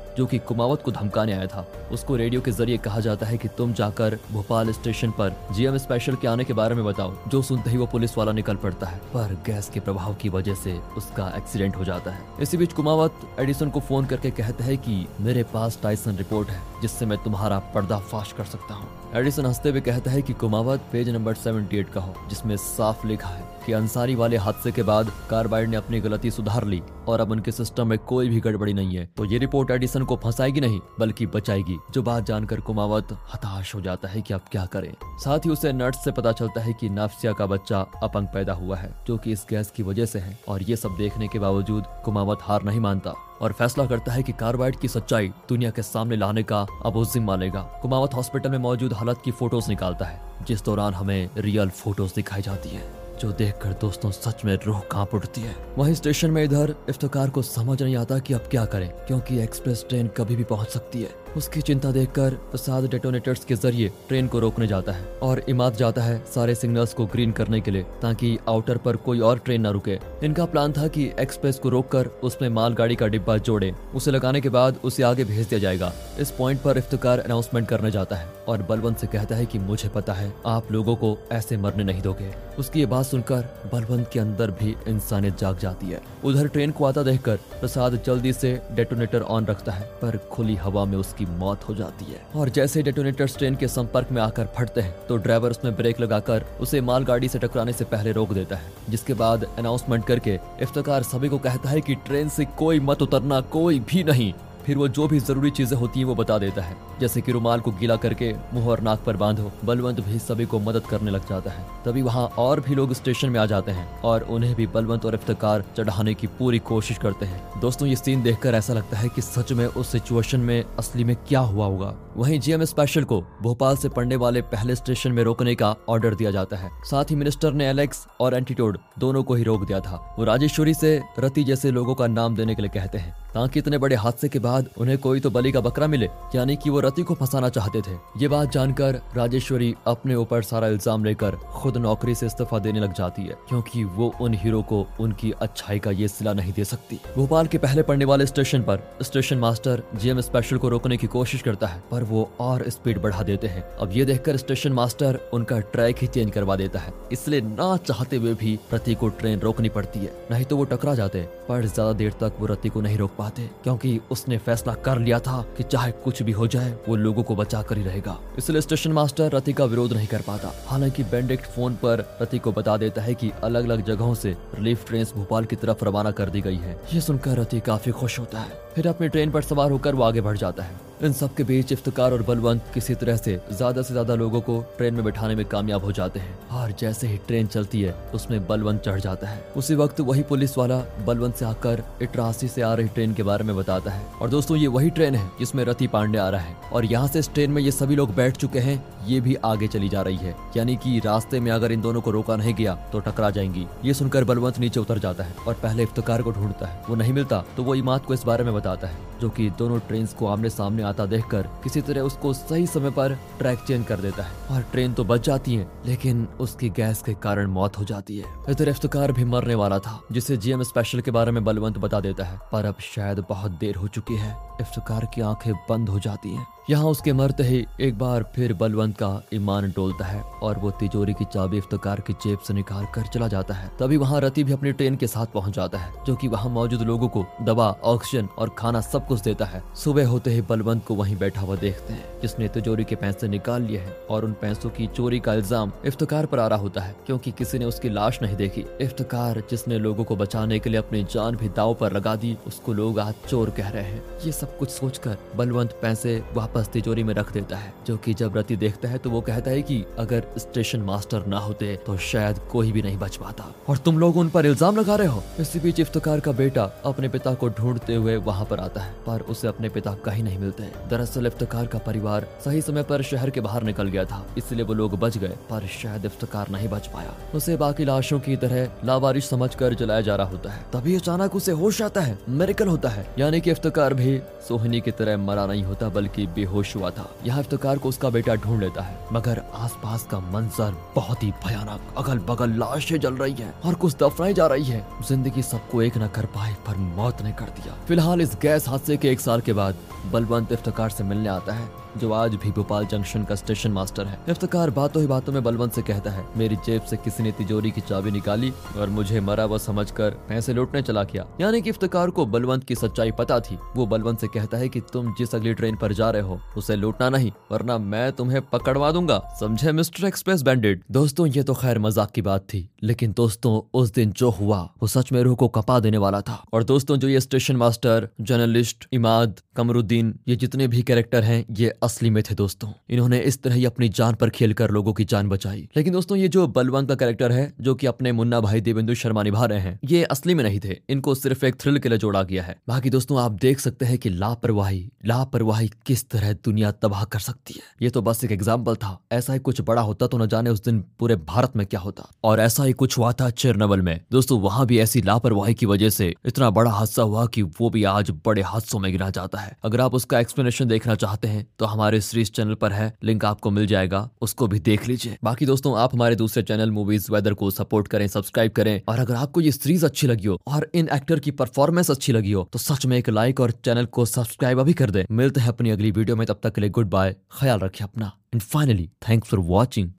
जो 0.16 0.26
कि 0.26 0.38
कुमावत 0.38 0.82
को 0.82 0.90
धमकाने 0.90 1.32
आया 1.32 1.46
था। 1.46 1.66
उसको 1.92 2.16
रेडियो 2.16 2.40
के 2.40 2.50
ज़रिए 2.50 2.76
कहा 2.76 3.00
जाता 3.00 3.26
है 3.26 3.38
कि 3.38 3.48
तुम 3.48 3.72
जाकर 3.72 4.18
भोपाल 4.32 4.72
स्टेशन 4.72 5.10
पर 5.10 5.32
जीएम 5.52 5.76
स्पेशल 5.76 6.14
के 6.14 6.28
आने 6.28 6.44
के 6.44 6.52
बारे 6.52 6.74
में 6.74 6.84
बताओ, 6.84 7.14
जो 7.28 7.42
सुनते 7.42 7.70
ही 7.70 7.76
वो 7.76 7.86
पुलिस 7.86 8.18
वाला 8.18 8.32
निकल 8.32 8.56
पड़ता 8.56 8.86
है। 8.86 8.98
पर 8.98 9.42
गैस 9.46 9.70
के 9.74 9.80
प्रभाव 9.80 10.14
की 10.14 10.28
वजह 10.28 10.54
से 10.54 10.78
उसका 10.96 11.32
एक्सीडेंट 11.36 11.76
हो 11.76 11.84
जाता 11.84 12.10
है। 12.10 12.24
इसी 12.40 12.56
बीच 12.56 12.72
कुमावत 12.72 13.14
एडिसन 13.38 13.70
को 13.70 13.80
फ़ोन 13.80 14.06
करके 14.06 14.30
कहता 14.30 14.64
है 14.64 14.76
की 14.76 15.08
मेरे 15.20 15.42
पास 15.42 15.78
टाइसन 15.82 16.16
रिपोर्ट 16.16 16.48
है, 16.48 16.60
जिससे 16.82 17.06
मैं 17.06 17.18
तुम्हारा 17.18 17.58
पर्दाफाश 17.58 18.32
कर 18.32 18.44
सकता 18.44 18.74
हूँ। 18.74 18.88
एडिसन 19.14 19.46
हँसते 19.46 19.70
हुए 19.70 19.80
कहता 19.80 20.10
है 20.10 20.22
कि 20.22 20.32
कुमावत 20.32 20.80
पेज 20.92 21.08
नंबर 21.08 21.34
78 21.34 21.88
का 21.88 22.00
हो, 22.00 22.14
जिसमें 22.28 22.56
साफ़ 22.56 23.06
लिखा 23.06 23.28
है 23.28 23.51
कि 23.66 23.72
अंसारी 23.72 24.14
वाले 24.14 24.36
हादसे 24.36 24.72
के 24.72 24.82
बाद 24.82 25.12
कार्बाइड 25.30 25.68
ने 25.68 25.76
अपनी 25.76 26.00
गलती 26.00 26.30
सुधार 26.30 26.64
ली 26.64 26.82
और 27.08 27.20
अब 27.20 27.30
उनके 27.30 27.52
सिस्टम 27.52 27.86
में 27.86 27.98
कोई 27.98 28.28
भी 28.28 28.40
गड़बड़ी 28.40 28.72
नहीं 28.72 28.96
है। 28.96 29.04
तो 29.16 29.24
ये 29.24 29.38
रिपोर्ट 29.38 29.70
एडिसन 29.70 30.04
को 30.04 30.16
फंसाएगी 30.16 30.60
नहीं, 30.60 30.80
बल्कि 31.00 31.26
बचाएगी। 31.26 31.78
जो 31.90 32.02
बात 32.02 32.26
जानकर 32.26 32.60
कुमावत 32.60 33.12
हताश 33.34 33.74
हो 33.74 33.80
जाता 33.80 34.08
है 34.08 34.22
कि 34.22 34.34
अब 34.34 34.40
क्या 34.52 34.64
करें। 34.66 34.92
साथ 35.18 35.38
ही 35.38 35.50
उसे 35.50 35.72
नर्स 35.72 36.04
से 36.04 36.10
पता 36.10 36.32
चलता 36.32 36.60
है 36.60 36.72
कि 36.72 36.88
नाफसिया 36.88 37.32
का 37.32 37.46
बच्चा 37.46 37.80
अपंग 38.02 38.26
पैदा 38.26 38.52
हुआ 38.52 38.76
है, 38.76 38.94
जो 39.06 39.16
कि 39.16 39.32
इस 39.32 39.46
गैस 39.50 39.70
की 39.70 39.82
वजह 39.82 40.06
से 40.06 40.18
है। 40.18 40.38
और 40.48 40.62
ये 40.62 40.76
सब 40.76 40.96
देखने 40.98 41.28
के 41.28 41.38
बावजूद 41.38 41.84
कुमावत 42.04 42.38
हार 42.42 42.62
नहीं 42.62 42.80
मानता 42.80 43.14
और 43.40 43.52
फैसला 43.52 43.86
करता 43.86 44.12
है 44.12 44.22
कि 44.22 44.32
कार्बाइड 44.32 44.76
की 44.76 44.88
सच्चाई 44.88 45.28
दुनिया 45.48 45.70
के 45.70 45.82
सामने 45.82 46.16
लाने 46.16 46.42
का 46.42 46.60
अब 46.86 46.92
वो 46.92 47.04
जिम्मा 47.04 47.36
लेगा 47.36 47.62
कुमावत 47.82 48.14
हॉस्पिटल 48.14 48.50
में 48.50 48.58
मौजूद 48.58 48.92
हालत 48.92 49.22
की 49.24 49.30
फ़ोटोज़ 49.30 49.68
निकालता 49.68 50.04
है, 50.04 50.20
जिस 50.46 50.64
दौरान 50.64 50.94
हमें 50.94 51.30
रियल 51.36 51.70
फ़ोटोज़ 51.70 52.14
दिखाई 52.14 52.42
जाती 52.42 52.68
है। 52.68 53.01
जो 53.22 53.32
देखकर 53.32 53.72
दोस्तों 53.72 54.10
सच 54.10 54.44
में 54.44 54.54
रूह 54.66 54.80
काँप 54.80 55.14
उठती 55.14 55.40
है। 55.40 55.54
वहीं 55.78 55.94
स्टेशन 55.94 56.30
में 56.30 56.42
इधर 56.44 56.74
इफ्तार 56.88 57.30
को 57.30 57.42
समझ 57.42 57.82
नहीं 57.82 57.96
आता 57.96 58.18
कि 58.18 58.34
अब 58.34 58.48
क्या 58.50 58.64
करें, 58.64 58.88
क्योंकि 59.06 59.38
एक्सप्रेस 59.40 59.84
ट्रेन 59.88 60.08
कभी 60.08 60.36
भी 60.36 60.44
पहुँच 60.44 60.68
सकती 60.68 61.02
है। 61.02 61.21
उसकी 61.36 61.60
चिंता 61.60 61.90
देखकर 61.90 62.30
प्रसाद 62.50 62.88
डेटोनेटर्स 62.90 63.44
के 63.44 63.54
ज़रिए 63.54 63.90
ट्रेन 64.08 64.26
को 64.28 64.38
रोकने 64.38 64.66
जाता 64.66 64.92
है 64.92 65.04
और 65.22 65.38
इमाद 65.48 65.74
जाता 65.74 66.02
है 66.02 66.18
सारे 66.34 66.54
सिग्नल्स 66.54 66.92
को 66.94 67.06
ग्रीन 67.06 67.32
करने 67.32 67.60
के 67.60 67.70
लिए, 67.70 67.82
ताकि 68.02 68.38
आउटर 68.48 68.76
पर 68.76 68.96
कोई 68.96 69.20
और 69.20 69.38
ट्रेन 69.38 69.66
न 69.66 69.66
रुके। 69.66 69.98
इनका 70.24 70.44
प्लान 70.44 70.72
था 70.72 70.86
कि 70.88 71.10
एक्सप्रेस 71.20 71.58
को 71.58 71.68
रोककर 71.68 72.06
उसमें 72.22 72.48
मालगाड़ी 72.48 72.96
का 72.96 73.06
डिब्बा 73.06 73.36
जोड़े। 73.38 73.72
उसे 73.94 74.10
लगाने 74.10 74.40
के 74.40 74.48
बाद 74.48 74.80
उसे 74.84 75.02
आगे 75.02 75.24
भेज 75.24 75.46
दिया 75.46 75.60
जाएगा। 75.60 75.92
इस 76.20 76.30
पॉइंट 76.30 76.60
पर 76.60 76.78
इफ्तार 76.78 77.18
अनाउंसमेंट 77.18 77.68
करने 77.68 77.90
जाता 77.90 78.16
है 78.16 78.30
और 78.48 78.62
बलवंत 78.62 78.98
से 78.98 79.06
कहता 79.06 79.36
है 79.36 79.46
कि 79.46 79.58
मुझे 79.58 79.88
पता 79.88 80.12
है, 80.12 80.32
आप 80.46 80.72
लोगों 80.72 80.96
को 80.96 81.16
ऐसे 81.32 81.56
मरने 81.56 81.84
नहीं 81.84 82.02
दोगे। 82.02 82.32
उसकी 82.58 82.80
ये 82.80 82.86
बात 82.86 83.06
सुनकर 83.06 83.48
बलवंत 83.72 84.10
के 84.12 84.20
अंदर 84.20 84.50
भी 84.50 84.76
इंसानियत 84.88 85.38
जाग 85.38 85.58
जाती 85.58 85.86
है। 85.86 86.00
उधर 86.24 86.48
ट्रेन 86.48 86.70
को 86.70 86.84
आता 86.84 87.02
देखकर 87.02 87.36
प्रसाद 87.60 88.00
जल्दी 88.06 88.32
से 88.32 88.60
डेटोनेटर 88.72 89.22
ऑन 89.22 89.46
रखता 89.46 89.72
है, 89.72 89.90
पर 90.02 90.16
खुली 90.32 90.56
हवा 90.56 90.84
में 90.84 90.98
उसकी 90.98 91.21
मौत 91.26 91.68
हो 91.68 91.74
जाती 91.74 92.04
है। 92.04 92.20
और 92.36 92.48
जैसे 92.48 92.82
डेटोनेटर्स 92.82 93.36
ट्रेन 93.38 93.56
के 93.56 93.68
संपर्क 93.68 94.12
में 94.12 94.20
आकर 94.22 94.46
फटते 94.56 94.80
हैं 94.80 94.94
तो 95.06 95.16
ड्राइवर 95.16 95.50
उसमें 95.50 95.74
ब्रेक 95.76 96.00
लगाकर 96.00 96.44
उसे 96.60 96.80
मालगाड़ी 96.80 97.28
से 97.28 97.38
टकराने 97.38 97.72
से 97.72 97.84
पहले 97.84 98.12
रोक 98.12 98.32
देता 98.32 98.56
है, 98.56 98.72
जिसके 98.88 99.14
बाद 99.14 99.44
अनाउंसमेंट 99.58 100.04
करके 100.04 100.38
इफ्तार 100.62 101.02
सभी 101.02 101.28
को 101.28 101.38
कहता 101.38 101.70
है 101.70 101.80
की 101.80 101.94
ट्रेन 101.96 102.28
से 102.28 102.44
कोई 102.58 102.80
मत 102.80 103.02
उतरना, 103.02 103.40
कोई 103.40 103.80
भी 103.80 104.04
नहीं। 104.04 104.32
फिर 104.66 104.78
वो 104.78 104.88
जो 104.88 105.06
भी 105.08 105.18
ज़रूरी 105.20 105.50
चीज़ें 105.50 105.76
होती 105.78 106.00
हैं 106.00 106.06
वो 106.06 106.14
बता 106.14 106.38
देता 106.38 106.62
है। 106.62 106.76
जैसे 107.00 107.20
कि 107.20 107.32
रुमाल 107.32 107.60
को 107.60 107.70
गीला 107.70 107.96
करके 107.96 108.32
मुँह 108.54 108.68
और 108.68 108.80
नाक 108.80 109.02
पर 109.06 109.16
बांधो, 109.16 109.50
बलवंत 109.64 110.00
भी 110.00 110.18
सभी 110.18 110.44
को 110.44 110.58
मदद 110.60 110.86
करने 110.86 111.10
लग 111.10 111.28
जाता 111.28 111.50
है। 111.50 111.66
तभी 111.84 112.02
वहाँ 112.02 112.26
और 112.38 112.60
भी 112.60 112.74
लोग 112.74 112.92
स्टेशन 112.92 113.28
में 113.28 113.38
आ 113.40 113.46
जाते 113.46 113.72
हैं 113.72 114.00
और 114.00 114.22
उन्हें 114.22 114.54
भी 114.54 114.66
बलवंत 114.66 115.06
और 115.06 115.14
इफ्तार 115.14 115.64
चढ़ाने 115.76 116.14
की 116.14 116.26
पूरी 116.38 116.58
कोशिश 116.58 116.98
करते 116.98 117.26
हैं। 117.26 117.60
दोस्तों, 117.60 117.88
ये 117.88 117.96
सीन 117.96 118.22
देखकर 118.22 118.54
ऐसा 118.54 118.72
लगता 118.72 118.96
है 118.96 119.08
की 119.08 119.22
सच 119.22 119.52
में 119.52 119.66
उस 119.66 119.90
सिचुएशन 119.92 120.40
में 120.40 120.64
असली 120.78 121.04
में 121.04 121.14
क्या 121.28 121.40
हुआ 121.40 121.66
होगा। 121.66 121.94
वहीं 122.16 122.38
जीएम 122.40 122.64
स्पेशल 122.64 123.04
को 123.04 123.20
भोपाल 123.42 123.76
से 123.76 123.88
पढ़ने 123.88 124.16
वाले 124.16 124.42
पहले 124.42 124.74
स्टेशन 124.76 125.12
में 125.12 125.22
रोकने 125.24 125.54
का 125.54 125.74
ऑर्डर 125.88 126.14
दिया 126.14 126.30
जाता 126.30 126.56
है। 126.56 126.70
साथ 126.84 127.10
ही 127.10 127.16
मिनिस्टर 127.16 127.52
ने 127.52 127.66
एलेक्स 127.66 128.06
और 128.20 128.34
एंटीट्यूड 128.34 128.78
दोनों 128.98 129.22
को 129.22 129.34
ही 129.34 129.42
रोक 129.42 129.66
दिया 129.66 129.80
था। 129.80 130.14
वो 130.18 130.24
राजेश्वरी 130.24 130.74
से 130.74 131.00
रति 131.18 131.44
जैसे 131.44 131.70
लोगों 131.70 131.94
का 131.94 132.06
नाम 132.06 132.36
देने 132.36 132.54
के 132.54 132.62
लिए 132.62 132.70
कहते 132.74 132.98
हैं। 132.98 133.21
ताकि 133.34 133.58
इतने 133.60 133.78
बड़े 133.78 133.96
हादसे 133.96 134.28
के 134.28 134.38
बाद 134.40 134.68
उन्हें 134.78 134.96
कोई 134.98 135.20
तो 135.20 135.30
बलि 135.30 135.52
का 135.52 135.60
बकरा 135.60 135.86
मिले, 135.86 136.08
यानी 136.34 136.56
कि 136.56 136.70
वो 136.70 136.80
रति 136.80 137.02
को 137.02 137.14
फंसाना 137.14 137.48
चाहते 137.50 137.80
थे। 137.82 137.96
ये 138.18 138.28
बात 138.28 138.52
जानकर 138.52 139.00
राजेश्वरी 139.16 139.74
अपने 139.86 140.14
ऊपर 140.14 140.42
सारा 140.42 140.68
इल्ज़ाम 140.68 141.04
लेकर 141.04 141.36
खुद 141.52 141.76
नौकरी 141.78 142.14
से 142.14 142.26
इस्तीफा 142.26 142.58
देने 142.58 142.80
लग 142.80 142.94
जाती 142.94 143.22
है, 143.22 143.36
क्योंकि 143.48 143.84
वो 143.86 144.12
उन 144.20 144.34
हीरो 144.34 144.62
को 144.64 144.86
उनकी 145.00 145.30
अच्छाई 145.42 145.78
का 145.78 145.90
ये 145.92 146.08
सिला 146.08 146.32
नहीं 146.32 146.52
दे 146.52 146.64
सकती। 146.64 147.00
भोपाल 147.16 147.46
के 147.46 147.58
पहले 147.58 147.82
पड़ने 147.82 148.04
वाले 148.04 148.26
स्टेशन 148.26 148.62
पर, 148.62 148.80
स्टेशन 149.02 149.38
मास्टर 149.38 149.82
जीएम 149.96 150.20
स्पेशल 150.22 150.58
को 150.58 150.68
रोकने 150.68 150.96
की 150.96 151.06
कोशिश 151.08 151.42
करता 151.42 151.66
है, 151.66 151.82
पर 151.90 152.04
वो 152.04 152.28
और 152.40 152.68
स्पीड 152.70 153.00
बढ़ा 153.02 153.22
देते 153.22 153.46
हैं। 153.46 153.62
अब 153.76 153.92
ये 153.92 154.04
देखकर 154.04 154.36
स्टेशन 154.36 154.72
मास्टर 154.72 155.18
उनका 155.32 155.58
ट्रैक 155.62 155.98
ही 155.98 156.06
चेंज 156.08 156.30
करवा 156.30 156.56
देता 156.56 156.78
है, 156.78 156.92
इसलिए 157.12 157.40
ना 157.42 157.76
चाहते 157.78 158.16
हुए 158.16 158.34
भी 158.34 158.58
रति 158.74 158.94
को 158.94 159.08
ट्रेन 159.10 159.40
रोकनी 159.40 159.68
पड़ती 159.70 160.00
है, 160.00 160.12
नहीं 160.30 160.44
तो 160.44 160.56
वो 160.56 160.64
टकरा 160.66 160.94
जाते 160.94 161.22
पर 161.48 161.64
ज़्यादा 161.64 161.92
देर 161.94 162.12
तक 162.20 162.36
वो 162.40 162.46
रति 162.46 162.68
को 162.68 162.80
नहीं 162.80 162.98
रोक 162.98 163.10
पाते 163.22 163.50
क्योंकि 163.62 163.98
उसने 164.10 164.38
फैसला 164.40 164.74
कर 164.84 164.98
लिया 164.98 165.18
था 165.20 165.40
कि 165.56 165.62
चाहे 165.62 165.92
कुछ 166.04 166.22
भी 166.22 166.32
हो 166.32 166.46
जाए, 166.46 166.72
वो 166.88 166.96
लोगों 166.96 167.22
को 167.22 167.36
बचा 167.36 167.62
कर 167.62 167.78
ही 167.78 167.84
रहेगा। 167.84 168.18
इसलिए 168.38 168.60
स्टेशन 168.60 168.92
मास्टर 168.92 169.30
रति 169.32 169.52
का 169.52 169.64
विरोध 169.64 169.92
नहीं 169.92 170.06
कर 170.06 170.22
पाता। 170.22 170.52
हालाँकि 170.66 171.04
बेंडिक्ट 171.04 171.46
फ़ोन 171.46 171.74
पर 171.74 172.04
रति 172.22 172.38
को 172.38 172.52
बता 172.52 172.76
देता 172.76 173.02
है 173.02 173.14
कि 173.14 173.30
अलग 173.42 173.64
अलग 173.64 173.84
जगहों 173.84 174.14
से 174.14 174.36
रिलीफ 174.54 174.86
ट्रेन 174.86 175.04
भोपाल 175.14 175.44
की 175.44 175.56
तरफ़ 175.56 175.84
रवाना 175.84 176.10
कर 176.10 176.30
दी 176.30 176.40
गई 176.40 176.56
है। 176.56 176.80
ये 176.94 177.00
सुनकर 177.00 177.38
रति 177.38 177.60
काफ़ी 177.60 177.92
खुश 177.92 178.18
होता 178.18 178.40
है। 178.40 178.60
फिर 178.74 178.86
अपनी 178.88 179.08
ट्रेन 179.08 179.30
पर 179.30 179.42
सवार 179.42 179.70
होकर 179.70 179.94
वो 179.94 180.02
आगे 180.02 180.20
बढ़ 180.20 180.36
जाता 180.38 180.62
है। 180.62 180.80
इन 181.04 181.12
सब 181.12 181.34
के 181.34 181.44
बीच 181.44 181.72
इफ्तार 181.72 182.12
और 182.12 182.22
बलवंत 182.22 182.64
किसी 182.74 182.94
तरह 182.94 183.16
से 183.16 183.38
ज़्यादा 183.52 183.82
से 183.82 183.92
ज़्यादा 183.92 184.14
लोगों 184.14 184.40
को 184.40 184.58
ट्रेन 184.78 184.94
में 184.94 185.04
बैठाने 185.04 185.34
में 185.34 185.44
कामयाब 185.44 185.84
हो 185.84 185.92
जाते 185.92 186.20
हैं। 186.20 186.48
और 186.50 186.72
जैसे 186.80 187.06
ही 187.06 187.16
ट्रेन 187.28 187.46
चलती 187.46 187.80
है, 187.82 187.94
उसमें 188.14 188.46
बलवंत 188.46 188.80
चढ़ 188.80 189.00
जाता 189.00 189.28
है। 189.28 189.42
उसी 189.56 189.74
वक्त 189.74 190.00
वही 190.00 190.22
पुलिस 190.22 190.56
वाला 190.58 190.76
बलवंत 191.06 191.34
से 191.34 191.44
आकर 191.44 191.82
इटरासी 192.02 192.48
से 192.48 192.62
आ 192.62 192.72
रही 192.74 192.88
ट्रेन 192.88 193.14
के 193.14 193.22
बारे 193.22 193.44
में 193.44 193.54
बताता 193.56 193.90
है। 193.90 194.04
और 194.20 194.30
दोस्तों, 194.30 194.56
ये 194.56 194.66
वही 194.66 194.90
ट्रेन 194.90 195.14
है 195.14 195.30
जिसमें 195.38 195.64
रति 195.64 195.86
पांडे 195.86 196.18
आ 196.18 196.28
रहा 196.28 196.40
है। 196.40 196.56
और 196.72 196.84
यहाँ 196.84 197.08
से 197.08 197.18
इस 197.18 197.32
ट्रेन 197.34 197.50
में 197.50 197.62
ये 197.62 197.70
सभी 197.70 197.96
लोग 197.96 198.14
बैठ 198.14 198.36
चुके 198.36 198.58
हैं, 198.58 198.82
ये 199.06 199.20
भी 199.20 199.34
आगे 199.44 199.68
चली 199.68 199.88
जा 199.88 200.02
रही 200.02 200.16
है। 200.16 200.34
यानी 200.56 200.76
कि 200.76 200.98
रास्ते 201.04 201.40
में 201.40 201.50
अगर 201.50 201.72
इन 201.72 201.80
दोनों 201.80 202.00
को 202.00 202.10
रोका 202.10 202.36
नहीं 202.36 202.54
गया 202.54 202.74
तो 202.92 203.00
टकरा 203.00 203.30
जाएँगी। 203.30 203.66
ये 203.84 203.94
सुनकर 203.94 204.24
बलवंत 204.24 204.58
नीचे 204.58 204.80
उतर 204.80 204.98
जाता 204.98 205.24
है 205.24 205.34
और 205.48 205.54
पहले 205.54 205.82
इफ्तार 205.82 206.22
को 206.22 206.32
ढूंढता 206.32 206.66
है। 206.66 206.82
वो 206.88 206.94
नहीं 206.94 207.12
मिलता 207.12 207.44
तो 207.56 207.62
वो 207.62 207.74
इमाद 207.74 208.00
को 208.00 208.14
इस 208.14 208.24
बारे 208.24 208.44
में 208.44 208.52
बताता 208.62 208.88
है, 208.88 208.96
जो 209.20 209.28
कि 209.28 209.48
दोनों 209.50 209.78
ट्रेन 209.78 210.06
को 210.18 210.26
आमने 210.26 210.50
सामने 210.50 210.82
आता 210.82 211.06
देखकर 211.06 211.46
किसी 211.62 211.80
तरह 211.80 212.00
उसको 212.00 212.32
सही 212.32 212.66
समय 212.66 212.90
पर 212.90 213.14
ट्रैक 213.38 213.58
चेंज 213.58 213.86
कर 213.86 214.00
देता 214.00 214.22
है। 214.22 214.32
और 214.50 214.62
ट्रेन 214.62 214.92
तो 214.92 215.04
बच 215.04 215.26
जाती 215.26 215.54
है, 215.54 215.66
लेकिन 215.86 216.26
उसकी 216.40 216.68
गैस 216.70 217.02
के 217.02 217.14
कारण 217.14 217.50
मौत 217.50 217.78
हो 217.78 217.84
जाती 217.84 218.18
है। 218.18 218.24
इधर 218.50 218.68
इफ्तार 218.68 219.12
भी 219.12 219.24
मरने 219.24 219.54
वाला 219.54 219.78
था, 219.78 220.00
जिसे 220.12 220.36
जीएम 220.36 220.62
स्पेशल 220.62 221.00
के 221.00 221.10
बारे 221.10 221.32
में 221.32 221.44
बलवंत 221.44 221.78
बता 221.78 222.00
देता 222.00 222.24
है। 222.24 222.38
पर 222.52 222.64
अब 222.64 222.80
शायद 222.84 223.24
बहुत 223.28 223.58
देर 223.60 223.76
हो 223.76 223.88
चुकी 223.88 224.16
है 224.16 224.36
इफ्तार 224.60 225.06
की 225.14 225.20
आँखें 225.20 225.52
बंद 225.68 225.88
हो 225.88 225.98
जाती 225.98 226.34
हैं। 226.34 226.46
यहाँ 226.70 226.84
उसके 226.84 227.12
मरते 227.12 227.42
ही 227.42 227.64
एक 227.80 227.96
बार 227.98 228.22
फिर 228.34 228.52
बलवंत 228.54 228.96
का 228.96 229.22
ईमान 229.34 229.70
डोलता 229.70 230.04
है, 230.04 230.20
और 230.20 230.58
वो 230.58 230.70
तिजोरी 230.70 231.14
की 231.14 231.24
चाबी 231.24 231.58
इफ्तार 231.58 232.00
की 232.00 232.12
जेब 232.14 232.38
से 232.38 232.54
निकाल 232.54 232.86
कर 232.94 233.06
चला 233.06 233.28
जाता 233.28 233.54
है। 233.54 233.70
तभी 233.80 233.96
वहाँ 233.96 234.20
रति 234.20 234.44
भी 234.44 234.52
अपनी 234.52 234.72
ट्रेन 234.72 234.96
के 234.96 235.06
साथ 235.06 235.26
पहुँच 235.26 235.54
जाता 235.54 235.78
है, 235.78 235.92
जो 236.06 236.16
कि 236.16 236.28
वहाँ 236.28 236.50
मौजूद 236.50 236.82
लोगों 236.82 237.08
को 237.08 237.24
दवा 237.42 237.68
ऑक्सीजन 237.84 238.28
और 238.38 238.51
खाना 238.58 238.80
सब 238.82 239.06
कुछ 239.06 239.20
देता 239.20 239.44
है। 239.44 239.62
सुबह 239.76 240.06
होते 240.06 240.30
ही 240.30 240.40
बलवंत 240.42 240.84
को 240.84 240.94
वहीं 240.94 241.16
बैठा 241.16 241.40
हुआ 241.40 241.56
देखते 241.56 241.92
हैं। 241.92 242.20
जिसने 242.20 242.48
तिजोरी 242.48 242.84
के 242.84 242.96
पैसे 242.96 243.28
निकाल 243.28 243.62
लिए 243.62 243.78
हैं 243.78 243.94
और 244.10 244.24
उन 244.24 244.32
पैसों 244.40 244.70
की 244.70 244.86
चोरी 244.88 245.18
का 245.20 245.34
इल्ज़ाम 245.34 245.72
इफ्तार 245.86 246.26
पर 246.26 246.38
आ 246.38 246.46
रहा 246.46 246.58
होता 246.58 246.80
है, 246.80 246.94
क्योंकि 247.06 247.30
किसी 247.32 247.58
ने 247.58 247.64
उसकी 247.64 247.88
लाश 247.88 248.20
नहीं 248.22 248.36
देखी। 248.36 248.64
इफ्तार 248.80 249.42
जिसने 249.50 249.78
लोगों 249.78 250.04
को 250.04 250.16
बचाने 250.16 250.58
के 250.58 250.70
लिए 250.70 250.78
अपनी 250.78 251.02
जान 251.04 251.36
भी 251.36 251.48
दाव 251.50 251.74
पर 251.74 251.92
लगा 251.92 252.14
दी, 252.16 252.36
उसको 252.46 252.72
लोग 252.72 252.98
आज 253.00 253.14
चोर 253.28 253.50
कह 253.50 253.68
रहे 253.68 253.82
हैं। 253.84 254.02
ये 254.24 254.32
सब 254.32 254.56
कुछ 254.58 254.70
सोचकर 254.70 255.16
बलवंत 255.36 255.78
पैसे 255.82 256.22
वापस 256.34 256.68
तिजोरी 256.72 257.04
में 257.04 257.14
रख 257.14 257.32
देता 257.32 257.56
है, 257.56 257.72
जो 257.86 257.96
की 257.96 258.14
जब 258.14 258.36
रति 258.36 258.56
देखता 258.56 258.88
है 258.88 258.98
तो 258.98 259.10
वो 259.10 259.20
कहता 259.22 259.50
है 259.50 259.62
की 259.62 259.84
अगर 259.98 260.26
स्टेशन 260.38 260.80
मास्टर 260.82 261.26
ना 261.26 261.38
होते 261.38 261.74
तो 261.86 261.96
शायद 262.02 262.38
कोई 262.52 262.72
भी 262.72 262.82
नहीं 262.82 262.98
बच 262.98 263.16
पाता। 263.16 263.52
और 263.68 263.78
तुम 263.78 263.98
लोग 263.98 264.16
उन 264.16 264.28
पर 264.28 264.46
इल्ज़ाम 264.46 264.76
लगा 264.76 264.96
रहे 264.96 265.06
हो? 265.06 265.22
इसी 265.40 265.60
बीच 265.60 265.80
इफ्तार 265.80 266.20
का 266.20 266.32
बेटा 266.34 266.70
अपने 266.84 267.08
पिता 267.08 267.34
को 267.34 267.48
ढूंढते 267.50 267.94
हुए 267.94 268.16
वहाँ 268.18 268.41
पर 268.44 268.60
आता 268.60 268.80
है, 268.80 268.92
पर 269.06 269.20
उसे 269.30 269.48
अपने 269.48 269.68
पिता 269.68 269.92
कहीं 270.04 270.22
नहीं 270.24 270.38
मिलते 270.38 270.70
दरअसल 270.90 271.26
इफ्तार 271.26 271.66
का 271.66 271.78
परिवार 271.80 272.26
सही 272.44 272.60
समय 272.62 272.82
पर 272.82 273.02
शहर 273.04 273.30
के 273.30 273.40
बाहर 273.40 273.62
निकल 273.62 273.88
गया 273.88 274.04
था, 274.04 274.24
इसलिए 274.38 274.64
वो 274.64 274.74
लोग 274.74 274.98
बच 274.98 275.18
गए, 275.18 275.36
पर 275.50 275.66
शायद 275.72 276.04
इफ्तार 276.04 276.50
नहीं 276.50 276.68
बच 276.68 276.86
पाया। 276.86 277.14
उसे 277.34 277.56
बाकी 277.56 277.84
लाशों 277.84 278.18
की 278.20 278.36
तरह 278.36 278.84
लावारिश 278.84 279.28
समझ 279.28 279.54
कर 279.54 279.74
जलाया 279.74 280.00
जा 280.00 280.16
रहा 280.16 280.26
होता 280.28 280.50
है। 280.50 280.64
तभी 280.72 280.96
अचानक 280.96 281.34
उसे 281.36 281.52
होश 281.54 281.80
आता 281.82 282.00
है 282.00 282.18
मेरिकल 282.30 282.68
होता 282.68 282.88
है। 282.88 283.06
यानी 283.18 283.40
कि 283.40 283.50
इफ्तार 283.50 283.94
भी 283.94 284.18
सोहनी 284.48 284.80
की 284.80 284.90
तरह 284.92 285.16
मरा 285.18 285.46
नहीं 285.46 285.62
होता, 285.64 285.88
बल्कि 285.90 286.26
बेहोश 286.28 286.74
हुआ 286.76 286.90
था। 286.90 287.08
यहाँ 287.24 287.40
इफ्तार 287.42 287.78
को 287.78 287.88
उसका 287.88 288.10
बेटा 288.10 288.34
ढूंढ 288.36 288.60
लेता 288.60 288.82
है, 288.82 288.96
मगर 289.12 289.42
आसपास 289.54 290.06
का 290.10 290.18
मंजर 290.32 290.74
बहुत 290.94 291.22
ही 291.22 291.30
भयानक 291.44 291.94
अगल 291.98 292.18
बगल 292.28 292.58
लाशें 292.58 292.98
जल 293.00 293.14
रही 293.14 293.34
है 293.34 293.52
और 293.64 293.74
कुछ 293.76 293.96
दफनाई 293.96 294.34
जा 294.34 294.46
रही 294.46 294.64
है। 294.64 294.84
ज़िंदगी 295.02 295.42
सबको 295.42 295.82
एक 295.82 295.96
न 295.98 296.08
कर 296.14 296.26
पाए 296.28 296.54
पर 296.66 296.76
मौत 296.96 297.22
ने 297.22 297.32
कर 297.32 297.50
दिया। 297.52 297.74
फ़िलहाल 297.86 298.20
इस 298.20 298.31
गैस 298.42 298.68
हादसे 298.68 298.96
के 298.96 299.10
एक 299.10 299.20
साल 299.20 299.40
के 299.40 299.52
बाद 299.52 299.76
बलवंत 300.12 300.52
इफ्तार 300.52 300.90
से 300.90 301.04
मिलने 301.04 301.28
आता 301.28 301.52
है। 301.52 301.81
जो 301.98 302.12
आज 302.12 302.34
भी 302.34 302.50
भोपाल 302.50 302.86
जंक्शन 302.86 303.24
का 303.24 303.34
स्टेशन 303.34 303.70
मास्टर 303.70 304.06
है। 304.06 304.18
इफ्तार 304.28 304.70
बातों 304.70 305.02
ही 305.02 305.08
बातों 305.08 305.32
में 305.32 305.42
बलवंत 305.42 305.72
से 305.72 305.82
कहता 305.82 306.10
है, 306.10 306.24
मेरी 306.36 306.56
जेब 306.56 306.82
से 306.82 306.96
किसी 306.96 307.22
ने 307.22 307.32
तिजोरी 307.32 307.70
की 307.70 307.80
चाबी 307.80 308.10
निकाली 308.10 308.52
और 308.78 308.88
मुझे 308.88 309.20
मरा 309.20 309.44
हुआ 309.44 309.58
समझकर 309.58 310.10
पैसे 310.28 310.54
लूटने 310.54 310.82
चला 310.82 311.02
गया। 311.02 311.26
यानी 311.40 311.60
कि 311.62 311.70
इफ्तार 311.70 312.10
को 312.10 312.26
बलवंत 312.26 312.64
की 312.64 312.74
सच्चाई 312.74 313.10
पता 313.10 313.40
थी। 313.40 313.58
वो 313.76 313.86
बलवंत 313.86 314.20
से 314.20 314.26
कहता 314.26 314.56
है 314.56 314.68
कि, 314.68 314.80
तुम 314.80 315.14
जिस 315.14 315.34
अगली 315.34 315.54
ट्रेन 315.54 315.76
पर 315.76 315.92
जा 315.92 316.10
रहे 316.10 316.22
हो, 316.22 316.40
उसे 316.56 316.76
लूटना 316.76 317.08
नहीं, 317.08 317.32
वरना 317.52 317.78
मैं 317.78 318.12
तुम्हें 318.12 318.40
पकड़वा 318.42 318.90
दूँगा। 318.92 319.20
समझे, 319.40 319.72
मिस्टर 319.72 320.06
एक्सप्रेस 320.06 320.42
बैंडेड? 320.42 320.82
दोस्तों, 320.90 321.26
ये 321.26 321.42
तो 321.42 321.54
खैर 321.54 321.78
मज़ाक 321.78 322.10
की 322.10 322.22
बात 322.22 322.42
थी, 322.42 322.68
लेकिन 322.82 323.12
दोस्तों, 323.12 323.60
उस 323.74 323.92
दिन 323.92 324.10
जो 324.10 324.30
हुआ, 324.30 324.60
वो 324.82 324.86
सच 324.86 325.12
में 325.12 325.22
रूह 325.22 325.34
को 325.34 325.48
कपा 325.48 325.80
देने 325.80 325.98
वाला 325.98 326.20
था। 326.20 326.42
और 326.52 326.64
दोस्तों, 326.64 326.96
जो 326.96 327.08
ये 327.08 327.20
station 327.20 327.56
master, 327.56 328.08
journalist, 328.20 328.88
Imad, 328.92 329.40
Kamruddin, 329.56 330.14
ये 330.28 330.36
जितने 330.36 330.68
भी 330.68 330.82
कैरेक्टर 330.82 331.22
हैं, 331.22 331.44
ये 331.50 331.72
असली 331.82 332.10
में 332.10 332.22
थे 332.22 332.34
दोस्तों। 332.34 332.68
इन्होंने 332.90 333.18
इस 333.20 333.42
तरह 333.42 333.54
ही 333.54 333.64
अपनी 333.64 333.88
जान 333.88 334.14
पर 334.14 334.30
खेलकर 334.30 334.70
लोगों 334.70 334.92
की 334.92 335.04
जान 335.04 335.28
बचाई। 335.28 335.68
लेकिन 335.76 335.92
दोस्तों, 335.92 336.18
ये 336.18 336.28
जो 336.28 336.46
बलवंत 336.46 336.88
का 336.88 336.94
कैरेक्टर 336.94 337.32
है, 337.32 337.52
जो 337.60 337.74
कि 337.74 337.86
अपने 337.86 338.12
मुन्ना 338.12 338.40
भाई 338.40 338.60
देवेंद्र 338.60 338.94
शर्मा 338.94 339.22
निभा 339.22 339.44
रहे 339.44 339.60
हैं, 339.60 339.78
ये 339.84 340.02
असली 340.04 340.34
में 340.34 340.44
नहीं 340.44 340.60
थे। 340.60 340.76
इनको 340.88 341.14
सिर्फ़ 341.14 341.44
एक 341.46 341.60
थ्रिल 341.60 341.78
के 341.78 341.88
लिए 341.88 341.98
जोड़ा 341.98 342.22
गया 342.22 342.42
है। 342.42 342.56
बाकी 342.68 342.90
दोस्तों, 342.90 343.20
आप 343.20 343.32
देख 343.32 343.60
सकते 343.60 343.84
हैं 343.84 343.98
कि 343.98 344.08
लापरवाही 344.08 344.90
लापरवाही 345.06 345.70
किस 345.86 346.08
तरह 346.10 346.32
दुनिया 346.44 346.70
तबाह 346.72 347.04
कर 347.04 347.18
सकती 347.18 347.54
है। 347.54 347.62
ये 347.82 347.90
तो 347.90 348.02
बस 348.02 348.24
एक 348.24 348.32
एग्ज़ाम्पल 348.32 348.76
था। 348.76 348.98
ऐसा 349.12 349.32
ही 349.32 349.38
कुछ 349.38 349.60
बड़ा 349.60 349.82
होता 349.82 350.06
तो 350.06 350.18
न 350.18 350.26
जाने 350.26 350.50
उस 350.50 350.62
दिन 350.64 350.80
पूरे 350.98 351.16
भारत 351.16 351.56
में 351.56 351.66
क्या 351.66 351.80
होता। 351.80 352.08
और 352.24 352.40
ऐसा 352.40 352.64
ही 352.64 352.72
कुछ 352.72 352.98
हुआ 352.98 353.12
था 353.12 353.28
चिरनवल 353.32 353.82
में। 353.82 354.00
दोस्तों, 354.12 354.40
वहाँ 354.40 354.66
भी 354.66 354.78
ऐसी 354.78 355.02
लापरवाही 355.02 355.54
की 355.54 355.66
वजह 355.66 355.90
से 355.90 356.12
इतना 356.26 356.50
बड़ा 356.50 356.70
हादसा 356.70 357.02
हुआ 357.02 357.26
कि 357.26 357.42
वो 357.42 357.70
भी 357.70 357.84
आज 357.84 358.10
बड़े 358.26 358.42
हादसों 358.42 358.78
में 358.78 358.90
गिरा 358.92 359.10
जाता 359.10 359.38
है। 359.38 359.56
अगर 359.64 359.80
आप 359.80 359.94
उसका 359.94 360.20
एक्सप्लेनेशन 360.20 360.68
देखना 360.68 360.94
चाहते 360.96 361.28
हैं 361.28 361.46
तो 361.58 361.64
हमारे 361.72 362.00
सीरीज़ 362.00 362.30
चैनल 362.30 362.54
पर 362.54 362.72
है 362.72 362.92
लिंक 363.04 363.24
आपको 363.24 363.50
मिल 363.50 363.66
जाएगा, 363.66 364.08
उसको 364.22 364.46
भी 364.46 364.58
देख 364.60 364.86
लीजिए। 364.88 365.16
बाकी 365.24 365.46
दोस्तों, 365.46 365.76
आप 365.78 365.94
हमारे 365.94 366.16
दूसरे 366.16 366.42
चैनल 366.42 366.70
मूवीज़ 366.70 367.10
वेदर 367.12 367.34
को 367.34 367.50
सपोर्ट 367.52 367.88
करें 367.88 368.06
सब्सक्राइब 368.08 368.52
करें, 368.52 368.80
और 368.88 368.98
अगर 368.98 369.14
आपको 369.14 369.40
ये 369.40 369.52
सीरीज़ 369.52 369.86
अच्छी 369.86 370.06
लगी 370.06 370.26
हो, 370.26 370.38
और 370.48 370.68
इन 370.74 370.88
एक्टर 370.92 371.18
की 371.18 371.30
परफॉर्मेंस 371.32 371.90
अच्छी 371.90 372.12
लगी 372.12 372.32
हो 372.32 372.48
तो 372.52 372.58
सच 372.60 372.86
में 372.86 372.96
एक 372.98 373.08
लाइक 373.10 373.40
और 373.40 373.50
चैनल 373.64 373.86
को 373.86 374.04
सब्सक्राइब 374.06 374.60
अभी 374.60 374.72
कर 374.74 374.90
दे। 374.90 375.06
मिलते 375.12 375.40
हैं 375.40 375.48
अपनी 375.48 375.70
अगली 375.70 375.90
वीडियो 375.92 376.16
में, 376.16 376.26
तब 376.26 376.40
तक 376.42 376.54
के 376.54 376.60
लिए 376.60 376.70
गुड 376.70 376.90
बाय 376.90 377.16
ख्याल 377.32 377.60
रखे 377.60 377.84
अपना। 377.84 378.12
And 378.34 378.42
finally 378.42 378.88
thanks 379.08 379.28
for 379.28 379.40
watching 379.42 379.92